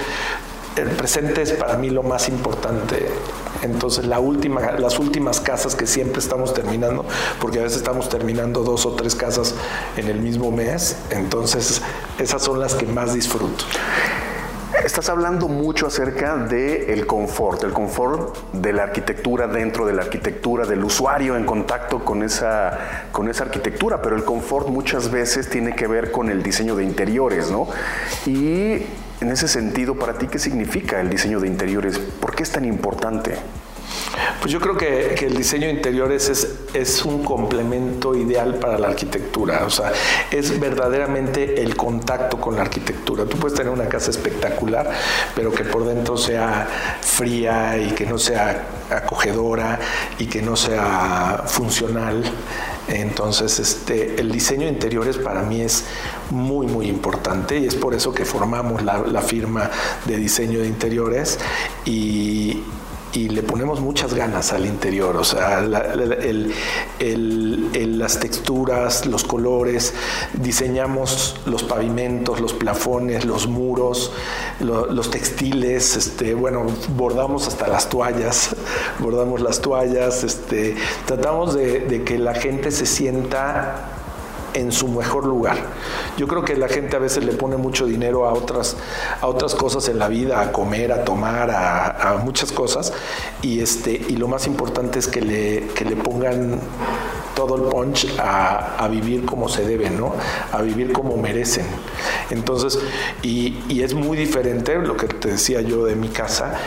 el 0.76 0.90
presente 0.90 1.42
es 1.42 1.52
para 1.52 1.76
mí 1.76 1.90
lo 1.90 2.02
más 2.02 2.28
importante. 2.28 3.08
Entonces, 3.62 4.06
la 4.06 4.20
última, 4.20 4.72
las 4.72 4.98
últimas 5.00 5.40
casas 5.40 5.74
que 5.74 5.86
siempre 5.86 6.20
estamos 6.20 6.54
terminando, 6.54 7.04
porque 7.40 7.58
a 7.58 7.62
veces 7.62 7.78
estamos 7.78 8.08
terminando 8.08 8.62
dos 8.62 8.86
o 8.86 8.92
tres 8.92 9.16
casas 9.16 9.54
en 9.96 10.08
el 10.08 10.20
mismo 10.20 10.52
mes, 10.52 10.96
entonces 11.10 11.82
esas 12.18 12.42
son 12.42 12.60
las 12.60 12.74
que 12.74 12.86
más 12.86 13.14
disfruto. 13.14 13.64
Estás 14.84 15.08
hablando 15.08 15.48
mucho 15.48 15.88
acerca 15.88 16.36
del 16.36 16.88
el 16.88 17.06
confort, 17.06 17.64
el 17.64 17.72
confort 17.72 18.52
de 18.52 18.72
la 18.72 18.84
arquitectura 18.84 19.48
dentro 19.48 19.84
de 19.84 19.92
la 19.92 20.02
arquitectura, 20.02 20.66
del 20.66 20.84
usuario 20.84 21.36
en 21.36 21.44
contacto 21.44 22.04
con 22.04 22.22
esa, 22.22 23.06
con 23.10 23.28
esa 23.28 23.44
arquitectura, 23.44 24.00
pero 24.00 24.14
el 24.14 24.24
confort 24.24 24.68
muchas 24.68 25.10
veces 25.10 25.50
tiene 25.50 25.74
que 25.74 25.88
ver 25.88 26.12
con 26.12 26.30
el 26.30 26.42
diseño 26.42 26.76
de 26.76 26.84
interiores, 26.84 27.50
¿no? 27.50 27.66
Y 28.24 28.82
en 29.20 29.30
ese 29.30 29.48
sentido, 29.48 29.96
para 29.96 30.14
ti, 30.14 30.28
¿qué 30.28 30.38
significa 30.38 31.00
el 31.00 31.10
diseño 31.10 31.40
de 31.40 31.48
interiores? 31.48 31.98
¿Por 31.98 32.36
qué 32.36 32.44
es 32.44 32.52
tan 32.52 32.64
importante? 32.64 33.36
Pues 34.40 34.52
yo 34.52 34.60
creo 34.60 34.76
que, 34.76 35.14
el 35.26 35.36
diseño 35.36 35.66
de 35.66 35.72
interiores 35.72 36.46
es, 36.74 37.04
un 37.04 37.24
complemento 37.24 38.14
ideal 38.14 38.54
para 38.56 38.78
la 38.78 38.88
arquitectura, 38.88 39.64
o 39.64 39.70
sea, 39.70 39.92
es 40.30 40.58
verdaderamente 40.58 41.62
el 41.62 41.76
contacto 41.76 42.40
con 42.40 42.56
la 42.56 42.62
arquitectura. 42.62 43.24
Tú 43.24 43.36
puedes 43.36 43.56
tener 43.56 43.72
una 43.72 43.88
casa 43.88 44.10
espectacular, 44.10 44.90
pero 45.34 45.52
que 45.52 45.64
por 45.64 45.84
dentro 45.84 46.16
sea 46.16 46.66
fría 47.00 47.76
y 47.78 47.90
que 47.92 48.06
no 48.06 48.18
sea 48.18 48.64
acogedora 48.90 49.78
y 50.18 50.26
que 50.26 50.42
no 50.42 50.56
sea 50.56 51.44
funcional. 51.46 52.22
Entonces, 52.88 53.58
este, 53.58 54.20
el 54.20 54.32
diseño 54.32 54.66
de 54.66 54.72
interiores 54.72 55.18
para 55.18 55.42
mí 55.42 55.60
es 55.60 55.84
muy, 56.30 56.66
muy 56.66 56.86
importante 56.88 57.58
y 57.58 57.66
es 57.66 57.74
por 57.74 57.94
eso 57.94 58.14
que 58.14 58.24
formamos 58.24 58.82
la, 58.82 58.98
la 58.98 59.20
firma 59.20 59.70
de 60.06 60.16
diseño 60.16 60.60
de 60.60 60.68
interiores 60.68 61.38
y, 61.84 62.62
y 63.12 63.28
le 63.28 63.42
ponemos 63.42 63.80
muchas 63.80 64.14
ganas 64.14 64.52
al 64.52 64.66
interior, 64.66 65.16
o 65.16 65.24
sea, 65.24 65.60
las 65.60 65.90
texturas, 68.20 69.06
los 69.06 69.24
colores, 69.24 69.94
diseñamos 70.34 71.40
los 71.46 71.62
pavimentos, 71.62 72.40
los 72.40 72.52
plafones, 72.52 73.24
los 73.24 73.46
muros, 73.46 74.12
los 74.60 75.10
textiles, 75.10 75.96
este, 75.96 76.34
bueno, 76.34 76.66
bordamos 76.96 77.48
hasta 77.48 77.68
las 77.68 77.88
toallas, 77.88 78.54
bordamos 78.98 79.40
las 79.40 79.60
toallas, 79.60 80.24
este, 80.24 80.76
tratamos 81.06 81.54
de 81.54 82.02
que 82.04 82.18
la 82.18 82.34
gente 82.34 82.70
se 82.70 82.86
sienta 82.86 83.97
en 84.54 84.72
su 84.72 84.88
mejor 84.88 85.26
lugar. 85.26 85.56
Yo 86.16 86.26
creo 86.26 86.44
que 86.44 86.56
la 86.56 86.68
gente 86.68 86.96
a 86.96 86.98
veces 86.98 87.24
le 87.24 87.32
pone 87.32 87.56
mucho 87.56 87.86
dinero 87.86 88.26
a 88.26 88.32
otras, 88.32 88.76
a 89.20 89.26
otras 89.26 89.54
cosas 89.54 89.88
en 89.88 89.98
la 89.98 90.08
vida, 90.08 90.40
a 90.40 90.52
comer, 90.52 90.92
a 90.92 91.04
tomar, 91.04 91.50
a, 91.50 92.18
muchas 92.24 92.52
cosas, 92.52 92.92
y, 93.42 93.60
este, 93.60 93.92
y 93.92 94.16
lo 94.16 94.28
más 94.28 94.46
importante 94.46 94.98
es 94.98 95.06
que 95.06 95.20
le, 95.20 95.68
que 95.74 95.84
le 95.84 95.96
pongan 95.96 96.60
todo 97.38 97.54
el 97.54 97.62
punch 97.70 98.08
a, 98.18 98.88
vivir 98.90 99.24
como 99.24 99.48
se 99.48 99.64
debe, 99.64 99.90
¿no? 99.90 100.12
A 100.50 100.60
vivir 100.60 100.92
como 100.92 101.16
merecen. 101.16 101.66
Entonces, 102.30 102.80
y, 103.22 103.80
es 103.80 103.94
muy 103.94 104.18
diferente 104.18 104.74
lo 104.74 104.96
que 104.96 105.06
te 105.06 105.28
decía 105.28 105.60
yo 105.60 105.84
de 105.84 105.94
mi 105.94 106.08
casa, 106.08 106.58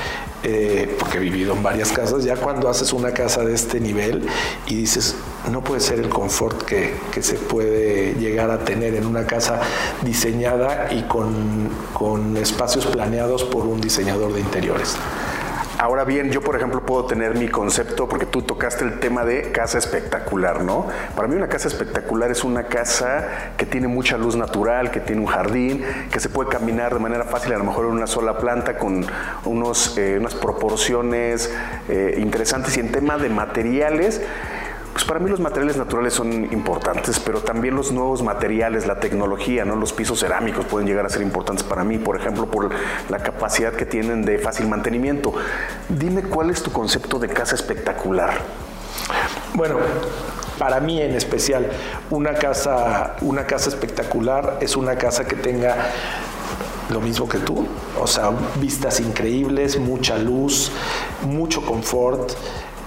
eh, 0.43 0.95
porque 0.97 1.17
he 1.17 1.19
vivido 1.19 1.53
en 1.53 1.61
varias 1.61 1.91
casas, 1.91 2.23
ya 2.23 2.37
cuando 2.37 2.69
haces 2.69 2.93
una 2.93 3.11
casa 3.11 3.43
de 3.43 3.53
este 3.53 3.81
nivel 3.81 4.25
y 4.65 4.75
dices, 4.75 5.15
no 5.51 5.61
puede 5.61 5.81
ser 5.81 5.99
el 5.99 6.07
confort 6.07 6.63
que, 6.63 6.93
se 7.21 7.35
puede 7.35 8.13
llegar 8.13 8.49
a 8.49 8.59
tener 8.59 8.95
en 8.95 9.05
una 9.05 9.27
casa 9.27 9.59
diseñada 10.03 10.87
y 10.93 11.01
con 11.03 12.37
espacios 12.37 12.85
planeados 12.85 13.43
por 13.43 13.65
un 13.65 13.81
diseñador 13.81 14.33
de 14.33 14.39
interiores. 14.39 14.95
Ahora 15.81 16.03
bien, 16.03 16.29
yo 16.29 16.41
por 16.41 16.55
ejemplo 16.55 16.85
puedo 16.85 17.05
tener 17.05 17.33
mi 17.33 17.47
concepto, 17.47 18.07
porque 18.07 18.27
tú 18.27 18.43
tocaste 18.43 18.85
el 18.85 18.99
tema 18.99 19.25
de 19.25 19.51
casa 19.51 19.79
espectacular, 19.79 20.63
¿no? 20.63 20.85
Para 21.15 21.27
mí 21.27 21.33
una 21.33 21.49
casa 21.49 21.69
espectacular 21.69 22.29
es 22.29 22.43
una 22.43 22.65
casa 22.65 23.53
que 23.57 23.65
tiene 23.65 23.87
mucha 23.87 24.15
luz 24.15 24.35
natural, 24.35 24.91
que 24.91 24.99
tiene 24.99 25.21
un 25.21 25.27
jardín, 25.27 25.83
que 26.11 26.19
se 26.19 26.29
puede 26.29 26.51
caminar 26.51 26.93
de 26.93 26.99
manera 26.99 27.23
fácil, 27.23 27.53
a 27.53 27.57
lo 27.57 27.63
mejor 27.63 27.85
en 27.85 27.93
una 27.93 28.05
sola 28.05 28.37
planta, 28.37 28.77
con 28.77 29.07
unos, 29.45 29.97
eh, 29.97 30.17
unas 30.19 30.35
proporciones 30.35 31.51
eh, 31.89 32.13
interesantes. 32.19 32.77
Y 32.77 32.81
en 32.81 32.91
tema 32.91 33.17
de 33.17 33.29
materiales, 33.29 34.21
pues 34.93 35.05
para 35.05 35.19
mí 35.19 35.29
los 35.29 35.39
materiales 35.39 35.77
naturales 35.77 36.13
son 36.13 36.51
importantes, 36.51 37.19
pero 37.19 37.39
también 37.39 37.75
los 37.75 37.91
nuevos 37.91 38.21
materiales, 38.21 38.87
la 38.87 38.99
tecnología, 38.99 39.63
¿no? 39.63 39.75
Los 39.75 39.93
pisos 39.93 40.19
cerámicos 40.19 40.65
pueden 40.65 40.87
llegar 40.87 41.05
a 41.05 41.09
ser 41.09 41.21
importantes 41.21 41.63
para 41.63 41.83
mí, 41.83 41.97
por 41.97 42.17
ejemplo, 42.19 42.45
por 42.45 42.69
la 43.09 43.19
capacidad 43.19 43.73
que 43.73 43.85
tienen 43.85 44.23
de 44.23 44.37
fácil 44.39 44.67
mantenimiento. 44.67 45.33
Dime 45.87 46.23
cuál 46.23 46.49
es 46.49 46.61
tu 46.61 46.71
concepto 46.71 47.19
de 47.19 47.29
casa 47.29 47.55
espectacular. 47.55 48.39
Bueno, 49.53 49.77
para 50.57 50.79
mí 50.79 51.01
en 51.01 51.15
especial, 51.15 51.71
una 52.09 52.33
casa, 52.33 53.15
una 53.21 53.45
casa 53.45 53.69
espectacular 53.69 54.57
es 54.61 54.75
una 54.75 54.95
casa 54.95 55.25
que 55.25 55.35
tenga 55.35 55.75
lo 56.89 56.99
mismo 56.99 57.27
que 57.27 57.39
tú, 57.39 57.65
o 57.99 58.05
sea, 58.05 58.31
vistas 58.59 58.99
increíbles, 58.99 59.79
mucha 59.79 60.17
luz, 60.17 60.71
mucho 61.21 61.65
confort, 61.65 62.33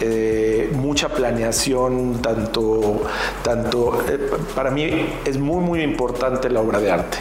eh, 0.01 0.71
mucha 0.75 1.09
planeación, 1.09 2.21
tanto, 2.21 3.03
tanto 3.43 4.03
eh, 4.09 4.31
para 4.55 4.71
mí 4.71 4.89
es 5.25 5.39
muy, 5.39 5.61
muy 5.63 5.83
importante 5.83 6.51
la 6.51 6.61
obra 6.61 6.81
de 6.81 6.91
arte. 6.91 7.19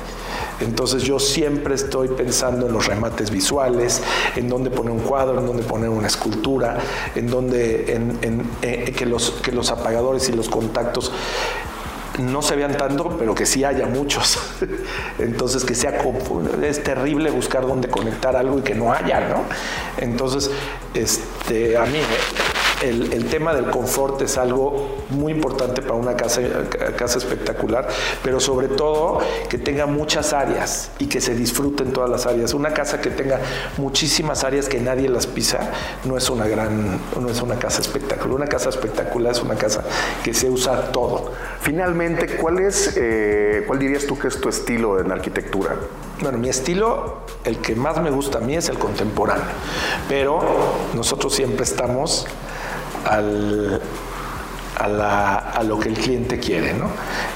Entonces 0.60 1.04
yo 1.04 1.20
siempre 1.20 1.76
estoy 1.76 2.10
pensando 2.10 2.68
en 2.68 2.74
los 2.74 2.88
remates 2.88 3.32
visuales, 3.32 4.02
en 4.36 4.48
dónde 4.50 4.70
poner 4.70 4.92
un 4.92 5.00
cuadro, 5.00 5.40
en 5.40 5.46
dónde 5.46 5.64
poner 5.64 5.90
una 5.90 6.08
escultura, 6.08 6.78
en 7.16 7.28
dónde 7.28 7.94
en, 7.94 8.50
eh, 8.62 8.94
que, 8.96 9.06
los, 9.06 9.32
que 9.32 9.52
los 9.52 9.72
apagadores 9.72 10.30
y 10.30 10.32
los 10.32 10.50
contactos 10.50 11.12
no 12.20 12.42
se 12.42 12.56
vean 12.56 12.78
tanto, 12.78 13.16
pero 13.18 13.34
que 13.34 13.46
sí 13.46 13.64
haya 13.64 13.88
muchos. 13.88 14.38
Entonces, 15.20 15.64
que 15.66 15.76
sea 15.76 16.00
es 16.62 16.84
terrible 16.84 17.32
buscar 17.32 17.66
dónde 17.66 17.90
conectar 17.90 18.36
algo 18.36 18.60
y 18.60 18.62
que 18.62 18.76
no 18.76 18.94
haya, 18.94 19.22
¿no? 19.30 19.44
Entonces, 19.98 20.52
este, 20.94 21.76
a 21.76 21.86
mí 21.86 21.98
el, 22.82 23.26
tema 23.26 23.54
del 23.54 23.70
confort 23.70 24.22
es 24.22 24.38
algo 24.38 24.98
muy 25.10 25.32
importante 25.32 25.82
para 25.82 25.94
una 25.94 26.16
casa, 26.16 26.42
casa 26.98 27.18
espectacular, 27.18 27.88
pero 28.24 28.40
sobre 28.40 28.68
todo 28.68 29.20
que 29.50 29.58
tenga 29.58 29.86
muchas 29.86 30.34
áreas 30.34 30.92
y 31.00 31.08
que 31.08 31.22
se 31.22 31.36
disfruten 31.36 31.94
todas 31.94 32.10
las 32.10 32.26
áreas. 32.26 32.54
Una 32.54 32.74
casa 32.74 33.00
que 33.02 33.10
tenga 33.10 33.40
muchísimas 33.78 34.44
áreas 34.44 34.68
que 34.68 34.80
nadie 34.80 35.10
las 35.10 35.28
pisa 35.28 35.72
no 36.04 36.18
es 36.18 36.30
una 36.30 36.48
gran, 36.48 37.00
no 37.20 37.30
es 37.30 37.42
una 37.42 37.56
casa 37.56 37.82
espectacular. 37.82 38.36
Una 38.36 38.48
casa 38.48 38.70
espectacular 38.70 39.32
es 39.32 39.42
una 39.42 39.56
casa 39.56 39.84
que 40.24 40.34
se 40.34 40.50
usa 40.50 40.92
todo. 40.92 41.32
Finalmente, 41.62 42.36
¿cuál 42.36 42.60
es, 42.60 42.96
eh, 42.98 43.64
cuál 43.68 43.80
dirías 43.80 44.06
tú 44.06 44.18
que 44.18 44.28
es 44.28 44.40
tu 44.40 44.50
estilo 44.50 45.00
en 45.00 45.12
arquitectura? 45.12 45.76
Bueno, 46.22 46.38
mi 46.38 46.50
estilo, 46.50 47.22
el 47.44 47.58
que 47.58 47.76
más 47.76 48.02
me 48.02 48.12
gusta 48.12 48.38
a 48.38 48.42
mí 48.42 48.56
es 48.56 48.70
el 48.70 48.78
contemporáneo, 48.78 49.46
pero 50.08 50.40
nosotros 50.94 51.34
siempre 51.34 51.64
estamos 51.64 52.28
al, 53.06 53.82
a, 54.80 55.64
lo 55.64 55.80
que 55.80 55.90
el 55.90 55.96
cliente 55.96 56.40
quiere. 56.40 56.74
¿no? 56.74 56.90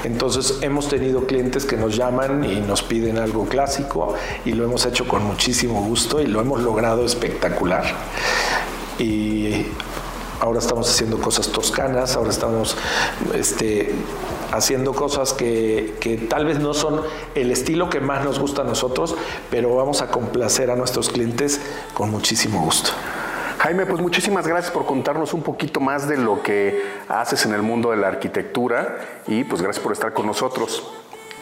Entonces 0.04 0.58
hemos 0.62 0.88
tenido 0.88 1.26
clientes 1.26 1.64
que 1.64 1.76
nos 1.76 1.96
llaman 1.96 2.44
y 2.44 2.60
nos 2.60 2.82
piden 2.82 3.18
algo 3.18 3.46
clásico 3.46 4.14
y 4.44 4.52
lo 4.52 4.64
hemos 4.64 4.86
hecho 4.86 5.06
con 5.06 5.24
muchísimo 5.24 5.82
gusto 5.82 6.20
y 6.20 6.26
lo 6.26 6.40
hemos 6.40 6.62
logrado 6.62 7.04
espectacular. 7.04 7.84
Y 8.98 9.66
ahora 10.40 10.58
estamos 10.58 10.88
haciendo 10.90 11.18
cosas 11.20 11.48
toscanas, 11.48 12.16
ahora 12.16 12.30
estamos 12.30 12.76
este, 13.34 13.94
haciendo 14.52 14.92
cosas 14.92 15.32
que, 15.32 15.96
que, 16.00 16.16
tal 16.16 16.46
vez 16.46 16.58
no 16.58 16.74
son 16.74 17.00
el 17.34 17.50
estilo 17.50 17.90
que 17.90 18.00
más 18.00 18.24
nos 18.24 18.38
gusta 18.38 18.62
a 18.62 18.64
nosotros, 18.64 19.14
pero 19.50 19.74
vamos 19.74 20.00
a 20.00 20.08
complacer 20.08 20.70
a 20.70 20.76
nuestros 20.76 21.10
clientes 21.10 21.60
con 21.94 22.10
muchísimo 22.10 22.62
gusto. 22.62 22.90
Jaime, 23.58 23.86
pues 23.86 24.00
muchísimas 24.00 24.46
gracias 24.46 24.72
por 24.72 24.86
contarnos 24.86 25.34
un 25.34 25.42
poquito 25.42 25.80
más 25.80 26.08
de 26.08 26.16
lo 26.16 26.42
que 26.42 26.80
haces 27.08 27.44
en 27.44 27.54
el 27.54 27.62
mundo 27.62 27.90
de 27.90 27.96
la 27.96 28.06
arquitectura 28.06 28.98
y 29.26 29.42
pues 29.42 29.62
gracias 29.62 29.82
por 29.82 29.92
estar 29.92 30.12
con 30.12 30.26
nosotros. 30.26 30.88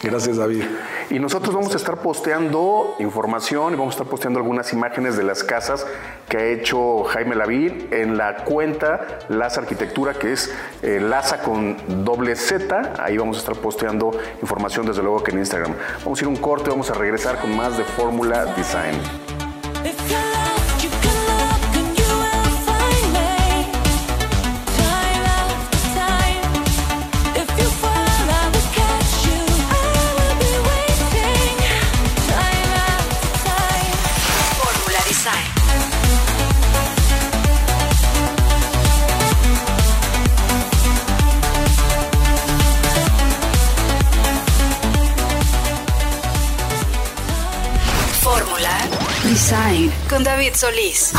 Gracias, 0.03 0.37
David. 0.37 0.63
Y 1.11 1.19
nosotros 1.19 1.55
vamos 1.55 1.73
a 1.73 1.77
estar 1.77 1.99
posteando 1.99 2.97
información 3.01 3.73
y 3.73 3.77
vamos 3.77 3.95
a 3.95 3.97
estar 3.97 4.07
posteando 4.07 4.39
algunas 4.39 4.73
imágenes 4.73 5.17
de 5.17 5.25
las 5.25 5.43
casas 5.43 5.87
que 6.29 6.37
ha 6.37 6.45
hecho 6.47 7.05
Jaime 7.05 7.35
Lavín 7.35 7.89
en 7.91 8.17
la 8.17 8.45
cuenta 8.45 9.19
Laza 9.29 9.61
Arquitectura, 9.61 10.15
que 10.15 10.33
es 10.33 10.55
eh, 10.83 11.01
Laza 11.01 11.43
con 11.43 11.77
doble 12.05 12.37
Z. 12.37 12.95
Ahí 12.99 13.17
vamos 13.17 13.37
a 13.37 13.41
estar 13.41 13.57
posteando 13.57 14.11
información, 14.41 14.87
desde 14.87 15.03
luego, 15.03 15.23
que 15.23 15.33
en 15.33 15.39
Instagram. 15.39 15.75
Vamos 16.05 16.21
a 16.21 16.23
ir 16.25 16.29
un 16.29 16.37
corte, 16.37 16.71
vamos 16.71 16.91
a 16.91 16.95
regresar 16.95 17.39
con 17.41 17.57
más 17.57 17.77
de 17.77 17.85
Fórmula 17.85 18.45
Design. 18.55 18.97
Con 50.17 50.25
David 50.25 50.55
Solís. 50.55 51.13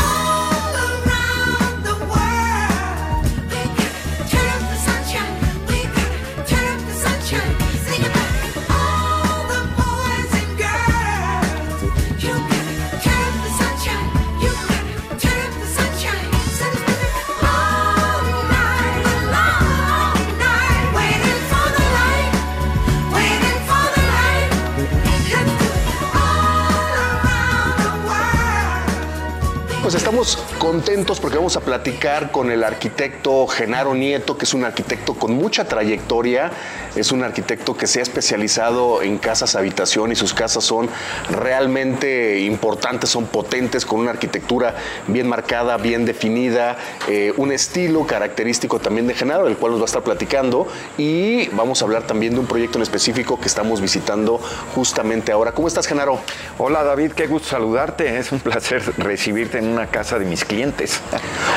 Estamos 30.20 30.57
contentos 30.68 31.18
porque 31.18 31.38
vamos 31.38 31.56
a 31.56 31.60
platicar 31.60 32.30
con 32.30 32.50
el 32.50 32.62
arquitecto 32.62 33.46
Genaro 33.46 33.94
Nieto, 33.94 34.36
que 34.36 34.44
es 34.44 34.52
un 34.52 34.64
arquitecto 34.66 35.14
con 35.14 35.32
mucha 35.32 35.66
trayectoria, 35.66 36.50
es 36.94 37.10
un 37.10 37.24
arquitecto 37.24 37.74
que 37.74 37.86
se 37.86 38.00
ha 38.00 38.02
especializado 38.02 39.00
en 39.00 39.16
casas 39.16 39.56
habitación 39.56 40.12
y 40.12 40.14
sus 40.14 40.34
casas 40.34 40.64
son 40.64 40.90
realmente 41.30 42.40
importantes, 42.40 43.08
son 43.08 43.24
potentes, 43.24 43.86
con 43.86 44.00
una 44.00 44.10
arquitectura 44.10 44.74
bien 45.06 45.26
marcada, 45.26 45.78
bien 45.78 46.04
definida, 46.04 46.76
eh, 47.08 47.32
un 47.38 47.50
estilo 47.50 48.06
característico 48.06 48.78
también 48.78 49.06
de 49.06 49.14
Genaro, 49.14 49.46
del 49.46 49.56
cual 49.56 49.72
nos 49.72 49.80
va 49.80 49.84
a 49.84 49.86
estar 49.86 50.02
platicando 50.02 50.68
y 50.98 51.48
vamos 51.52 51.80
a 51.80 51.86
hablar 51.86 52.02
también 52.02 52.34
de 52.34 52.40
un 52.40 52.46
proyecto 52.46 52.76
en 52.76 52.82
específico 52.82 53.40
que 53.40 53.48
estamos 53.48 53.80
visitando 53.80 54.38
justamente 54.74 55.32
ahora. 55.32 55.52
¿Cómo 55.52 55.66
estás, 55.66 55.86
Genaro? 55.86 56.20
Hola, 56.58 56.84
David, 56.84 57.12
qué 57.12 57.26
gusto 57.26 57.48
saludarte. 57.48 58.18
Es 58.18 58.32
un 58.32 58.40
placer 58.40 58.82
recibirte 58.98 59.56
en 59.56 59.68
una 59.68 59.86
casa 59.86 60.18
de 60.18 60.26
mis 60.26 60.44
clientes. 60.44 60.57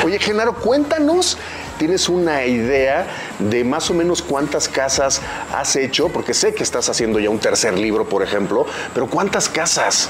Oye, 0.03 0.19
Genaro, 0.19 0.53
cuéntanos, 0.53 1.37
¿tienes 1.81 2.09
una 2.09 2.45
idea 2.45 3.07
de 3.39 3.63
más 3.63 3.89
o 3.89 3.95
menos 3.95 4.21
cuántas 4.21 4.69
casas 4.69 5.19
has 5.51 5.75
hecho? 5.75 6.09
Porque 6.09 6.35
sé 6.35 6.53
que 6.53 6.61
estás 6.61 6.89
haciendo 6.89 7.19
ya 7.19 7.31
un 7.31 7.39
tercer 7.39 7.73
libro, 7.73 8.07
por 8.07 8.21
ejemplo, 8.21 8.67
pero 8.93 9.07
¿cuántas 9.07 9.49
casas? 9.49 10.07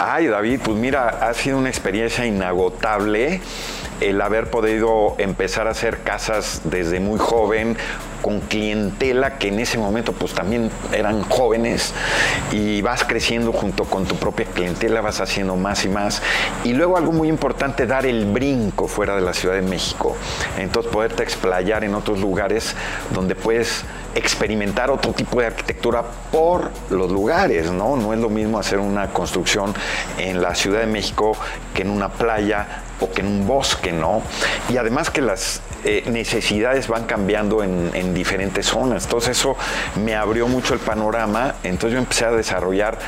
Ay, 0.00 0.26
David, 0.26 0.58
pues 0.64 0.76
mira, 0.76 1.08
ha 1.08 1.32
sido 1.32 1.58
una 1.58 1.68
experiencia 1.68 2.26
inagotable 2.26 3.40
el 4.00 4.20
haber 4.20 4.50
podido 4.50 5.14
empezar 5.18 5.68
a 5.68 5.70
hacer 5.70 6.00
casas 6.02 6.62
desde 6.64 6.98
muy 6.98 7.20
joven 7.20 7.76
con 8.20 8.40
clientela 8.40 9.38
que 9.38 9.48
en 9.48 9.60
ese 9.60 9.78
momento 9.78 10.12
pues 10.12 10.34
también 10.34 10.70
eran 10.92 11.22
jóvenes 11.22 11.92
y 12.52 12.82
vas 12.82 13.04
creciendo 13.04 13.52
junto 13.52 13.84
con 13.84 14.04
tu 14.04 14.16
propia 14.16 14.46
clientela, 14.46 15.00
vas 15.00 15.20
haciendo 15.20 15.56
más 15.56 15.84
y 15.84 15.88
más. 15.88 16.22
Y 16.64 16.72
luego 16.72 16.96
algo 16.96 17.12
muy 17.12 17.28
importante, 17.28 17.86
dar 17.86 18.06
el 18.06 18.26
brinco 18.26 18.88
fuera 18.88 19.14
de 19.14 19.22
la 19.22 19.32
Ciudad 19.32 19.54
de 19.54 19.62
México. 19.62 20.16
Entonces 20.58 20.79
poderte 20.86 21.22
explayar 21.22 21.84
en 21.84 21.94
otros 21.94 22.20
lugares 22.20 22.74
donde 23.12 23.34
puedes 23.34 23.84
experimentar 24.14 24.90
otro 24.90 25.12
tipo 25.12 25.40
de 25.40 25.46
arquitectura 25.46 26.04
por 26.32 26.70
los 26.90 27.10
lugares, 27.10 27.70
¿no? 27.70 27.96
No 27.96 28.12
es 28.12 28.18
lo 28.18 28.28
mismo 28.28 28.58
hacer 28.58 28.78
una 28.78 29.08
construcción 29.12 29.72
en 30.18 30.42
la 30.42 30.54
Ciudad 30.54 30.80
de 30.80 30.86
México 30.86 31.36
que 31.74 31.82
en 31.82 31.90
una 31.90 32.08
playa 32.08 32.82
o 33.00 33.10
que 33.10 33.20
en 33.20 33.28
un 33.28 33.46
bosque, 33.46 33.92
¿no? 33.92 34.22
Y 34.68 34.76
además 34.76 35.10
que 35.10 35.20
las 35.20 35.62
eh, 35.84 36.04
necesidades 36.10 36.88
van 36.88 37.04
cambiando 37.04 37.62
en, 37.62 37.90
en, 37.94 38.12
diferentes 38.12 38.66
zonas. 38.66 39.04
Entonces 39.04 39.38
eso 39.38 39.56
me 40.04 40.14
abrió 40.14 40.46
mucho 40.48 40.74
el 40.74 40.80
panorama. 40.80 41.54
Entonces 41.62 41.92
yo 41.92 41.98
empecé 41.98 42.26
a 42.26 42.32
desarrollar 42.32 42.98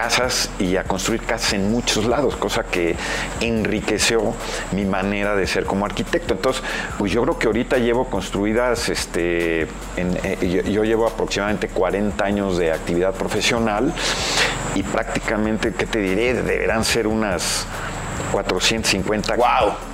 casas 0.00 0.48
y 0.58 0.76
a 0.76 0.84
construir 0.84 1.20
casas 1.24 1.52
en 1.52 1.70
muchos 1.70 2.06
lados, 2.06 2.34
cosa 2.36 2.62
que 2.62 2.96
enriqueció 3.42 4.32
mi 4.72 4.86
manera 4.86 5.36
de 5.36 5.46
ser 5.46 5.66
como 5.66 5.84
arquitecto. 5.84 6.32
Entonces, 6.32 6.62
pues 6.96 7.12
yo 7.12 7.22
creo 7.22 7.38
que 7.38 7.46
ahorita 7.48 7.76
llevo 7.76 8.06
construidas, 8.06 8.88
este, 8.88 9.64
eh, 9.96 10.38
yo, 10.40 10.62
yo, 10.62 10.84
llevo 10.84 11.06
aproximadamente 11.06 11.68
40 11.68 12.24
años 12.24 12.56
de 12.56 12.72
actividad 12.72 13.12
profesional 13.12 13.92
y 14.74 14.82
prácticamente, 14.84 15.74
¿qué 15.74 15.84
te 15.84 15.98
diré? 15.98 16.32
Deberán 16.32 16.82
ser 16.82 17.06
unas 17.06 17.66
450. 18.32 19.36
¡Wow! 19.36 19.89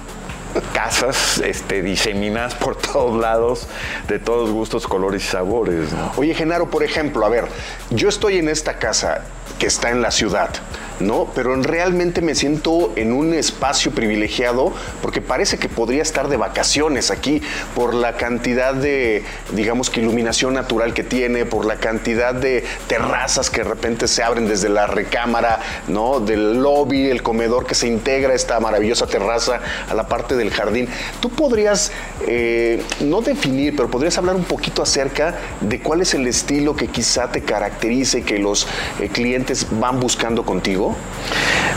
Casas 0.72 1.38
este, 1.38 1.82
diseminadas 1.82 2.54
por 2.54 2.76
todos 2.92 3.20
lados, 3.20 3.66
de 4.08 4.18
todos 4.18 4.50
gustos, 4.50 4.86
colores 4.86 5.24
y 5.24 5.28
sabores. 5.28 5.90
Oye, 6.16 6.34
Genaro, 6.34 6.70
por 6.70 6.82
ejemplo, 6.82 7.24
a 7.24 7.28
ver, 7.28 7.46
yo 7.90 8.08
estoy 8.08 8.38
en 8.38 8.48
esta 8.48 8.78
casa 8.78 9.22
que 9.58 9.66
está 9.66 9.90
en 9.90 10.02
la 10.02 10.10
ciudad. 10.10 10.50
¿No? 11.00 11.28
Pero 11.34 11.54
realmente 11.56 12.20
me 12.22 12.34
siento 12.34 12.92
en 12.96 13.12
un 13.12 13.34
espacio 13.34 13.90
privilegiado 13.92 14.72
porque 15.02 15.20
parece 15.20 15.58
que 15.58 15.68
podría 15.68 16.02
estar 16.02 16.28
de 16.28 16.36
vacaciones 16.36 17.10
aquí 17.10 17.42
por 17.74 17.94
la 17.94 18.16
cantidad 18.16 18.74
de, 18.74 19.24
digamos 19.52 19.90
que 19.90 20.00
iluminación 20.00 20.54
natural 20.54 20.94
que 20.94 21.04
tiene, 21.04 21.44
por 21.44 21.64
la 21.64 21.76
cantidad 21.76 22.34
de 22.34 22.64
terrazas 22.88 23.50
que 23.50 23.62
de 23.62 23.68
repente 23.68 24.08
se 24.08 24.22
abren 24.22 24.48
desde 24.48 24.68
la 24.68 24.86
recámara, 24.86 25.60
¿no? 25.88 26.20
Del 26.20 26.62
lobby, 26.62 27.10
el 27.10 27.22
comedor 27.22 27.66
que 27.66 27.74
se 27.74 27.88
integra 27.88 28.34
esta 28.34 28.58
maravillosa 28.60 29.06
terraza 29.06 29.60
a 29.88 29.94
la 29.94 30.08
parte 30.08 30.36
del 30.36 30.50
jardín. 30.50 30.88
Tú 31.20 31.30
podrías, 31.30 31.92
eh, 32.26 32.82
no 33.00 33.20
definir, 33.20 33.76
pero 33.76 33.90
podrías 33.90 34.16
hablar 34.18 34.36
un 34.36 34.44
poquito 34.44 34.82
acerca 34.82 35.34
de 35.60 35.80
cuál 35.80 36.00
es 36.00 36.14
el 36.14 36.26
estilo 36.26 36.76
que 36.76 36.88
quizá 36.88 37.30
te 37.30 37.42
caracterice, 37.42 38.22
que 38.22 38.38
los 38.38 38.66
eh, 39.00 39.08
clientes 39.08 39.66
van 39.70 40.00
buscando 40.00 40.44
contigo. 40.44 40.85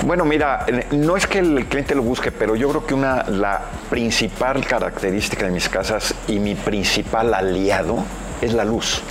Bueno, 0.06 0.24
mira, 0.24 0.66
no 0.92 1.18
es 1.18 1.28
que 1.28 1.40
el 1.40 1.66
cliente 1.66 1.94
lo 1.94 2.02
busque, 2.02 2.32
pero 2.32 2.56
yo 2.56 2.70
creo 2.70 2.86
que 2.86 2.94
una, 2.94 3.24
la 3.24 3.62
principal 3.90 4.66
característica 4.66 5.46
de 5.46 5.52
mis 5.52 5.68
casas 5.68 6.16
y 6.28 6.40
mi 6.40 6.56
principal 6.56 7.34
aliado 7.34 8.04
es 8.42 8.54
la 8.54 8.64
luz. 8.64 9.02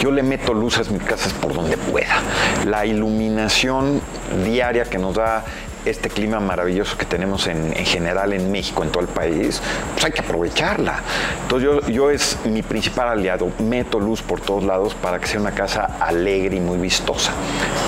Yo 0.00 0.10
le 0.10 0.22
meto 0.22 0.54
luz 0.54 0.78
a 0.78 0.90
mis 0.92 1.02
casas 1.02 1.32
por 1.32 1.54
donde 1.54 1.76
pueda. 1.76 2.20
La 2.66 2.86
iluminación 2.86 4.00
diaria 4.44 4.84
que 4.84 4.98
nos 4.98 5.14
da 5.14 5.44
este 5.84 6.08
clima 6.08 6.40
maravilloso 6.40 6.96
que 6.98 7.06
tenemos 7.06 7.46
en, 7.46 7.72
en, 7.76 7.86
general 7.86 8.32
en 8.32 8.50
México, 8.50 8.82
en 8.82 8.90
todo 8.90 9.02
el 9.02 9.08
país, 9.08 9.62
pues 9.94 10.04
hay 10.04 10.12
que 10.12 10.20
aprovecharla. 10.20 11.00
Entonces 11.42 11.86
yo 11.88 12.10
es 12.10 12.38
mi 12.44 12.62
principal 12.62 13.08
aliado, 13.08 13.50
meto 13.58 13.98
luz 14.00 14.22
por 14.22 14.40
todos 14.40 14.64
lados 14.64 14.94
para 14.94 15.18
que 15.18 15.26
sea 15.26 15.40
una 15.40 15.52
casa 15.52 15.96
alegre 16.00 16.56
y 16.56 16.60
muy 16.60 16.78
vistosa. 16.78 17.32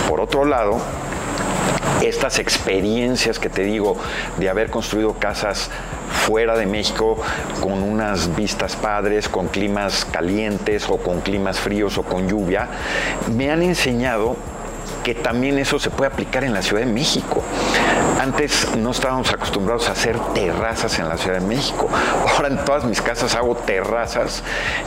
Por 0.09 0.21
otro 0.21 0.45
lado, 0.45 0.81
estas 2.03 2.39
experiencias 2.39 3.39
que 3.39 3.49
te 3.49 3.63
digo 3.63 3.97
de 4.39 4.49
haber 4.49 4.71
construido 4.71 5.15
casas 5.15 5.71
fuera 6.11 6.57
de 6.57 6.67
México 6.67 7.17
con 7.61 7.83
unas 7.83 8.35
vistas 8.37 8.77
padres, 8.77 9.29
con 9.29 9.49
climas 9.49 10.05
calientes 10.05 10.89
o 10.89 10.99
con 10.99 11.21
climas 11.21 11.59
fríos 11.59 11.99
o 11.99 12.03
con 12.03 12.29
lluvia, 12.29 12.69
me 13.35 13.51
han 13.51 13.63
enseñado 13.63 14.37
que 15.09 15.15
también 15.15 15.59
eso 15.59 15.79
se 15.79 15.89
puede 15.89 16.13
aplicar 16.13 16.45
en 16.45 16.53
la 16.53 16.61
Ciudad 16.61 16.85
de 16.85 16.93
México. 16.93 17.43
Antes 18.21 18.77
no 18.77 18.91
estábamos 18.91 19.33
acostumbrados 19.33 19.89
a 19.89 19.93
hacer 19.93 20.19
terrazas 20.35 20.99
en 20.99 21.09
la 21.09 21.17
Ciudad 21.17 21.41
de 21.41 21.47
México. 21.47 21.89
Ahora 22.29 22.49
en 22.49 22.63
todas 22.63 22.85
mis 22.85 23.01
casas 23.01 23.35
hago 23.35 23.55
terrazas, 23.57 24.43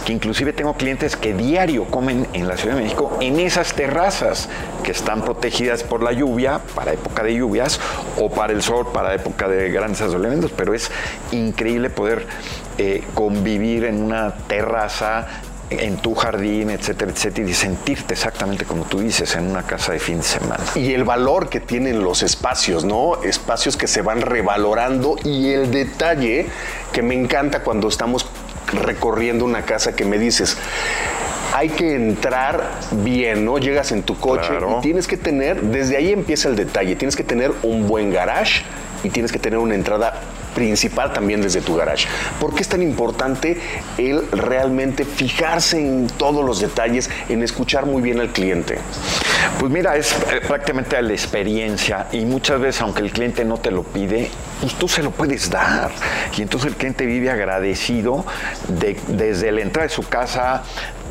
que 0.06 0.14
inclusive 0.14 0.54
tengo 0.54 0.76
clientes 0.76 1.16
que 1.16 1.34
diario 1.34 1.86
comen 1.86 2.28
en 2.34 2.48
la 2.48 2.56
Ciudad 2.56 2.76
de 2.76 2.84
México 2.84 3.18
en 3.20 3.40
esas 3.40 3.74
terrazas 3.74 4.48
que 4.84 4.92
están 4.92 5.24
protegidas 5.24 5.82
por 5.82 6.04
la 6.04 6.12
lluvia, 6.12 6.62
para 6.76 6.94
época 6.94 7.24
de 7.24 7.34
lluvias, 7.34 7.80
o 8.20 8.30
para 8.30 8.54
el 8.54 8.62
sol, 8.62 8.90
para 8.94 9.16
época 9.16 9.48
de 9.48 9.72
grandes 9.72 10.02
asolamientos. 10.02 10.52
Pero 10.56 10.76
es 10.76 10.92
increíble 11.32 11.90
poder 11.90 12.28
eh, 12.78 13.04
convivir 13.16 13.86
en 13.86 14.04
una 14.04 14.36
terraza 14.36 15.26
en 15.72 15.98
tu 15.98 16.14
jardín, 16.16 16.70
etcétera, 16.70 17.12
etcétera, 17.12 17.50
y 17.50 17.54
sentirte 17.54 18.14
exactamente 18.14 18.66
como 18.66 18.84
tú 18.86 19.00
dices, 19.00 19.36
en 19.36 19.50
una 19.50 19.64
casa 19.64 19.94
de 19.94 20.00
fin 20.00 20.18
de 20.18 20.24
semana. 20.24 20.64
Y 20.76 20.94
el 20.94 21.04
valor 21.04 21.50
que 21.50 21.60
tienen 21.60 22.04
los 22.04 22.24
espacios, 22.24 22.84
¿no? 22.84 23.22
Espacios 23.24 23.78
que 23.78 23.88
se 23.88 24.02
van 24.02 24.22
revalorando 24.22 25.16
y 25.24 25.50
el 25.50 25.72
detalle 25.72 26.48
que 26.92 27.02
me 27.02 27.16
encanta 27.16 27.62
cuando 27.64 27.88
estamos 27.88 28.26
recorriendo 28.74 29.46
una 29.46 29.64
casa 29.64 29.96
que 29.96 30.06
me 30.06 30.18
dices, 30.18 30.58
hay 31.54 31.70
que 31.70 31.96
entrar 31.96 32.80
bien, 33.04 33.46
¿no? 33.46 33.58
Llegas 33.58 33.92
en 33.92 34.04
tu 34.04 34.18
coche 34.18 34.48
Claro. 34.50 34.78
y 34.80 34.82
tienes 34.82 35.08
que 35.08 35.18
tener, 35.18 35.62
desde 35.62 35.98
ahí 35.98 36.12
empieza 36.12 36.48
el 36.50 36.56
detalle, 36.56 36.96
tienes 36.96 37.16
que 37.16 37.24
tener 37.24 37.52
un 37.64 37.88
buen 37.88 38.12
garage 38.12 38.64
y 39.04 39.10
tienes 39.10 39.32
que 39.32 39.40
tener 39.40 39.60
una 39.60 39.76
entrada 39.76 40.22
principal 40.56 41.14
también 41.14 41.42
desde 41.42 41.62
tu 41.62 41.76
garage. 41.76 42.08
¿Por 42.40 42.54
qué 42.54 42.62
es 42.62 42.70
tan 42.70 42.82
importante 42.82 43.60
el 43.98 44.30
realmente 44.32 45.06
fijarse 45.06 45.80
en 45.80 46.08
todos 46.08 46.44
los 46.46 46.60
detalles, 46.60 47.10
en 47.30 47.44
escuchar 47.44 47.86
muy 47.86 48.02
bien 48.02 48.20
al 48.20 48.30
cliente? 48.30 48.78
Pues 49.60 49.72
mira, 49.72 49.96
es 49.96 50.14
eh, 50.32 50.42
prácticamente 50.48 51.02
la 51.02 51.14
experiencia 51.14 52.08
y 52.12 52.26
muchas 52.26 52.60
veces, 52.60 52.82
aunque 52.82 53.02
el 53.02 53.12
cliente 53.12 53.44
no 53.46 53.58
te 53.58 53.72
lo 53.72 53.84
pide, 53.84 54.30
pues 54.60 54.74
tú 54.76 54.88
se 54.88 55.04
lo 55.04 55.12
puedes 55.12 55.50
dar. 55.50 55.92
Y 56.38 56.42
entonces 56.42 56.70
el 56.72 56.76
cliente 56.78 57.06
vive 57.06 57.30
agradecido 57.30 58.26
de- 58.68 58.98
desde 59.08 59.52
la 59.52 59.62
entrada 59.62 59.88
de 59.88 59.94
su 59.94 60.04
casa 60.08 60.64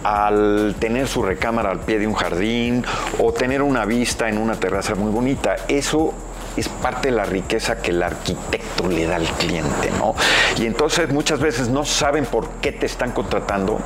al 0.02 0.76
tener 0.78 1.06
su 1.08 1.22
recámara 1.22 1.70
al 1.70 1.80
pie 1.80 1.98
de 1.98 2.06
un 2.06 2.14
jardín 2.14 2.84
o 3.18 3.32
tener 3.32 3.60
una 3.60 3.84
vista 3.84 4.28
en 4.28 4.38
una 4.38 4.54
terraza 4.54 4.94
muy 4.94 5.10
bonita. 5.10 5.56
Eso 5.68 6.14
es 6.56 6.68
parte 6.68 7.08
de 7.08 7.16
la 7.16 7.24
riqueza 7.24 7.80
que 7.80 7.90
el 7.90 8.02
arquitecto 8.02 8.88
le 8.88 9.06
da 9.06 9.16
al 9.16 9.26
cliente, 9.26 9.90
¿no? 9.98 10.14
Y 10.58 10.66
entonces 10.66 11.12
muchas 11.12 11.40
veces 11.40 11.68
no 11.68 11.84
saben 11.84 12.24
por 12.26 12.48
qué 12.60 12.72
te 12.72 12.86
están 12.86 13.12
contratando, 13.12 13.78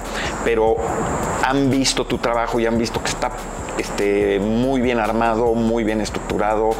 pero 0.44 0.76
han 1.44 1.70
visto 1.70 2.06
tu 2.06 2.18
trabajo 2.18 2.58
y 2.60 2.66
han 2.66 2.78
visto 2.78 3.02
que 3.02 3.08
está 3.08 3.32
este, 3.78 4.38
muy 4.40 4.80
bien 4.80 4.98
armado, 4.98 5.54
muy 5.54 5.84
bien 5.84 6.00
estructurado 6.00 6.70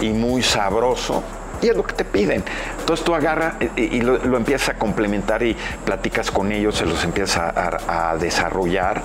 y 0.00 0.10
muy 0.10 0.42
sabroso. 0.42 1.22
Y 1.60 1.68
es 1.68 1.76
lo 1.76 1.82
que 1.82 1.94
te 1.94 2.04
piden. 2.04 2.44
Entonces 2.88 3.04
tú 3.04 3.14
agarras 3.14 3.56
y, 3.76 4.00
lo, 4.00 4.16
empiezas 4.38 4.70
a 4.70 4.78
complementar 4.78 5.42
y 5.42 5.54
platicas 5.84 6.30
con 6.30 6.50
ellos, 6.52 6.74
se 6.76 6.86
los 6.86 7.04
empiezas 7.04 7.36
a, 7.36 8.12
a, 8.12 8.16
desarrollar 8.16 9.02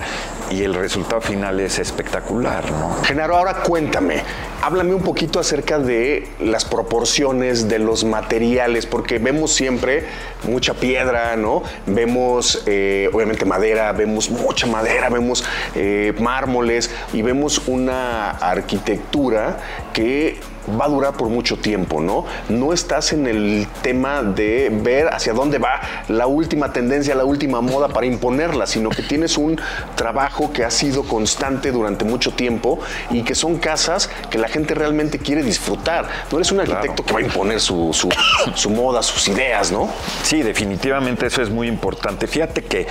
y 0.50 0.62
el 0.62 0.72
resultado 0.72 1.20
final 1.20 1.60
es 1.60 1.78
espectacular, 1.78 2.64
¿no? 2.72 2.96
Genaro, 3.02 3.36
ahora 3.36 3.56
cuéntame, 3.56 4.22
háblame 4.62 4.94
un 4.94 5.02
poquito 5.02 5.38
acerca 5.38 5.78
de 5.78 6.26
las 6.40 6.64
proporciones 6.64 7.68
de 7.68 7.78
los 7.78 8.04
materiales, 8.04 8.86
porque 8.86 9.18
vemos 9.18 9.52
siempre 9.52 10.06
mucha 10.44 10.72
piedra, 10.72 11.36
¿no? 11.36 11.62
Vemos 11.84 12.62
eh, 12.64 13.10
obviamente 13.12 13.44
madera, 13.44 13.92
vemos 13.92 14.30
mucha 14.30 14.66
madera, 14.66 15.10
vemos 15.10 15.44
eh, 15.74 16.14
mármoles 16.18 16.90
y 17.12 17.20
vemos 17.20 17.60
una 17.66 18.30
arquitectura 18.30 19.58
que 19.92 20.40
va 20.68 20.86
a 20.86 20.88
durar 20.88 21.14
por 21.14 21.28
mucho 21.28 21.58
tiempo, 21.58 22.00
¿no? 22.00 22.24
No 22.48 22.72
estás 22.72 23.12
en 23.12 23.26
el 23.26 23.66
tema 23.82 24.22
de 24.22 24.70
ver 24.72 25.08
hacia 25.08 25.32
dónde 25.32 25.58
va 25.58 25.80
la 26.08 26.26
última 26.26 26.72
tendencia, 26.72 27.14
la 27.14 27.24
última 27.24 27.60
moda 27.60 27.88
para 27.88 28.06
imponerla, 28.06 28.66
sino 28.66 28.90
que 28.90 29.02
tienes 29.02 29.36
un 29.36 29.60
trabajo 29.94 30.52
que 30.52 30.64
ha 30.64 30.70
sido 30.70 31.04
constante 31.04 31.72
durante 31.72 32.04
mucho 32.04 32.32
tiempo 32.32 32.78
y 33.10 33.22
que 33.22 33.34
son 33.34 33.58
casas 33.58 34.08
que 34.30 34.38
la 34.38 34.48
gente 34.48 34.74
realmente 34.74 35.18
quiere 35.18 35.42
disfrutar. 35.42 36.08
No 36.30 36.38
eres 36.38 36.52
un 36.52 36.60
arquitecto 36.60 37.04
que 37.04 37.12
va 37.12 37.20
a 37.20 37.22
imponer 37.22 37.60
su, 37.60 37.92
su 38.54 38.70
moda, 38.70 39.02
sus 39.02 39.28
ideas, 39.28 39.70
¿no? 39.70 39.88
Sí, 40.22 40.42
definitivamente 40.42 41.26
eso 41.26 41.42
es 41.42 41.50
muy 41.50 41.68
importante. 41.68 42.26
Fíjate 42.26 42.62
que 42.62 42.86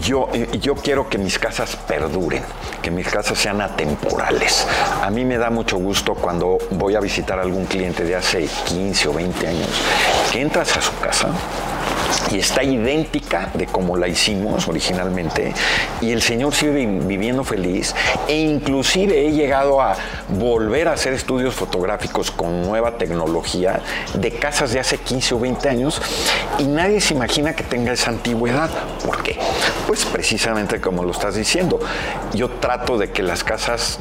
yo, 0.00 0.28
yo 0.32 0.74
quiero 0.74 1.08
que 1.08 1.18
mis 1.18 1.38
casas 1.38 1.76
perduren, 1.76 2.42
que 2.80 2.90
mis 2.90 3.06
casas 3.08 3.38
sean 3.38 3.60
atemporales. 3.60 4.66
A 5.02 5.10
mí 5.10 5.24
me 5.24 5.38
da 5.38 5.50
mucho 5.50 5.76
gusto 5.76 6.14
cuando 6.14 6.58
voy 6.70 6.94
a 6.94 7.00
visitar 7.00 7.38
a 7.38 7.42
algún 7.42 7.66
cliente 7.66 8.04
de 8.04 8.16
hace 8.16 8.48
15 8.66 9.08
o 9.08 9.12
20 9.12 9.46
años, 9.46 9.68
que 10.32 10.40
entras 10.40 10.76
a 10.76 10.80
su 10.80 10.98
casa 11.00 11.28
y 12.30 12.38
está 12.38 12.62
idéntica 12.62 13.50
de 13.54 13.66
como 13.66 13.96
la 13.96 14.08
hicimos 14.08 14.68
originalmente 14.68 15.52
y 16.00 16.10
el 16.12 16.22
señor 16.22 16.54
sigue 16.54 16.86
viviendo 16.86 17.44
feliz 17.44 17.94
e 18.28 18.36
inclusive 18.36 19.26
he 19.26 19.32
llegado 19.32 19.80
a 19.80 19.96
volver 20.28 20.88
a 20.88 20.92
hacer 20.92 21.12
estudios 21.12 21.54
fotográficos 21.54 22.30
con 22.30 22.62
nueva 22.62 22.96
tecnología 22.98 23.80
de 24.14 24.30
casas 24.32 24.72
de 24.72 24.80
hace 24.80 24.98
15 24.98 25.34
o 25.34 25.40
20 25.40 25.68
años 25.68 26.00
y 26.58 26.64
nadie 26.64 27.00
se 27.00 27.14
imagina 27.14 27.54
que 27.54 27.62
tenga 27.62 27.92
esa 27.92 28.10
antigüedad. 28.10 28.70
¿Por 29.04 29.22
qué? 29.22 29.38
Pues 29.86 30.04
precisamente 30.04 30.80
como 30.80 31.04
lo 31.04 31.12
estás 31.12 31.34
diciendo, 31.34 31.80
yo 32.34 32.48
trato 32.48 32.98
de 32.98 33.10
que 33.10 33.22
las 33.22 33.44
casas 33.44 33.98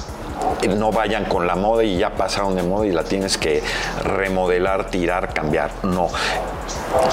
no 0.67 0.91
vayan 0.91 1.25
con 1.25 1.47
la 1.47 1.55
moda 1.55 1.83
y 1.83 1.97
ya 1.97 2.11
pasaron 2.11 2.55
de 2.55 2.63
moda 2.63 2.85
y 2.85 2.91
la 2.91 3.03
tienes 3.03 3.37
que 3.37 3.63
remodelar, 4.03 4.89
tirar, 4.89 5.33
cambiar. 5.33 5.71
No. 5.83 6.09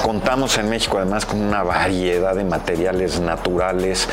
Contamos 0.02 0.58
en 0.58 0.68
México 0.68 0.98
además 0.98 1.24
con 1.24 1.40
una 1.40 1.62
variedad 1.62 2.34
de 2.34 2.44
materiales 2.44 3.20
naturales 3.20 4.08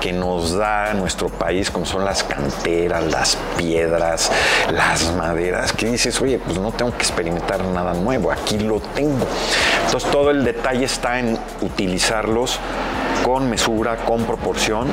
que 0.00 0.12
nos 0.12 0.56
da 0.56 0.94
nuestro 0.94 1.28
país, 1.28 1.70
como 1.70 1.86
son 1.86 2.04
las 2.04 2.22
canteras, 2.22 3.04
las 3.04 3.36
piedras, 3.56 4.30
las 4.72 5.12
maderas, 5.14 5.72
que 5.72 5.86
dices, 5.86 6.20
oye, 6.20 6.38
pues 6.38 6.58
no 6.58 6.70
tengo 6.70 6.92
que 6.92 6.98
experimentar 6.98 7.64
nada 7.64 7.94
nuevo, 7.94 8.30
aquí 8.30 8.58
lo 8.58 8.80
tengo. 8.80 9.26
Entonces 9.86 10.10
todo 10.10 10.30
el 10.30 10.44
detalle 10.44 10.84
está 10.84 11.18
en 11.18 11.36
utilizarlos 11.62 12.60
con 13.24 13.50
mesura, 13.50 13.96
con 14.04 14.24
proporción 14.24 14.88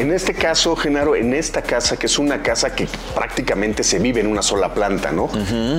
en 0.00 0.12
este 0.12 0.32
caso, 0.32 0.74
Genaro, 0.76 1.14
en 1.14 1.34
esta 1.34 1.60
casa, 1.60 1.98
que 1.98 2.06
es 2.06 2.18
una 2.18 2.42
casa 2.42 2.74
que 2.74 2.88
prácticamente 3.14 3.84
se 3.84 3.98
vive 3.98 4.20
en 4.20 4.28
una 4.28 4.40
sola 4.40 4.72
planta, 4.72 5.12
¿no? 5.12 5.28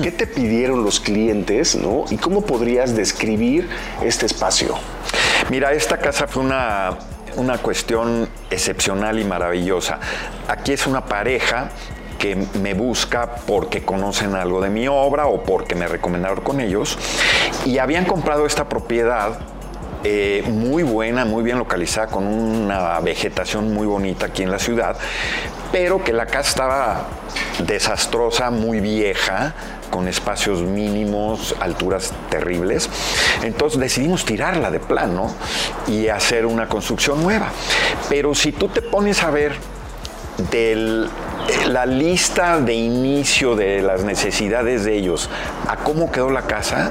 ¿Qué 0.00 0.12
te 0.12 0.28
pidieron 0.28 0.84
los 0.84 1.00
clientes, 1.00 1.74
¿no? 1.74 2.04
¿Y 2.08 2.18
cómo 2.18 2.42
podrías 2.42 2.94
describir 2.94 3.68
este 4.00 4.26
espacio? 4.26 4.76
Mira, 5.50 5.72
esta 5.72 5.98
casa 5.98 6.28
fue 6.28 6.44
una, 6.44 6.98
una 7.34 7.58
cuestión 7.58 8.28
excepcional 8.48 9.18
y 9.18 9.24
maravillosa. 9.24 9.98
Aquí 10.46 10.72
es 10.72 10.86
una 10.86 11.04
pareja 11.04 11.70
que 12.20 12.36
me 12.62 12.74
busca 12.74 13.34
porque 13.46 13.82
conocen 13.82 14.36
algo 14.36 14.60
de 14.60 14.70
mi 14.70 14.86
obra 14.86 15.26
o 15.26 15.42
porque 15.42 15.74
me 15.74 15.88
recomendaron 15.88 16.44
con 16.44 16.60
ellos 16.60 16.96
y 17.66 17.78
habían 17.78 18.04
comprado 18.04 18.46
esta 18.46 18.68
propiedad 18.68 19.40
eh, 20.04 20.44
muy 20.48 20.82
buena, 20.82 21.24
muy 21.24 21.42
bien 21.42 21.58
localizada, 21.58 22.08
con 22.08 22.26
una 22.26 22.98
vegetación 23.00 23.72
muy 23.72 23.86
bonita 23.86 24.26
aquí 24.26 24.42
en 24.42 24.50
la 24.50 24.58
ciudad, 24.58 24.96
pero 25.70 26.02
que 26.02 26.12
la 26.12 26.26
casa 26.26 26.48
estaba 26.48 27.06
desastrosa, 27.66 28.50
muy 28.50 28.80
vieja, 28.80 29.54
con 29.90 30.08
espacios 30.08 30.62
mínimos, 30.62 31.54
alturas 31.60 32.12
terribles. 32.30 32.88
Entonces 33.42 33.78
decidimos 33.78 34.24
tirarla 34.24 34.70
de 34.70 34.80
plano 34.80 35.32
y 35.86 36.08
hacer 36.08 36.46
una 36.46 36.68
construcción 36.68 37.22
nueva. 37.22 37.48
Pero 38.08 38.34
si 38.34 38.52
tú 38.52 38.68
te 38.68 38.82
pones 38.82 39.22
a 39.22 39.30
ver 39.30 39.52
de 40.50 41.08
la 41.68 41.86
lista 41.86 42.60
de 42.60 42.74
inicio 42.74 43.56
de 43.56 43.82
las 43.82 44.04
necesidades 44.04 44.84
de 44.84 44.96
ellos 44.96 45.28
a 45.68 45.76
cómo 45.76 46.10
quedó 46.10 46.30
la 46.30 46.42
casa, 46.42 46.90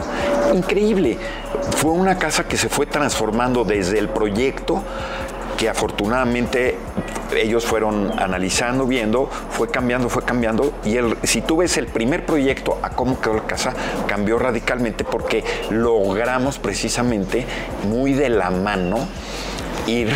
increíble. 0.53 1.17
Fue 1.77 1.91
una 1.91 2.17
casa 2.17 2.47
que 2.47 2.57
se 2.57 2.69
fue 2.69 2.85
transformando 2.85 3.63
desde 3.63 3.99
el 3.99 4.09
proyecto 4.09 4.83
que 5.57 5.69
afortunadamente 5.69 6.75
ellos 7.35 7.65
fueron 7.65 8.19
analizando, 8.19 8.87
viendo, 8.87 9.29
fue 9.51 9.69
cambiando, 9.69 10.09
fue 10.09 10.23
cambiando. 10.23 10.73
Y 10.83 10.97
el, 10.97 11.15
si 11.21 11.41
tú 11.41 11.57
ves 11.57 11.77
el 11.77 11.85
primer 11.85 12.25
proyecto 12.25 12.79
a 12.81 12.89
cómo 12.89 13.21
quedó 13.21 13.35
la 13.35 13.43
casa, 13.43 13.73
cambió 14.07 14.39
radicalmente 14.39 15.03
porque 15.03 15.43
logramos 15.69 16.57
precisamente 16.57 17.45
muy 17.87 18.13
de 18.13 18.29
la 18.29 18.49
mano 18.49 19.07
ir 19.85 20.09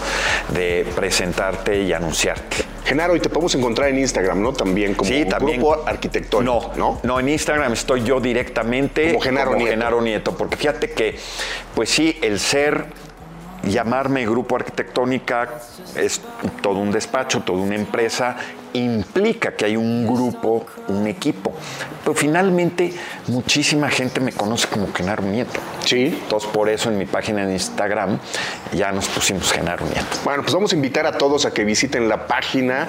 de 0.55 0.87
presentarte 0.97 1.83
y 1.83 1.93
anunciarte. 1.93 2.59
Genaro, 2.85 3.15
y 3.15 3.21
te 3.21 3.29
podemos 3.29 3.55
encontrar 3.55 3.89
en 3.91 3.99
Instagram, 3.99 4.43
¿no? 4.43 4.53
También 4.53 4.95
como 4.95 5.09
Sí, 5.11 5.25
también. 5.25 5.59
grupo 5.61 5.83
arquitectónico, 5.87 6.73
No, 6.77 6.77
¿no? 6.77 7.01
no, 7.03 7.21
en 7.21 7.29
Instagram 7.29 7.73
estoy 7.73 8.03
yo 8.03 8.21
directamente 8.21 9.09
Como 9.09 9.21
Genaro 9.21 9.55
Nieto. 9.55 9.71
Genaro 9.71 10.01
Nieto, 10.01 10.37
porque 10.37 10.57
fíjate 10.57 10.91
que, 10.91 11.17
pues 11.75 11.89
sí, 11.91 12.19
el 12.23 12.41
ser, 12.41 12.87
llamarme 13.65 14.25
grupo 14.27 14.57
arquitectónica 14.57 15.49
es 15.95 16.21
todo 16.63 16.79
un 16.79 16.91
despacho, 16.91 17.43
toda 17.43 17.61
una 17.61 17.75
empresa, 17.75 18.37
implica 18.73 19.53
que 19.53 19.65
hay 19.65 19.77
un 19.77 20.07
grupo, 20.07 20.67
un 20.89 21.07
equipo. 21.07 21.53
Pero 22.05 22.15
finalmente 22.15 22.93
muchísima 23.27 23.89
gente 23.91 24.21
me 24.21 24.33
conoce 24.33 24.69
como 24.69 24.93
Genaro 24.93 25.23
Nieto. 25.23 25.61
Sí. 25.85 26.07
Entonces 26.23 26.49
por 26.51 26.69
eso 26.69 26.91
en 26.91 26.99
mi 26.99 27.07
página 27.07 27.47
de 27.47 27.53
Instagram 27.53 28.19
ya 28.73 28.93
nos 28.93 29.09
pusimos 29.09 29.51
Genaro 29.53 29.85
Nieto. 29.87 30.19
Bueno, 30.25 30.43
pues 30.43 30.55
vamos 30.55 30.73
a 30.73 30.77
invitar 30.77 31.07
a 31.07 31.13
todos 31.13 31.47
a 31.47 31.53
que 31.53 31.65
visiten 31.65 32.09
la 32.09 32.27
página 32.27 32.89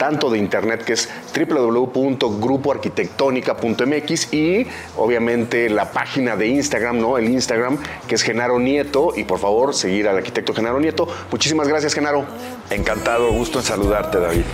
tanto 0.00 0.30
de 0.30 0.38
internet 0.38 0.82
que 0.82 0.94
es 0.94 1.10
www.grupoarquitectónica.mx 1.36 4.32
y 4.32 4.66
obviamente 4.96 5.68
la 5.68 5.92
página 5.92 6.36
de 6.36 6.46
Instagram, 6.46 6.98
¿no? 6.98 7.18
El 7.18 7.28
Instagram 7.28 7.76
que 8.08 8.14
es 8.14 8.22
Genaro 8.22 8.58
Nieto 8.58 9.12
y 9.14 9.24
por 9.24 9.38
favor 9.38 9.74
seguir 9.74 10.08
al 10.08 10.16
arquitecto 10.16 10.54
Genaro 10.54 10.80
Nieto. 10.80 11.06
Muchísimas 11.30 11.68
gracias, 11.68 11.92
Genaro. 11.92 12.24
Encantado, 12.70 13.30
gusto 13.30 13.58
en 13.58 13.64
saludarte, 13.66 14.18
David. 14.18 14.44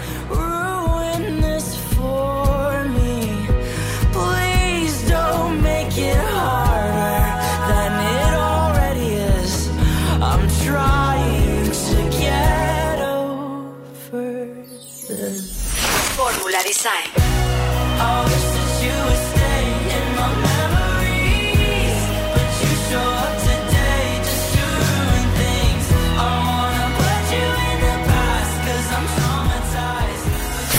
Traumatized. 16.86 17.18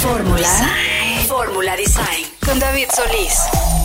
Fórmula. 0.02 0.48
Fórmula 1.28 1.76
Design. 1.76 2.26
Con 2.46 2.60
David 2.60 2.88
Solís. 2.96 3.77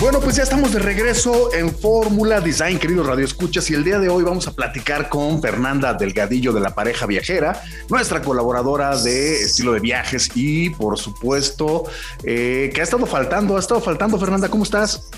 Bueno, 0.00 0.18
pues 0.20 0.36
ya 0.36 0.44
estamos 0.44 0.72
de 0.72 0.78
regreso 0.78 1.52
en 1.52 1.74
Fórmula 1.74 2.40
Design, 2.40 2.78
queridos 2.78 3.06
radioescuchas, 3.06 3.70
y 3.70 3.74
el 3.74 3.84
día 3.84 3.98
de 3.98 4.08
hoy 4.08 4.24
vamos 4.24 4.48
a 4.48 4.52
platicar 4.52 5.10
con 5.10 5.42
Fernanda 5.42 5.92
Delgadillo 5.92 6.54
de 6.54 6.60
la 6.60 6.74
pareja 6.74 7.04
viajera, 7.04 7.62
nuestra 7.90 8.22
colaboradora 8.22 8.96
de 8.96 9.42
estilo 9.42 9.72
de 9.72 9.80
viajes 9.80 10.30
y 10.34 10.70
por 10.70 10.98
supuesto 10.98 11.84
eh, 12.24 12.70
que 12.74 12.80
ha 12.80 12.84
estado 12.84 13.04
faltando, 13.04 13.56
ha 13.56 13.60
estado 13.60 13.80
faltando. 13.82 14.18
Fernanda, 14.18 14.48
¿cómo 14.48 14.64
estás? 14.64 15.10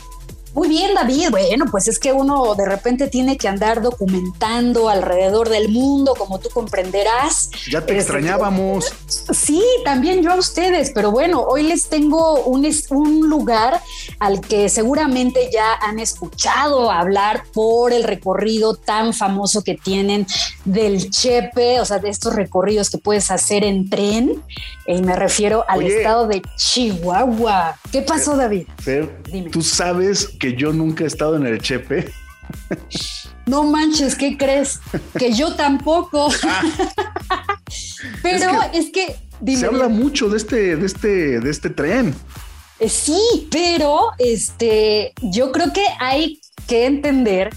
Muy 0.55 0.69
bien, 0.69 0.95
David. 0.95 1.31
Bueno, 1.31 1.65
pues 1.71 1.89
es 1.89 1.99
que 1.99 2.13
uno 2.13 2.55
de 2.55 2.67
repente 2.67 3.09
tiene 3.09 3.37
que 3.37 3.49
andar 3.49 3.81
documentando 3.83 4.89
alrededor 4.89 5.49
del 5.49 5.69
mundo, 5.71 6.15
como 6.17 6.39
tú 6.39 6.49
comprenderás. 6.51 7.51
Ya 7.71 7.81
te 7.81 7.93
Este, 7.97 8.13
extrañábamos. 8.13 8.93
Sí, 9.07 9.63
también 9.85 10.23
yo 10.23 10.33
a 10.33 10.37
ustedes, 10.37 10.91
pero 10.95 11.11
bueno, 11.11 11.41
hoy 11.43 11.63
les 11.63 11.89
tengo 11.89 12.45
un, 12.45 12.69
un 12.91 13.29
lugar 13.29 13.81
al 14.19 14.41
que 14.41 14.69
seguramente 14.69 15.51
ya 15.53 15.73
han 15.81 15.99
escuchado 15.99 16.91
hablar 16.91 17.45
por 17.53 17.93
el 17.93 18.05
recorrido 18.05 18.75
tan 18.75 19.15
famoso 19.15 19.63
que 19.63 19.75
tienen 19.75 20.27
del 20.65 21.11
Chepe, 21.11 21.81
o 21.81 21.85
sea, 21.85 21.99
de 21.99 22.09
estos 22.11 22.35
recorridos 22.35 22.91
que 22.91 22.99
puedes 22.99 23.31
hacer 23.31 23.65
en 23.65 23.89
tren. 23.89 24.43
Y 24.87 25.01
me 25.01 25.15
refiero 25.17 25.65
al 25.69 25.79
Oye. 25.79 25.97
estado 25.99 26.27
de 26.27 26.43
Chihuahua. 26.57 27.77
¿Qué 27.91 28.03
pasó, 28.03 28.37
David? 28.37 28.67
Fer, 28.79 29.23
Dime. 29.31 29.51
tú 29.51 29.63
sabes 29.63 30.29
que 30.43 30.57
yo 30.57 30.73
nunca 30.73 31.05
he 31.05 31.07
estado 31.07 31.37
en 31.37 31.47
el 31.47 31.61
Chepe. 31.61 32.13
No 33.47 33.63
manches, 33.63 34.17
¿qué 34.17 34.37
crees? 34.37 34.81
Que 35.17 35.33
yo 35.33 35.55
tampoco. 35.55 36.31
Pero 38.23 38.51
es 38.75 38.91
que, 38.91 39.17
dime, 39.41 39.61
Se 39.61 39.67
habla 39.67 39.87
mucho 39.87 40.29
de 40.29 40.39
este, 40.39 40.77
de 40.77 40.85
este, 40.85 41.39
de 41.39 41.49
este 41.49 41.71
tren. 41.71 42.13
Eh, 42.81 42.89
sí, 42.89 43.47
pero 43.51 44.09
este, 44.19 45.13
yo 45.23 45.53
creo 45.53 45.73
que 45.73 45.85
hay 46.01 46.41
que 46.67 46.87
entender 46.87 47.51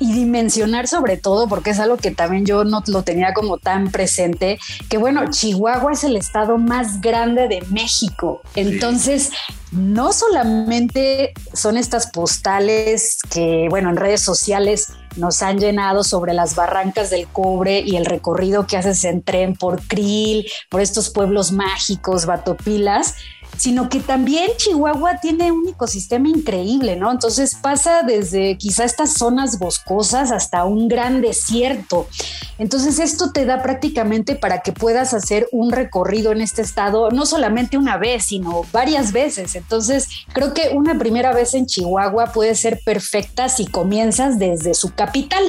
y 0.00 0.12
dimensionar 0.12 0.88
sobre 0.88 1.16
todo, 1.16 1.46
porque 1.46 1.70
es 1.70 1.78
algo 1.78 1.98
que 1.98 2.10
también 2.10 2.46
yo 2.46 2.64
no 2.64 2.82
lo 2.86 3.02
tenía 3.04 3.34
como 3.34 3.58
tan 3.58 3.92
presente, 3.92 4.58
que 4.88 4.96
bueno, 4.96 5.30
Chihuahua 5.30 5.92
es 5.92 6.04
el 6.04 6.16
estado 6.16 6.58
más 6.58 7.00
grande 7.00 7.46
de 7.46 7.62
México. 7.70 8.40
Entonces, 8.54 9.30
no 9.72 10.12
solamente 10.12 11.32
son 11.52 11.76
estas 11.76 12.08
postales 12.08 13.18
que, 13.30 13.66
bueno, 13.70 13.90
en 13.90 13.96
redes 13.96 14.22
sociales 14.22 14.88
nos 15.16 15.42
han 15.42 15.58
llenado 15.58 16.02
sobre 16.02 16.34
las 16.34 16.54
barrancas 16.56 17.10
del 17.10 17.28
cobre 17.28 17.80
y 17.80 17.96
el 17.96 18.06
recorrido 18.06 18.66
que 18.66 18.76
haces 18.76 19.04
en 19.04 19.22
tren 19.22 19.54
por 19.54 19.82
Krill, 19.86 20.46
por 20.68 20.80
estos 20.80 21.10
pueblos 21.10 21.52
mágicos, 21.52 22.26
Batopilas, 22.26 23.14
sino 23.60 23.90
que 23.90 24.00
también 24.00 24.50
Chihuahua 24.56 25.20
tiene 25.20 25.52
un 25.52 25.68
ecosistema 25.68 26.30
increíble, 26.30 26.96
¿no? 26.96 27.12
Entonces 27.12 27.54
pasa 27.54 28.02
desde 28.02 28.56
quizá 28.56 28.84
estas 28.84 29.12
zonas 29.12 29.58
boscosas 29.58 30.32
hasta 30.32 30.64
un 30.64 30.88
gran 30.88 31.20
desierto. 31.20 32.08
Entonces 32.56 32.98
esto 32.98 33.32
te 33.32 33.44
da 33.44 33.62
prácticamente 33.62 34.34
para 34.34 34.62
que 34.62 34.72
puedas 34.72 35.12
hacer 35.12 35.46
un 35.52 35.72
recorrido 35.72 36.32
en 36.32 36.40
este 36.40 36.62
estado, 36.62 37.10
no 37.10 37.26
solamente 37.26 37.76
una 37.76 37.98
vez, 37.98 38.24
sino 38.24 38.62
varias 38.72 39.12
veces. 39.12 39.54
Entonces 39.54 40.08
creo 40.32 40.54
que 40.54 40.70
una 40.72 40.98
primera 40.98 41.34
vez 41.34 41.52
en 41.52 41.66
Chihuahua 41.66 42.32
puede 42.32 42.54
ser 42.54 42.80
perfecta 42.82 43.50
si 43.50 43.66
comienzas 43.66 44.38
desde 44.38 44.72
su 44.72 44.94
capital. 44.94 45.44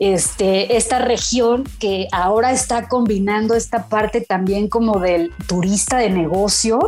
Este, 0.00 0.76
esta 0.76 1.00
región 1.00 1.64
que 1.80 2.06
ahora 2.12 2.52
está 2.52 2.88
combinando 2.88 3.56
esta 3.56 3.88
parte 3.88 4.20
también 4.20 4.68
como 4.68 5.00
del 5.00 5.32
turista 5.48 5.98
de 5.98 6.08
negocio, 6.10 6.78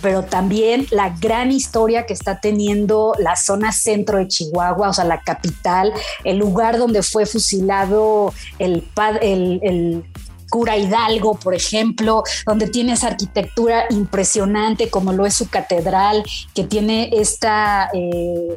pero 0.00 0.24
también 0.24 0.86
la 0.90 1.10
gran 1.10 1.50
historia 1.52 2.06
que 2.06 2.12
está 2.12 2.40
teniendo 2.40 3.14
la 3.18 3.36
zona 3.36 3.72
centro 3.72 4.18
de 4.18 4.28
Chihuahua, 4.28 4.90
o 4.90 4.92
sea, 4.92 5.04
la 5.04 5.20
capital, 5.20 5.92
el 6.24 6.38
lugar 6.38 6.78
donde 6.78 7.02
fue 7.02 7.26
fusilado 7.26 8.32
el, 8.58 8.84
el, 9.20 9.60
el 9.62 10.04
cura 10.48 10.76
Hidalgo, 10.76 11.34
por 11.34 11.54
ejemplo, 11.54 12.22
donde 12.44 12.68
tiene 12.68 12.92
esa 12.92 13.08
arquitectura 13.08 13.84
impresionante 13.90 14.90
como 14.90 15.12
lo 15.12 15.26
es 15.26 15.34
su 15.34 15.48
catedral, 15.48 16.24
que 16.54 16.64
tiene 16.64 17.10
esta... 17.12 17.90
eh, 17.92 18.56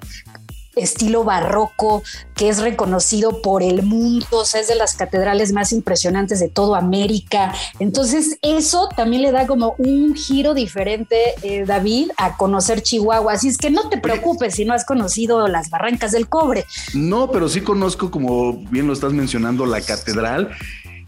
estilo 0.76 1.24
barroco 1.24 2.04
que 2.36 2.48
es 2.48 2.60
reconocido 2.60 3.42
por 3.42 3.64
el 3.64 3.84
mundo, 3.84 4.26
o 4.32 4.46
sea, 4.46 4.62
es 4.62 4.70
de 4.70 4.76
las 4.76 4.96
catedrales 4.96 5.52
más 5.52 5.74
impresionantes 5.74 6.40
de 6.40 6.48
toda 6.48 6.78
América. 6.78 7.54
Entonces, 7.80 8.38
eso 8.42 8.88
también 8.96 9.24
le 9.24 9.32
da 9.32 9.46
como 9.46 9.76
un 9.78 10.16
giro 10.16 10.54
diferente, 10.54 11.18
eh, 11.42 11.66
David, 11.66 12.12
a 12.18 12.38
conocer 12.38 12.82
Chihuahua. 12.82 13.34
Así 13.34 13.50
es 13.50 13.58
que 13.58 13.70
no 13.70 13.90
te 13.90 13.98
preocupes 13.98 14.56
si 14.56 14.64
no 14.64 14.74
has 14.74 14.86
conocido 14.86 15.48
las 15.50 15.70
barrancas 15.70 16.14
del 16.14 16.30
cobre. 16.30 16.66
No, 16.94 17.30
pero 17.30 17.50
sí 17.50 17.62
conozco, 17.62 18.10
como 18.10 18.54
bien 18.54 18.88
lo 18.88 18.94
estás 18.94 19.12
mencionando, 19.12 19.66
la 19.66 19.82
catedral. 19.82 20.52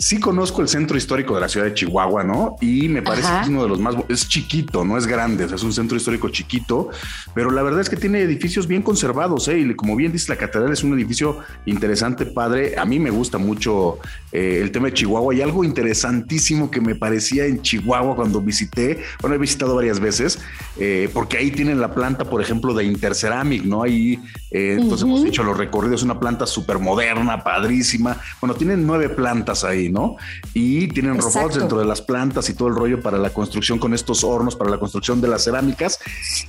Sí 0.01 0.19
conozco 0.19 0.63
el 0.63 0.67
centro 0.67 0.97
histórico 0.97 1.35
de 1.35 1.41
la 1.41 1.47
ciudad 1.47 1.67
de 1.67 1.75
Chihuahua, 1.75 2.23
¿no? 2.23 2.55
Y 2.59 2.89
me 2.89 3.03
parece 3.03 3.27
Ajá. 3.27 3.37
que 3.37 3.43
es 3.43 3.49
uno 3.49 3.61
de 3.61 3.69
los 3.69 3.79
más... 3.79 3.95
Es 4.09 4.27
chiquito, 4.27 4.83
no 4.83 4.97
es 4.97 5.05
grande, 5.05 5.45
o 5.45 5.47
sea, 5.47 5.57
es 5.57 5.63
un 5.63 5.71
centro 5.71 5.95
histórico 5.95 6.27
chiquito, 6.29 6.89
pero 7.35 7.51
la 7.51 7.61
verdad 7.61 7.81
es 7.81 7.89
que 7.89 7.97
tiene 7.97 8.19
edificios 8.21 8.65
bien 8.65 8.81
conservados, 8.81 9.47
¿eh? 9.47 9.59
Y 9.59 9.75
como 9.75 9.95
bien 9.95 10.11
dice 10.11 10.31
la 10.31 10.37
catedral, 10.37 10.73
es 10.73 10.83
un 10.83 10.95
edificio 10.95 11.37
interesante, 11.67 12.25
padre. 12.25 12.79
A 12.79 12.85
mí 12.85 12.97
me 12.97 13.11
gusta 13.11 13.37
mucho 13.37 13.99
eh, 14.31 14.59
el 14.63 14.71
tema 14.71 14.87
de 14.87 14.93
Chihuahua 14.95 15.35
y 15.35 15.41
algo 15.41 15.63
interesantísimo 15.63 16.71
que 16.71 16.81
me 16.81 16.95
parecía 16.95 17.45
en 17.45 17.61
Chihuahua 17.61 18.15
cuando 18.15 18.41
visité, 18.41 19.03
bueno, 19.21 19.35
he 19.35 19.39
visitado 19.39 19.75
varias 19.75 19.99
veces, 19.99 20.39
eh, 20.79 21.11
porque 21.13 21.37
ahí 21.37 21.51
tienen 21.51 21.79
la 21.79 21.93
planta, 21.93 22.25
por 22.25 22.41
ejemplo, 22.41 22.73
de 22.73 22.85
Interceramic, 22.85 23.65
¿no? 23.65 23.83
Ahí, 23.83 24.19
eh, 24.49 24.77
entonces 24.79 25.03
hemos 25.03 25.23
hecho 25.25 25.43
los 25.43 25.55
recorridos, 25.55 26.01
una 26.01 26.19
planta 26.19 26.47
súper 26.47 26.79
moderna, 26.79 27.43
padrísima. 27.43 28.17
Bueno, 28.39 28.55
tienen 28.55 28.87
nueve 28.87 29.09
plantas 29.09 29.63
ahí, 29.63 29.90
¿no? 29.91 30.15
Y 30.53 30.87
tienen 30.87 31.17
robots 31.17 31.55
dentro 31.55 31.79
de 31.79 31.85
las 31.85 32.01
plantas 32.01 32.49
y 32.49 32.53
todo 32.53 32.69
el 32.69 32.75
rollo 32.75 33.01
para 33.01 33.17
la 33.17 33.29
construcción 33.29 33.79
con 33.79 33.93
estos 33.93 34.23
hornos, 34.23 34.55
para 34.55 34.69
la 34.69 34.79
construcción 34.79 35.21
de 35.21 35.27
las 35.27 35.43
cerámicas. 35.43 35.99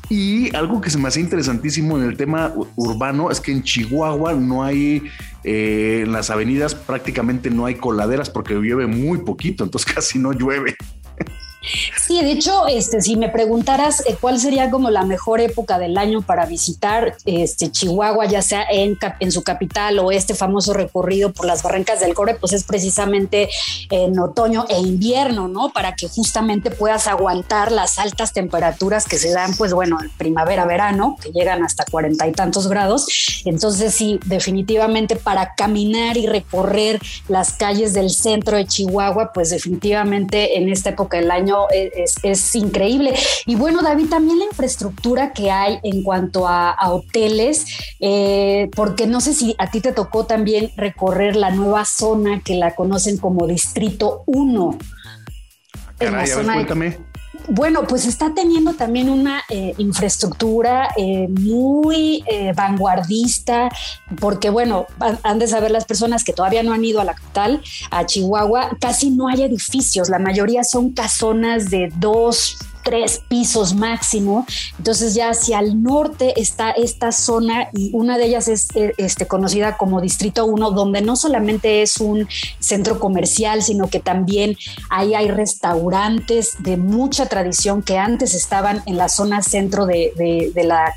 Y 0.08 0.54
algo 0.54 0.80
que 0.80 0.90
se 0.90 0.98
me 0.98 1.08
hace 1.08 1.20
interesantísimo 1.20 1.98
en 1.98 2.04
el 2.04 2.16
tema 2.16 2.52
urbano 2.76 3.30
es 3.30 3.40
que 3.40 3.52
en 3.52 3.62
Chihuahua 3.62 4.34
no 4.34 4.62
hay, 4.64 5.02
eh, 5.44 6.02
en 6.04 6.12
las 6.12 6.30
avenidas 6.30 6.74
prácticamente 6.74 7.50
no 7.50 7.66
hay 7.66 7.74
coladeras 7.74 8.30
porque 8.30 8.54
llueve 8.54 8.86
muy 8.86 9.18
poquito, 9.18 9.64
entonces 9.64 9.92
casi 9.94 10.18
no 10.18 10.32
llueve. 10.32 10.76
Sí, 12.06 12.22
de 12.22 12.32
hecho, 12.32 12.66
este, 12.66 13.00
si 13.00 13.16
me 13.16 13.28
preguntaras 13.28 14.04
eh, 14.06 14.16
cuál 14.20 14.38
sería 14.38 14.70
como 14.70 14.90
la 14.90 15.04
mejor 15.04 15.40
época 15.40 15.78
del 15.78 15.96
año 15.96 16.22
para 16.22 16.46
visitar 16.46 17.16
este, 17.24 17.70
Chihuahua, 17.70 18.26
ya 18.26 18.42
sea 18.42 18.64
en, 18.70 18.98
en 19.20 19.32
su 19.32 19.42
capital 19.42 19.98
o 19.98 20.10
este 20.10 20.34
famoso 20.34 20.72
recorrido 20.72 21.32
por 21.32 21.46
las 21.46 21.62
barrancas 21.62 22.00
del 22.00 22.14
Core, 22.14 22.34
pues 22.34 22.52
es 22.52 22.64
precisamente 22.64 23.48
en 23.90 24.18
otoño 24.18 24.66
e 24.68 24.78
invierno, 24.78 25.48
¿no? 25.48 25.70
Para 25.70 25.94
que 25.94 26.08
justamente 26.08 26.70
puedas 26.70 27.06
aguantar 27.06 27.70
las 27.70 27.98
altas 27.98 28.32
temperaturas 28.32 29.06
que 29.06 29.18
se 29.18 29.30
dan, 29.30 29.54
pues 29.56 29.72
bueno, 29.72 29.98
en 30.02 30.10
primavera, 30.10 30.64
verano, 30.64 31.16
que 31.22 31.30
llegan 31.30 31.62
hasta 31.62 31.84
cuarenta 31.84 32.26
y 32.26 32.32
tantos 32.32 32.68
grados. 32.68 33.06
Entonces, 33.44 33.94
sí, 33.94 34.18
definitivamente 34.26 35.16
para 35.16 35.54
caminar 35.54 36.16
y 36.16 36.26
recorrer 36.26 37.00
las 37.28 37.52
calles 37.52 37.94
del 37.94 38.10
centro 38.10 38.56
de 38.56 38.66
Chihuahua, 38.66 39.32
pues 39.32 39.50
definitivamente 39.50 40.58
en 40.58 40.68
esta 40.68 40.90
época 40.90 41.18
del 41.18 41.30
año 41.30 41.51
es, 41.70 42.14
es 42.22 42.54
increíble. 42.54 43.14
Y 43.46 43.54
bueno, 43.56 43.82
David, 43.82 44.08
también 44.08 44.38
la 44.38 44.44
infraestructura 44.46 45.32
que 45.32 45.50
hay 45.50 45.78
en 45.82 46.02
cuanto 46.02 46.46
a, 46.48 46.70
a 46.70 46.92
hoteles, 46.92 47.66
eh, 48.00 48.68
porque 48.74 49.06
no 49.06 49.20
sé 49.20 49.34
si 49.34 49.54
a 49.58 49.70
ti 49.70 49.80
te 49.80 49.92
tocó 49.92 50.26
también 50.26 50.70
recorrer 50.76 51.36
la 51.36 51.50
nueva 51.50 51.84
zona 51.84 52.40
que 52.44 52.54
la 52.56 52.74
conocen 52.74 53.18
como 53.18 53.46
Distrito 53.46 54.22
1. 54.26 54.78
En 56.00 56.06
la 56.12 56.18
Caray, 56.18 56.28
ver, 56.36 56.46
de- 56.46 56.52
cuéntame. 56.54 57.11
Bueno, 57.48 57.86
pues 57.86 58.06
está 58.06 58.32
teniendo 58.34 58.74
también 58.74 59.08
una 59.08 59.42
eh, 59.48 59.74
infraestructura 59.78 60.88
eh, 60.96 61.28
muy 61.28 62.24
eh, 62.26 62.52
vanguardista, 62.54 63.68
porque 64.20 64.50
bueno, 64.50 64.86
han, 65.22 65.38
de 65.38 65.48
saber 65.48 65.70
las 65.70 65.84
personas 65.84 66.24
que 66.24 66.32
todavía 66.32 66.62
no 66.62 66.72
han 66.72 66.84
ido 66.84 67.00
a 67.00 67.04
la 67.04 67.14
capital, 67.14 67.62
a 67.90 68.06
Chihuahua, 68.06 68.76
casi 68.80 69.10
no 69.10 69.28
hay 69.28 69.42
edificios, 69.42 70.08
la 70.08 70.18
mayoría 70.18 70.64
son 70.64 70.90
casonas 70.90 71.70
de 71.70 71.92
dos 71.96 72.58
tres 72.84 73.22
pisos 73.28 73.74
máximo. 73.74 74.46
Entonces 74.78 75.14
ya 75.14 75.30
hacia 75.30 75.58
el 75.60 75.82
norte 75.82 76.40
está 76.40 76.70
esta 76.70 77.12
zona 77.12 77.68
y 77.72 77.90
una 77.94 78.18
de 78.18 78.26
ellas 78.26 78.48
es 78.48 78.68
eh, 78.74 78.92
este, 78.96 79.26
conocida 79.26 79.76
como 79.76 80.00
Distrito 80.00 80.44
1, 80.46 80.70
donde 80.72 81.00
no 81.02 81.16
solamente 81.16 81.82
es 81.82 81.98
un 81.98 82.28
centro 82.58 82.98
comercial, 82.98 83.62
sino 83.62 83.88
que 83.88 84.00
también 84.00 84.56
ahí 84.90 85.14
hay 85.14 85.28
restaurantes 85.28 86.50
de 86.58 86.76
mucha 86.76 87.26
tradición 87.26 87.82
que 87.82 87.98
antes 87.98 88.34
estaban 88.34 88.82
en 88.86 88.96
la 88.96 89.08
zona 89.08 89.42
centro 89.42 89.86
de, 89.86 90.12
de- 90.16 90.64
la- 90.64 90.94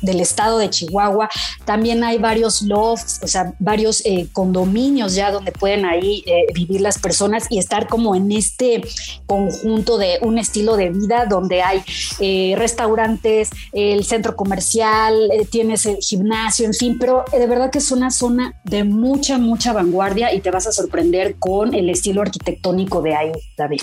del 0.00 0.20
estado 0.20 0.58
de 0.58 0.70
Chihuahua. 0.70 1.28
También 1.64 2.04
hay 2.04 2.18
varios 2.18 2.62
lofts, 2.62 3.20
o 3.22 3.26
sea, 3.28 3.54
varios 3.58 4.04
eh, 4.04 4.28
condominios 4.32 5.14
ya 5.14 5.30
donde 5.30 5.52
pueden 5.52 5.84
ahí 5.84 6.22
eh, 6.26 6.46
vivir 6.54 6.80
las 6.80 6.98
personas 6.98 7.44
y 7.50 7.58
estar 7.58 7.88
como 7.88 8.14
en 8.14 8.32
este 8.32 8.82
conjunto 9.26 9.98
de 9.98 10.18
un 10.22 10.38
estilo 10.38 10.76
de 10.76 10.85
vida 10.90 11.26
donde 11.28 11.62
hay 11.62 11.82
eh, 12.20 12.54
restaurantes, 12.56 13.50
el 13.72 14.04
centro 14.04 14.36
comercial, 14.36 15.30
eh, 15.32 15.46
tienes 15.50 15.86
el 15.86 15.96
gimnasio, 15.96 16.66
en 16.66 16.74
fin, 16.74 16.96
pero 16.98 17.24
eh, 17.32 17.38
de 17.38 17.46
verdad 17.46 17.70
que 17.70 17.78
es 17.78 17.90
una 17.90 18.10
zona 18.10 18.54
de 18.64 18.84
mucha, 18.84 19.38
mucha 19.38 19.72
vanguardia 19.72 20.32
y 20.34 20.40
te 20.40 20.50
vas 20.50 20.66
a 20.66 20.72
sorprender 20.72 21.36
con 21.38 21.74
el 21.74 21.90
estilo 21.90 22.22
arquitectónico 22.22 23.02
de 23.02 23.14
ahí, 23.14 23.32
David. 23.56 23.80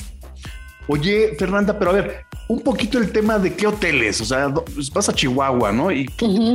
Oye, 0.87 1.35
Fernanda, 1.39 1.77
pero 1.79 1.91
a 1.91 1.93
ver, 1.93 2.25
un 2.49 2.59
poquito 2.59 2.97
el 2.97 3.11
tema 3.11 3.39
de 3.39 3.55
qué 3.55 3.67
hoteles, 3.67 4.19
o 4.19 4.25
sea, 4.25 4.53
pues 4.53 4.89
vas 4.91 5.07
a 5.07 5.13
Chihuahua, 5.13 5.71
¿no? 5.71 5.91
¿Y 5.91 6.05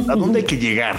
a 0.08 0.14
dónde 0.14 0.40
hay 0.40 0.44
que 0.44 0.58
llegar? 0.58 0.98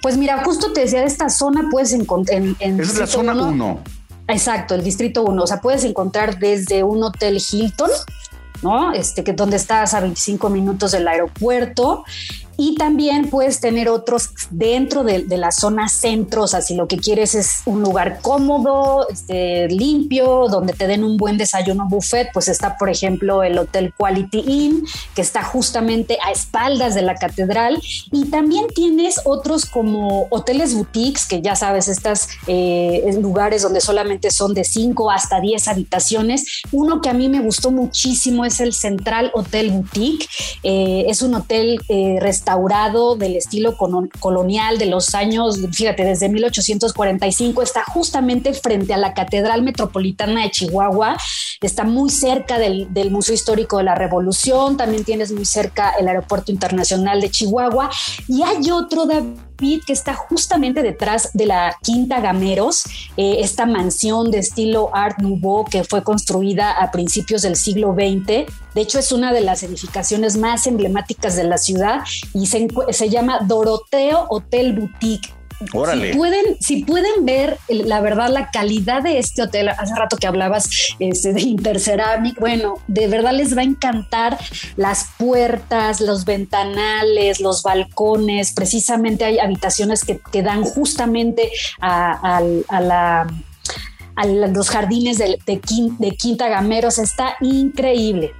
Pues 0.00 0.16
mira, 0.16 0.42
justo 0.44 0.72
te 0.72 0.82
decía, 0.82 1.00
de 1.00 1.06
esta 1.06 1.28
zona 1.28 1.68
puedes 1.70 1.92
encontrar 1.92 2.38
en, 2.40 2.56
en 2.60 2.80
es 2.80 2.96
la 2.96 3.06
zona 3.06 3.32
uno- 3.32 3.48
1. 3.48 3.80
Exacto, 4.28 4.74
el 4.74 4.82
distrito 4.82 5.22
1. 5.24 5.42
O 5.42 5.46
sea, 5.46 5.60
puedes 5.60 5.84
encontrar 5.84 6.38
desde 6.38 6.82
un 6.82 7.02
hotel 7.02 7.36
Hilton, 7.52 7.90
¿no? 8.64 8.92
Este, 8.92 9.22
que 9.22 9.34
donde 9.34 9.56
estás 9.56 9.94
a 9.94 10.00
25 10.00 10.48
minutos 10.48 10.92
del 10.92 11.06
aeropuerto. 11.06 12.04
Y 12.56 12.76
también 12.76 13.30
puedes 13.30 13.60
tener 13.60 13.88
otros 13.88 14.30
dentro 14.50 15.04
de, 15.04 15.24
de 15.24 15.36
la 15.36 15.50
zona 15.50 15.88
centro, 15.88 16.42
o 16.42 16.46
sea, 16.46 16.60
si 16.60 16.74
lo 16.74 16.88
que 16.88 16.96
quieres 16.96 17.34
es 17.34 17.62
un 17.66 17.82
lugar 17.82 18.20
cómodo, 18.20 19.06
este, 19.08 19.68
limpio, 19.68 20.48
donde 20.48 20.72
te 20.72 20.86
den 20.86 21.04
un 21.04 21.16
buen 21.16 21.38
desayuno 21.38 21.88
buffet, 21.88 22.30
pues 22.32 22.48
está, 22.48 22.76
por 22.76 22.88
ejemplo, 22.88 23.42
el 23.42 23.58
Hotel 23.58 23.92
Quality 23.96 24.44
Inn, 24.46 24.84
que 25.14 25.22
está 25.22 25.42
justamente 25.42 26.18
a 26.24 26.30
espaldas 26.30 26.94
de 26.94 27.02
la 27.02 27.14
catedral. 27.14 27.80
Y 28.10 28.26
también 28.26 28.66
tienes 28.74 29.20
otros 29.24 29.66
como 29.66 30.26
hoteles 30.30 30.74
boutiques, 30.74 31.26
que 31.26 31.42
ya 31.42 31.56
sabes, 31.56 31.88
estas 31.88 32.28
eh, 32.46 33.02
lugares 33.20 33.62
donde 33.62 33.80
solamente 33.80 34.30
son 34.30 34.54
de 34.54 34.64
5 34.64 35.10
hasta 35.10 35.40
10 35.40 35.68
habitaciones. 35.68 36.62
Uno 36.72 37.00
que 37.00 37.08
a 37.08 37.14
mí 37.14 37.28
me 37.28 37.40
gustó 37.40 37.70
muchísimo 37.70 38.44
es 38.44 38.60
el 38.60 38.72
Central 38.72 39.30
Hotel 39.34 39.70
Boutique. 39.70 40.26
Eh, 40.62 41.04
es 41.08 41.22
un 41.22 41.34
hotel 41.34 41.80
eh, 41.88 42.18
restaurado 42.44 43.16
del 43.16 43.36
estilo 43.36 43.74
colonial 44.20 44.76
de 44.76 44.84
los 44.84 45.14
años, 45.14 45.58
fíjate, 45.72 46.04
desde 46.04 46.28
1845. 46.28 47.62
Está 47.62 47.84
justamente 47.84 48.52
frente 48.52 48.92
a 48.92 48.98
la 48.98 49.14
Catedral 49.14 49.62
Metropolitana 49.62 50.42
de 50.42 50.50
Chihuahua. 50.50 51.16
Está 51.62 51.84
muy 51.84 52.10
cerca 52.10 52.58
del, 52.58 52.92
del 52.92 53.10
Museo 53.10 53.34
Histórico 53.34 53.78
de 53.78 53.84
la 53.84 53.94
Revolución. 53.94 54.76
También 54.76 55.04
tienes 55.04 55.32
muy 55.32 55.46
cerca 55.46 55.94
el 55.98 56.06
Aeropuerto 56.06 56.52
Internacional 56.52 57.22
de 57.22 57.30
Chihuahua. 57.30 57.88
Y 58.28 58.42
hay 58.42 58.70
otro, 58.70 59.06
Que 59.56 59.92
está 59.92 60.14
justamente 60.14 60.82
detrás 60.82 61.30
de 61.32 61.46
la 61.46 61.76
Quinta 61.82 62.20
Gameros, 62.20 62.84
eh, 63.16 63.36
esta 63.38 63.66
mansión 63.66 64.30
de 64.30 64.38
estilo 64.38 64.90
Art 64.94 65.20
Nouveau 65.20 65.64
que 65.64 65.84
fue 65.84 66.02
construida 66.02 66.72
a 66.72 66.90
principios 66.90 67.42
del 67.42 67.56
siglo 67.56 67.94
XX. 67.94 68.26
De 68.74 68.80
hecho, 68.80 68.98
es 68.98 69.12
una 69.12 69.32
de 69.32 69.40
las 69.40 69.62
edificaciones 69.62 70.36
más 70.36 70.66
emblemáticas 70.66 71.36
de 71.36 71.44
la 71.44 71.58
ciudad 71.58 72.00
y 72.32 72.46
se, 72.46 72.68
se 72.90 73.08
llama 73.08 73.40
Doroteo 73.40 74.26
Hotel 74.28 74.72
Boutique. 74.72 75.32
Si 76.12 76.16
pueden, 76.18 76.44
si 76.60 76.84
pueden 76.84 77.24
ver, 77.24 77.58
la 77.68 78.00
verdad, 78.00 78.28
la 78.30 78.50
calidad 78.50 79.02
de 79.02 79.18
este 79.18 79.42
hotel, 79.42 79.68
hace 79.68 79.94
rato 79.94 80.16
que 80.16 80.26
hablabas 80.26 80.68
este, 80.98 81.32
de 81.32 81.40
Interceramic, 81.40 82.38
bueno, 82.38 82.74
de 82.86 83.08
verdad 83.08 83.32
les 83.32 83.56
va 83.56 83.62
a 83.62 83.64
encantar 83.64 84.38
las 84.76 85.08
puertas, 85.18 86.00
los 86.00 86.24
ventanales, 86.24 87.40
los 87.40 87.62
balcones, 87.62 88.52
precisamente 88.52 89.24
hay 89.24 89.38
habitaciones 89.38 90.04
que, 90.04 90.20
que 90.32 90.42
dan 90.42 90.64
justamente 90.64 91.50
a, 91.80 92.40
los 94.52 94.70
jardines 94.70 95.18
de 95.18 95.60
Quinta 96.16 96.48
Gameros, 96.48 96.98
está 96.98 97.36
increíble. 97.40 98.32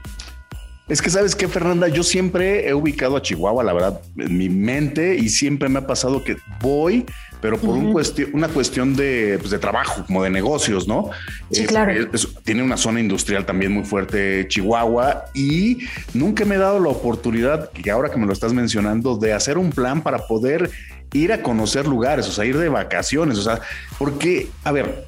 Es 0.87 1.01
que 1.01 1.09
sabes 1.09 1.35
qué, 1.35 1.49
Fernanda, 1.49 1.89
yo 1.89 2.03
siempre 2.03 2.68
he 2.68 2.74
ubicado 2.74 3.16
a 3.16 3.22
Chihuahua, 3.22 3.64
la 3.64 3.72
verdad, 3.72 4.01
en 4.18 4.37
mi 4.37 4.51
mente 4.51 5.16
y 5.16 5.30
siempre 5.30 5.70
me 5.70 5.78
ha 5.78 5.87
pasado 5.87 6.22
que 6.22 6.37
voy, 6.61 7.07
pero 7.41 7.57
por 7.57 7.70
un 7.70 7.91
cuestión, 7.93 8.28
una 8.35 8.49
cuestión 8.49 8.95
de, 8.95 9.39
pues, 9.39 9.51
de 9.51 9.59
trabajo, 9.59 10.05
como 10.07 10.22
de 10.22 10.28
negocios, 10.28 10.87
¿no? 10.87 11.09
Sí, 11.51 11.62
Eh, 11.62 11.66
claro. 11.66 11.93
es- 12.12 12.28
tiene 12.45 12.62
una 12.62 12.76
zona 12.76 13.01
industrial 13.01 13.47
también 13.47 13.72
muy 13.72 13.85
fuerte 13.85 14.47
Chihuahua 14.49 15.24
y 15.35 15.78
nunca 16.12 16.45
me 16.45 16.57
he 16.57 16.59
dado 16.59 16.78
la 16.78 16.91
oportunidad, 16.91 17.70
y 17.82 17.89
ahora 17.89 18.11
que 18.11 18.18
me 18.18 18.26
lo 18.26 18.35
estás 18.35 18.53
mencionando, 18.53 19.16
de 19.16 19.32
hacer 19.32 19.57
un 19.57 19.70
plan 19.70 20.03
para 20.03 20.18
poder 20.26 20.70
ir 21.14 21.32
a 21.32 21.41
conocer 21.41 21.87
lugares, 21.87 22.28
o 22.28 22.32
sea, 22.32 22.45
ir 22.45 22.59
de 22.59 22.68
vacaciones, 22.68 23.39
o 23.39 23.43
sea, 23.43 23.59
porque, 23.99 24.49
a 24.64 24.70
ver, 24.72 25.07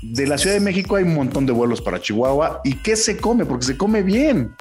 de 0.00 0.26
la 0.26 0.38
Ciudad 0.38 0.54
de 0.54 0.60
México 0.60 0.96
hay 0.96 1.04
un 1.04 1.14
montón 1.14 1.44
de 1.44 1.52
vuelos 1.52 1.82
para 1.82 2.00
Chihuahua 2.00 2.62
y 2.64 2.74
¿qué 2.76 2.96
se 2.96 3.18
come? 3.18 3.44
Porque 3.44 3.66
se 3.66 3.76
come 3.76 4.02
bien. 4.02 4.54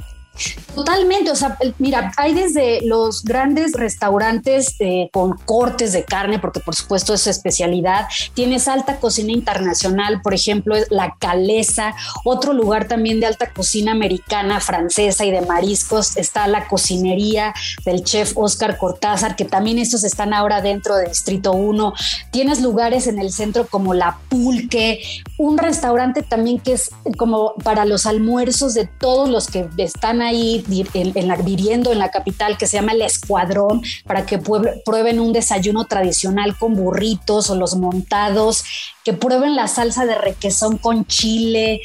Totalmente, 0.74 1.32
o 1.32 1.36
sea, 1.36 1.58
mira, 1.80 2.12
hay 2.18 2.34
desde 2.34 2.82
los 2.82 3.24
grandes 3.24 3.72
restaurantes 3.74 4.76
eh, 4.80 5.10
con 5.14 5.38
cortes 5.38 5.94
de 5.94 6.04
carne, 6.04 6.40
porque 6.40 6.60
por 6.60 6.76
supuesto 6.76 7.14
es 7.14 7.22
su 7.22 7.30
especialidad. 7.30 8.08
Tienes 8.34 8.68
alta 8.68 8.98
cocina 8.98 9.32
internacional, 9.32 10.22
por 10.22 10.34
ejemplo, 10.34 10.76
La 10.90 11.16
Calesa. 11.18 11.96
Otro 12.26 12.52
lugar 12.52 12.88
también 12.88 13.20
de 13.20 13.28
alta 13.28 13.54
cocina 13.54 13.94
americana, 13.94 14.60
francesa 14.60 15.24
y 15.24 15.32
de 15.32 15.42
mariscos 15.42 16.18
está 16.18 16.48
la 16.48 16.68
cocinería 16.68 17.54
del 17.86 18.04
chef 18.04 18.34
Oscar 18.36 18.78
Cortázar, 18.78 19.36
que 19.36 19.46
también 19.46 19.80
estos 19.80 20.04
están 20.04 20.34
ahora 20.34 20.62
dentro 20.62 20.96
de 20.96 21.08
Distrito 21.08 21.54
1. 21.54 21.94
Tienes 22.32 22.62
lugares 22.62 23.08
en 23.08 23.20
el 23.20 23.32
centro 23.32 23.68
como 23.68 23.94
La 23.94 24.18
Pulque, 24.30 25.02
un 25.38 25.58
restaurante 25.58 26.24
también 26.24 26.60
que 26.60 26.74
es 26.74 26.90
como 27.18 27.54
para 27.64 27.86
los 27.86 28.06
almuerzos 28.06 28.74
de 28.74 28.88
todos 28.88 29.30
los 29.30 29.48
que 29.48 29.68
están 29.78 30.22
ahí 30.26 30.64
en- 30.94 31.12
en 31.18 31.28
la- 31.28 31.36
viviendo 31.38 31.92
en 31.92 32.00
la 32.00 32.12
capital 32.12 32.58
que 32.58 32.68
se 32.68 32.78
llama 32.78 32.92
El 32.94 33.02
Escuadrón 33.02 33.82
para 34.06 34.26
que 34.26 34.38
prueben 34.38 35.20
un 35.20 35.34
desayuno 35.34 35.86
tradicional 35.86 36.58
con 36.58 36.76
burritos 36.76 37.50
o 37.50 37.56
los 37.56 37.76
montados, 37.76 38.64
que 39.06 39.14
prueben 39.14 39.56
la 39.56 39.68
salsa 39.68 40.04
de 40.06 40.16
requesón 40.16 40.80
con 40.80 41.06
chile. 41.06 41.82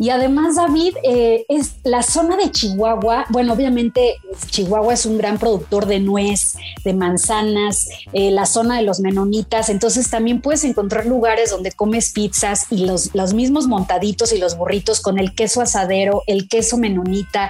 Y 0.00 0.10
además, 0.10 0.56
David, 0.56 0.96
eh, 1.04 1.46
es 1.48 1.76
la 1.84 2.02
zona 2.02 2.36
de 2.36 2.50
Chihuahua. 2.50 3.26
Bueno, 3.30 3.52
obviamente 3.52 4.16
Chihuahua 4.50 4.94
es 4.94 5.06
un 5.06 5.16
gran 5.16 5.38
productor 5.38 5.86
de 5.86 6.00
nuez, 6.00 6.56
de 6.84 6.92
manzanas, 6.92 7.88
eh, 8.12 8.32
la 8.32 8.46
zona 8.46 8.78
de 8.78 8.82
los 8.82 8.98
menonitas. 8.98 9.68
Entonces 9.68 10.10
también 10.10 10.40
puedes 10.40 10.64
encontrar 10.64 11.06
lugares 11.06 11.50
donde 11.50 11.70
comes 11.70 12.10
pizzas 12.10 12.66
y 12.70 12.84
los, 12.84 13.14
los 13.14 13.32
mismos 13.32 13.68
montaditos 13.68 14.32
y 14.32 14.38
los 14.38 14.56
burritos 14.56 15.00
con 15.00 15.20
el 15.20 15.36
queso 15.36 15.62
asadero, 15.62 16.24
el 16.26 16.48
queso 16.48 16.78
menonita, 16.78 17.48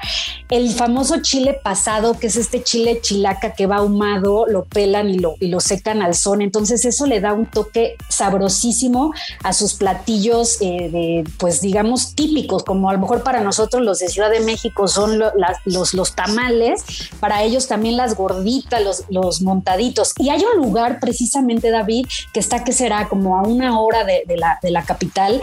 el 0.51 0.69
famoso 0.69 1.23
chile 1.23 1.59
pasado, 1.65 2.19
que 2.19 2.27
es 2.27 2.37
este 2.37 2.63
chile 2.63 3.01
chilaca 3.01 3.55
que 3.55 3.67
va 3.67 3.77
ahumado, 3.77 4.45
lo 4.47 4.65
pelan 4.65 5.09
y 5.09 5.19
lo, 5.19 5.37
y 5.41 5.47
lo 5.47 5.61
secan 5.61 6.03
al 6.03 6.15
sol. 6.15 6.43
Entonces 6.43 6.85
eso 6.85 7.07
le 7.07 7.21
da 7.21 7.33
un 7.33 7.47
toque 7.47 7.97
sabrosísimo 8.11 9.06
a 9.43 9.53
sus 9.53 9.75
platillos 9.75 10.59
eh, 10.61 11.25
pues 11.39 11.61
digamos, 11.61 12.15
típicos, 12.15 12.65
como 12.65 12.91
a 12.91 12.93
lo 12.93 12.99
mejor 12.99 13.23
para 13.23 13.41
nosotros 13.41 13.83
los 13.83 13.99
de 13.99 14.09
Ciudad 14.09 14.31
de 14.31 14.41
México 14.41 14.89
son 14.89 15.19
los, 15.65 15.95
los 15.95 16.15
tamales, 16.15 16.85
para 17.21 17.43
ellos 17.43 17.69
también 17.69 17.97
las 17.97 18.17
gorditas, 18.17 18.83
los, 18.83 19.05
los 19.11 19.43
montaditos. 19.43 20.13
Y 20.19 20.31
hay 20.31 20.43
un 20.45 20.63
lugar 20.63 21.01
precisamente, 21.01 21.71
David, 21.71 22.07
que 22.33 22.41
está, 22.41 22.65
que 22.65 22.73
será 22.73 23.09
como 23.09 23.39
a 23.39 23.43
una 23.43 23.81
hora 23.81 24.05
de 24.05 24.25
la, 24.37 24.59
de 24.63 24.71
la 24.71 24.85
capital, 24.85 25.41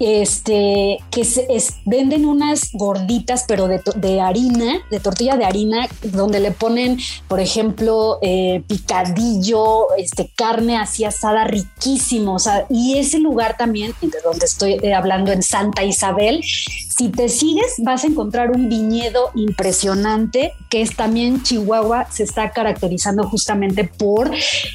este, 0.00 0.98
que 1.10 1.24
se, 1.24 1.46
venden 1.84 2.24
unas 2.24 2.70
gorditas, 2.72 3.44
pero 3.46 3.68
de 3.68 4.20
harina, 4.20 4.80
de 4.90 4.98
tortilla 4.98 5.36
de 5.36 5.44
harina, 5.44 5.88
donde 6.02 6.40
le 6.40 6.50
ponen, 6.50 6.98
por 7.28 7.38
ejemplo, 7.38 8.18
eh, 8.22 8.62
picadillo, 8.66 9.94
este, 9.96 10.32
carne 10.34 10.78
así 10.78 11.04
asada 11.04 11.44
riquísimo. 11.44 12.34
O 12.34 12.38
sea, 12.38 12.66
y 12.70 12.98
ese 12.98 13.18
lugar 13.18 13.56
también, 13.58 13.94
de 14.00 14.18
donde 14.24 14.46
estoy 14.46 14.78
eh, 14.82 14.94
hablando 14.94 15.32
en 15.32 15.42
Santa 15.42 15.84
Isabel, 15.84 16.42
si 16.42 17.08
te 17.08 17.28
sigues, 17.28 17.76
vas 17.78 18.04
a 18.04 18.06
encontrar 18.06 18.50
un 18.50 18.68
viñedo 18.68 19.30
impresionante 19.34 20.52
que 20.70 20.82
es 20.82 20.94
también 20.94 21.42
Chihuahua, 21.42 22.06
se 22.10 22.22
está 22.22 22.50
caracterizando 22.52 23.28
justamente 23.28 23.84
por 23.84 24.30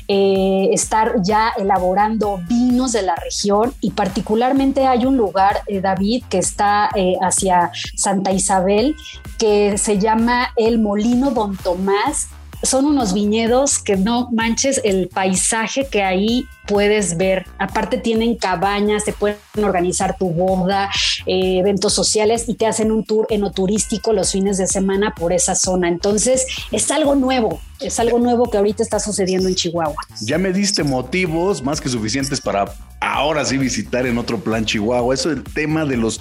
eh, 0.08 0.70
estar 0.74 1.16
ya 1.24 1.54
elaborando 1.58 2.40
vinos 2.50 2.92
de 2.92 3.02
la 3.02 3.16
región 3.16 3.74
y 3.80 3.92
particularmente 3.92 4.86
hay 4.86 5.06
un 5.06 5.15
lugar, 5.16 5.62
eh, 5.68 5.82
David, 5.82 6.24
que 6.30 6.40
está 6.40 6.90
eh, 6.96 7.16
hacia 7.22 7.72
Santa 7.96 8.32
Isabel, 8.32 8.96
que 9.38 9.78
se 9.78 9.98
llama 10.00 10.52
el 10.56 10.80
Molino 10.80 11.32
Don 11.32 11.58
Tomás. 11.58 12.30
Son 12.64 12.86
unos 12.86 13.14
viñedos 13.14 13.80
que 13.80 13.98
no 13.98 14.30
manches 14.32 14.82
el 14.84 15.08
paisaje 15.08 15.88
que 15.88 16.04
ahí 16.04 16.48
puedes 16.68 17.18
ver. 17.18 17.46
Aparte 17.60 17.98
tienen 17.98 18.36
cabañas, 18.36 19.06
te 19.06 19.14
pueden 19.14 19.38
organizar 19.64 20.18
tu 20.18 20.32
boda, 20.32 20.90
eh, 21.26 21.60
eventos 21.60 21.94
sociales 21.94 22.46
y 22.48 22.56
te 22.56 22.66
hacen 22.66 22.92
un 22.92 23.04
tour 23.06 23.28
enoturístico 23.30 24.14
los 24.14 24.32
fines 24.32 24.58
de 24.58 24.68
semana 24.68 25.14
por 25.16 25.34
esa 25.34 25.56
zona. 25.56 25.88
Entonces 25.88 26.46
es 26.72 26.90
algo 26.92 27.16
nuevo, 27.16 27.60
es 27.80 28.00
algo 28.00 28.20
nuevo 28.20 28.50
que 28.50 28.58
ahorita 28.58 28.84
está 28.84 29.00
sucediendo 29.00 29.48
en 29.48 29.56
Chihuahua. 29.56 29.96
Ya 30.22 30.38
me 30.38 30.52
diste 30.52 30.84
motivos 30.84 31.62
más 31.64 31.80
que 31.80 31.90
suficientes 31.90 32.42
para 32.42 32.74
ahora 33.00 33.46
sí 33.46 33.58
visitar 33.58 34.06
en 34.06 34.18
otro 34.18 34.40
plan 34.40 34.66
Chihuahua. 34.66 35.14
Eso 35.14 35.30
el 35.30 35.44
tema 35.44 35.86
de 35.86 35.98
los 35.98 36.20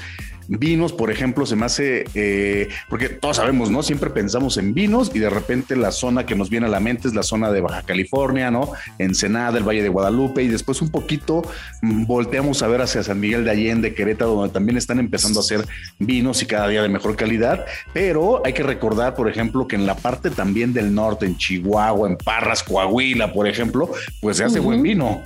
vinos, 0.49 0.92
por 0.92 1.11
ejemplo, 1.11 1.47
se 1.47 1.57
me 1.57 1.66
hace, 1.66 2.05
eh, 2.14 2.68
porque 2.88 3.09
todos 3.09 3.36
sabemos, 3.36 3.70
¿no? 3.70 3.82
Siempre 3.82 4.11
pensamos 4.11 4.57
en 4.57 4.74
vinos 4.74 5.11
y 5.14 5.18
de 5.18 5.30
repente 5.30 5.76
la 5.76 5.92
zona 5.92 6.26
que 6.26 6.34
nos 6.34 6.51
viene 6.51 6.66
a 6.66 6.68
la 6.68 6.80
mente 6.80 7.09
es 7.09 7.14
la 7.14 7.22
zona 7.22 7.51
de 7.51 7.61
Baja 7.61 7.82
California, 7.82 8.51
¿no? 8.51 8.72
Ensenada, 8.99 9.59
el 9.59 9.64
Valle 9.64 9.82
de 9.82 9.88
Guadalupe 9.88 10.42
y 10.42 10.49
después 10.49 10.82
un 10.82 10.90
poquito 10.90 11.42
mm, 11.82 12.07
volteamos 12.07 12.62
a 12.62 12.68
ver 12.68 12.82
hacia 12.82 13.03
San 13.03 13.20
Miguel 13.20 13.45
de 13.45 13.51
Allende, 13.51 13.95
Querétaro, 13.95 14.34
donde 14.34 14.53
también 14.53 14.76
están 14.76 14.99
empezando 14.99 15.40
a 15.40 15.42
hacer 15.42 15.66
vinos 15.99 16.42
y 16.42 16.47
cada 16.47 16.68
día 16.68 16.82
de 16.82 16.88
mejor 16.88 17.16
calidad, 17.16 17.64
pero 17.92 18.42
hay 18.45 18.53
que 18.53 18.62
recordar, 18.62 19.14
por 19.14 19.28
ejemplo, 19.28 19.66
que 19.66 19.76
en 19.76 19.86
la 19.86 19.97
parte 19.97 20.30
también 20.30 20.72
del 20.72 20.95
norte, 20.95 21.26
en 21.26 21.36
Chihuahua, 21.36 22.09
en 22.09 22.16
Parras, 22.16 22.62
Coahuila, 22.62 23.32
por 23.32 23.47
ejemplo, 23.47 23.90
pues 24.20 24.36
se 24.36 24.45
hace 24.45 24.61
buen 24.61 24.82
vino. 24.82 25.22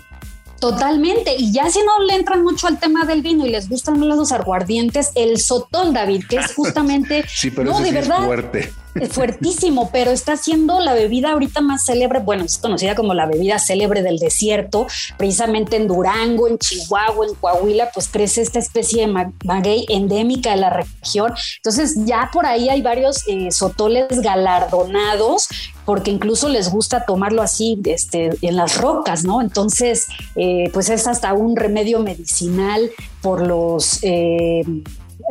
Totalmente. 0.60 1.34
Y 1.36 1.52
ya 1.52 1.70
si 1.70 1.80
no 1.82 2.02
le 2.04 2.14
entran 2.14 2.42
mucho 2.42 2.66
al 2.66 2.78
tema 2.78 3.04
del 3.04 3.22
vino 3.22 3.46
y 3.46 3.50
les 3.50 3.68
gustan 3.68 4.06
los 4.08 4.32
aguardientes, 4.32 5.12
el 5.14 5.38
sotol, 5.38 5.92
David, 5.92 6.24
que 6.28 6.36
es 6.36 6.52
justamente. 6.56 7.24
Sí, 7.28 7.50
pero 7.50 7.70
no, 7.70 7.80
ese 7.80 7.84
de 7.84 7.90
sí 7.90 7.96
es 7.96 8.08
verdad. 8.08 8.24
fuerte. 8.26 8.72
Fuertísimo, 9.10 9.90
pero 9.92 10.10
está 10.10 10.36
siendo 10.36 10.80
la 10.80 10.94
bebida 10.94 11.32
ahorita 11.32 11.60
más 11.60 11.84
célebre, 11.84 12.20
bueno, 12.20 12.44
es 12.44 12.58
conocida 12.58 12.94
como 12.94 13.14
la 13.14 13.26
bebida 13.26 13.58
célebre 13.58 14.02
del 14.02 14.18
desierto, 14.18 14.86
precisamente 15.16 15.76
en 15.76 15.86
Durango, 15.88 16.48
en 16.48 16.58
Chihuahua, 16.58 17.26
en 17.26 17.34
Coahuila, 17.34 17.90
pues 17.92 18.08
crece 18.08 18.42
esta 18.42 18.58
especie 18.58 19.02
de 19.02 19.06
ma- 19.08 19.32
maguey 19.44 19.86
endémica 19.88 20.50
de 20.50 20.56
la 20.56 20.70
región. 20.70 21.32
Entonces 21.56 21.94
ya 22.04 22.30
por 22.32 22.46
ahí 22.46 22.68
hay 22.68 22.82
varios 22.82 23.26
eh, 23.28 23.50
sotoles 23.50 24.08
galardonados, 24.20 25.48
porque 25.84 26.10
incluso 26.10 26.48
les 26.48 26.70
gusta 26.70 27.04
tomarlo 27.06 27.40
así 27.40 27.80
este, 27.84 28.30
en 28.42 28.56
las 28.56 28.76
rocas, 28.78 29.24
¿no? 29.24 29.40
Entonces, 29.40 30.06
eh, 30.36 30.70
pues 30.72 30.90
es 30.90 31.06
hasta 31.06 31.32
un 31.32 31.56
remedio 31.56 32.00
medicinal 32.00 32.90
por 33.22 33.46
los... 33.46 33.98
eh, 34.02 34.62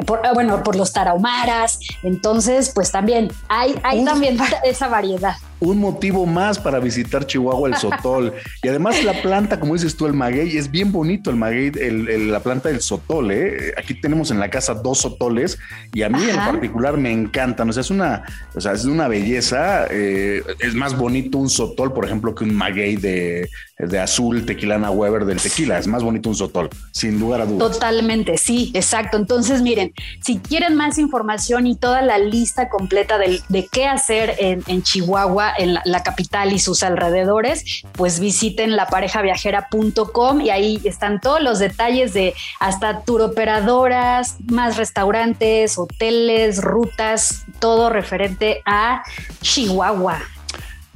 por, 0.05 0.25
ah, 0.25 0.33
bueno, 0.33 0.63
por 0.63 0.75
los 0.75 0.93
tarahumaras. 0.93 1.79
Entonces, 2.03 2.71
pues 2.73 2.91
también 2.91 3.31
hay, 3.47 3.79
hay 3.83 4.03
también 4.05 4.37
esa 4.63 4.87
variedad. 4.87 5.35
Un 5.59 5.79
motivo 5.79 6.25
más 6.25 6.59
para 6.59 6.79
visitar 6.79 7.25
Chihuahua, 7.25 7.69
el 7.69 7.75
sotol. 7.77 8.33
y 8.63 8.67
además 8.67 9.03
la 9.03 9.21
planta, 9.21 9.59
como 9.59 9.73
dices 9.73 9.95
tú, 9.95 10.05
el 10.05 10.13
maguey, 10.13 10.57
es 10.57 10.69
bien 10.69 10.91
bonito 10.91 11.29
el 11.29 11.35
maguey, 11.35 11.71
el- 11.79 12.07
el- 12.09 12.31
la 12.31 12.39
planta 12.41 12.69
del 12.69 12.81
sotol. 12.81 13.31
¿eh? 13.31 13.73
Aquí 13.77 13.99
tenemos 13.99 14.31
en 14.31 14.39
la 14.39 14.49
casa 14.49 14.73
dos 14.73 14.99
sotoles 14.99 15.57
y 15.93 16.03
a 16.03 16.09
mí 16.09 16.19
en 16.29 16.35
particular 16.35 16.97
me 16.97 17.11
encantan. 17.11 17.69
O 17.69 17.73
sea, 17.73 17.81
es 17.81 17.89
una, 17.89 18.23
o 18.55 18.61
sea, 18.61 18.73
es 18.73 18.85
una 18.85 19.07
belleza. 19.07 19.87
eh, 19.89 20.41
es 20.59 20.75
más 20.75 20.97
bonito 20.97 21.37
un 21.37 21.49
sotol, 21.49 21.93
por 21.93 22.05
ejemplo, 22.05 22.35
que 22.35 22.43
un 22.43 22.53
maguey 22.55 22.95
de, 22.95 23.49
de 23.79 23.99
azul 23.99 24.45
tequilana 24.45 24.91
Weber 24.91 25.25
del 25.25 25.37
tequila. 25.41 25.77
Es 25.77 25.87
más 25.87 26.03
bonito 26.03 26.29
un 26.29 26.35
sotol, 26.35 26.69
sin 26.91 27.19
lugar 27.19 27.41
a 27.41 27.45
dudas. 27.45 27.71
Totalmente, 27.73 28.37
sí, 28.37 28.71
exacto. 28.73 29.17
Entonces, 29.17 29.61
miren, 29.61 29.93
si 30.21 30.37
quieren 30.39 30.75
más 30.75 30.97
información 30.97 31.67
y 31.67 31.75
toda 31.75 32.01
la 32.01 32.17
lista 32.19 32.69
completa 32.69 33.17
del- 33.17 33.41
de, 33.49 33.67
qué 33.71 33.85
hacer 33.87 34.35
en, 34.39 34.63
en 34.67 34.81
Chihuahua, 34.83 35.46
en 35.57 35.73
la, 35.73 36.03
capital 36.03 36.53
y 36.53 36.59
sus 36.59 36.83
alrededores, 36.83 37.83
pues 37.93 38.19
visiten 38.19 38.75
laparejaviajera.com 38.75 40.41
y 40.41 40.49
ahí 40.49 40.81
están 40.83 41.19
todos 41.19 41.41
los 41.41 41.59
detalles 41.59 42.13
de 42.13 42.33
hasta 42.59 43.01
turoperadoras, 43.01 44.35
más 44.45 44.77
restaurantes, 44.77 45.77
hoteles, 45.77 46.61
rutas, 46.61 47.45
todo 47.59 47.89
referente 47.89 48.61
a 48.65 49.03
Chihuahua. 49.41 50.19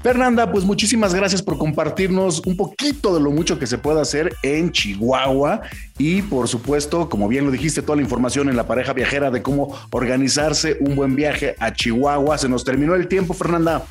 Fernanda, 0.01 0.51
pues 0.51 0.65
muchísimas 0.65 1.13
gracias 1.13 1.43
por 1.43 1.59
compartirnos 1.59 2.41
un 2.47 2.57
poquito 2.57 3.13
de 3.13 3.21
lo 3.21 3.29
mucho 3.29 3.59
que 3.59 3.67
se 3.67 3.77
puede 3.77 4.01
hacer 4.01 4.33
en 4.41 4.71
Chihuahua 4.71 5.61
y 5.99 6.23
por 6.23 6.47
supuesto, 6.47 7.07
como 7.07 7.27
bien 7.27 7.45
lo 7.45 7.51
dijiste, 7.51 7.83
toda 7.83 7.97
la 7.97 8.01
información 8.01 8.49
en 8.49 8.55
la 8.55 8.65
pareja 8.65 8.93
viajera 8.93 9.29
de 9.29 9.43
cómo 9.43 9.77
organizarse 9.91 10.77
un 10.79 10.95
buen 10.95 11.15
viaje 11.15 11.55
a 11.59 11.71
Chihuahua. 11.71 12.39
Se 12.39 12.49
nos 12.49 12.63
terminó 12.63 12.95
el 12.95 13.07
tiempo, 13.07 13.35
Fernanda. 13.35 13.83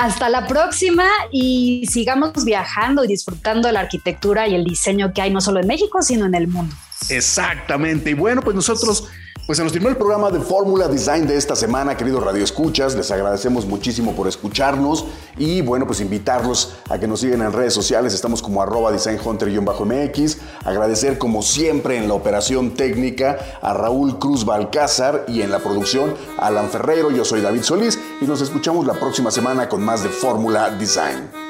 Hasta 0.00 0.30
la 0.30 0.46
próxima 0.46 1.04
y 1.30 1.86
sigamos 1.86 2.42
viajando 2.42 3.04
y 3.04 3.06
disfrutando 3.06 3.68
de 3.68 3.74
la 3.74 3.80
arquitectura 3.80 4.48
y 4.48 4.54
el 4.54 4.64
diseño 4.64 5.12
que 5.12 5.20
hay 5.20 5.30
no 5.30 5.42
solo 5.42 5.60
en 5.60 5.66
México, 5.66 6.00
sino 6.00 6.24
en 6.24 6.34
el 6.34 6.48
mundo. 6.48 6.74
Exactamente. 7.10 8.08
Y 8.08 8.14
bueno, 8.14 8.40
pues 8.40 8.56
nosotros, 8.56 9.08
pues 9.46 9.56
se 9.58 9.64
nos 9.64 9.72
terminó 9.72 9.90
el 9.90 9.96
programa 9.96 10.30
de 10.30 10.40
Fórmula 10.40 10.86
Design 10.88 11.26
de 11.26 11.36
esta 11.36 11.56
semana, 11.56 11.96
queridos 11.96 12.22
Radio 12.22 12.44
Escuchas. 12.44 12.94
Les 12.94 13.10
agradecemos 13.10 13.66
muchísimo 13.66 14.14
por 14.14 14.28
escucharnos 14.28 15.06
y 15.36 15.60
bueno, 15.62 15.86
pues 15.86 16.00
invitarlos 16.00 16.76
a 16.88 16.98
que 16.98 17.08
nos 17.08 17.20
sigan 17.20 17.42
en 17.42 17.52
redes 17.52 17.74
sociales. 17.74 18.14
Estamos 18.14 18.42
como 18.42 18.62
arroba 18.62 18.92
designhunter-mx. 18.92 20.38
Agradecer 20.64 21.18
como 21.18 21.42
siempre 21.42 21.96
en 21.96 22.08
la 22.08 22.14
operación 22.14 22.74
técnica 22.74 23.38
a 23.60 23.74
Raúl 23.74 24.18
Cruz 24.18 24.44
Balcázar 24.44 25.24
y 25.26 25.42
en 25.42 25.50
la 25.50 25.58
producción 25.58 26.14
a 26.38 26.46
Alan 26.46 26.68
Ferreiro. 26.70 27.10
Yo 27.10 27.24
soy 27.24 27.40
David 27.40 27.62
Solís 27.62 27.98
y 28.20 28.26
nos 28.26 28.40
escuchamos 28.40 28.86
la 28.86 28.94
próxima 28.94 29.30
semana 29.30 29.68
con 29.68 29.82
más 29.82 30.02
de 30.02 30.10
Fórmula 30.10 30.70
Design. 30.70 31.49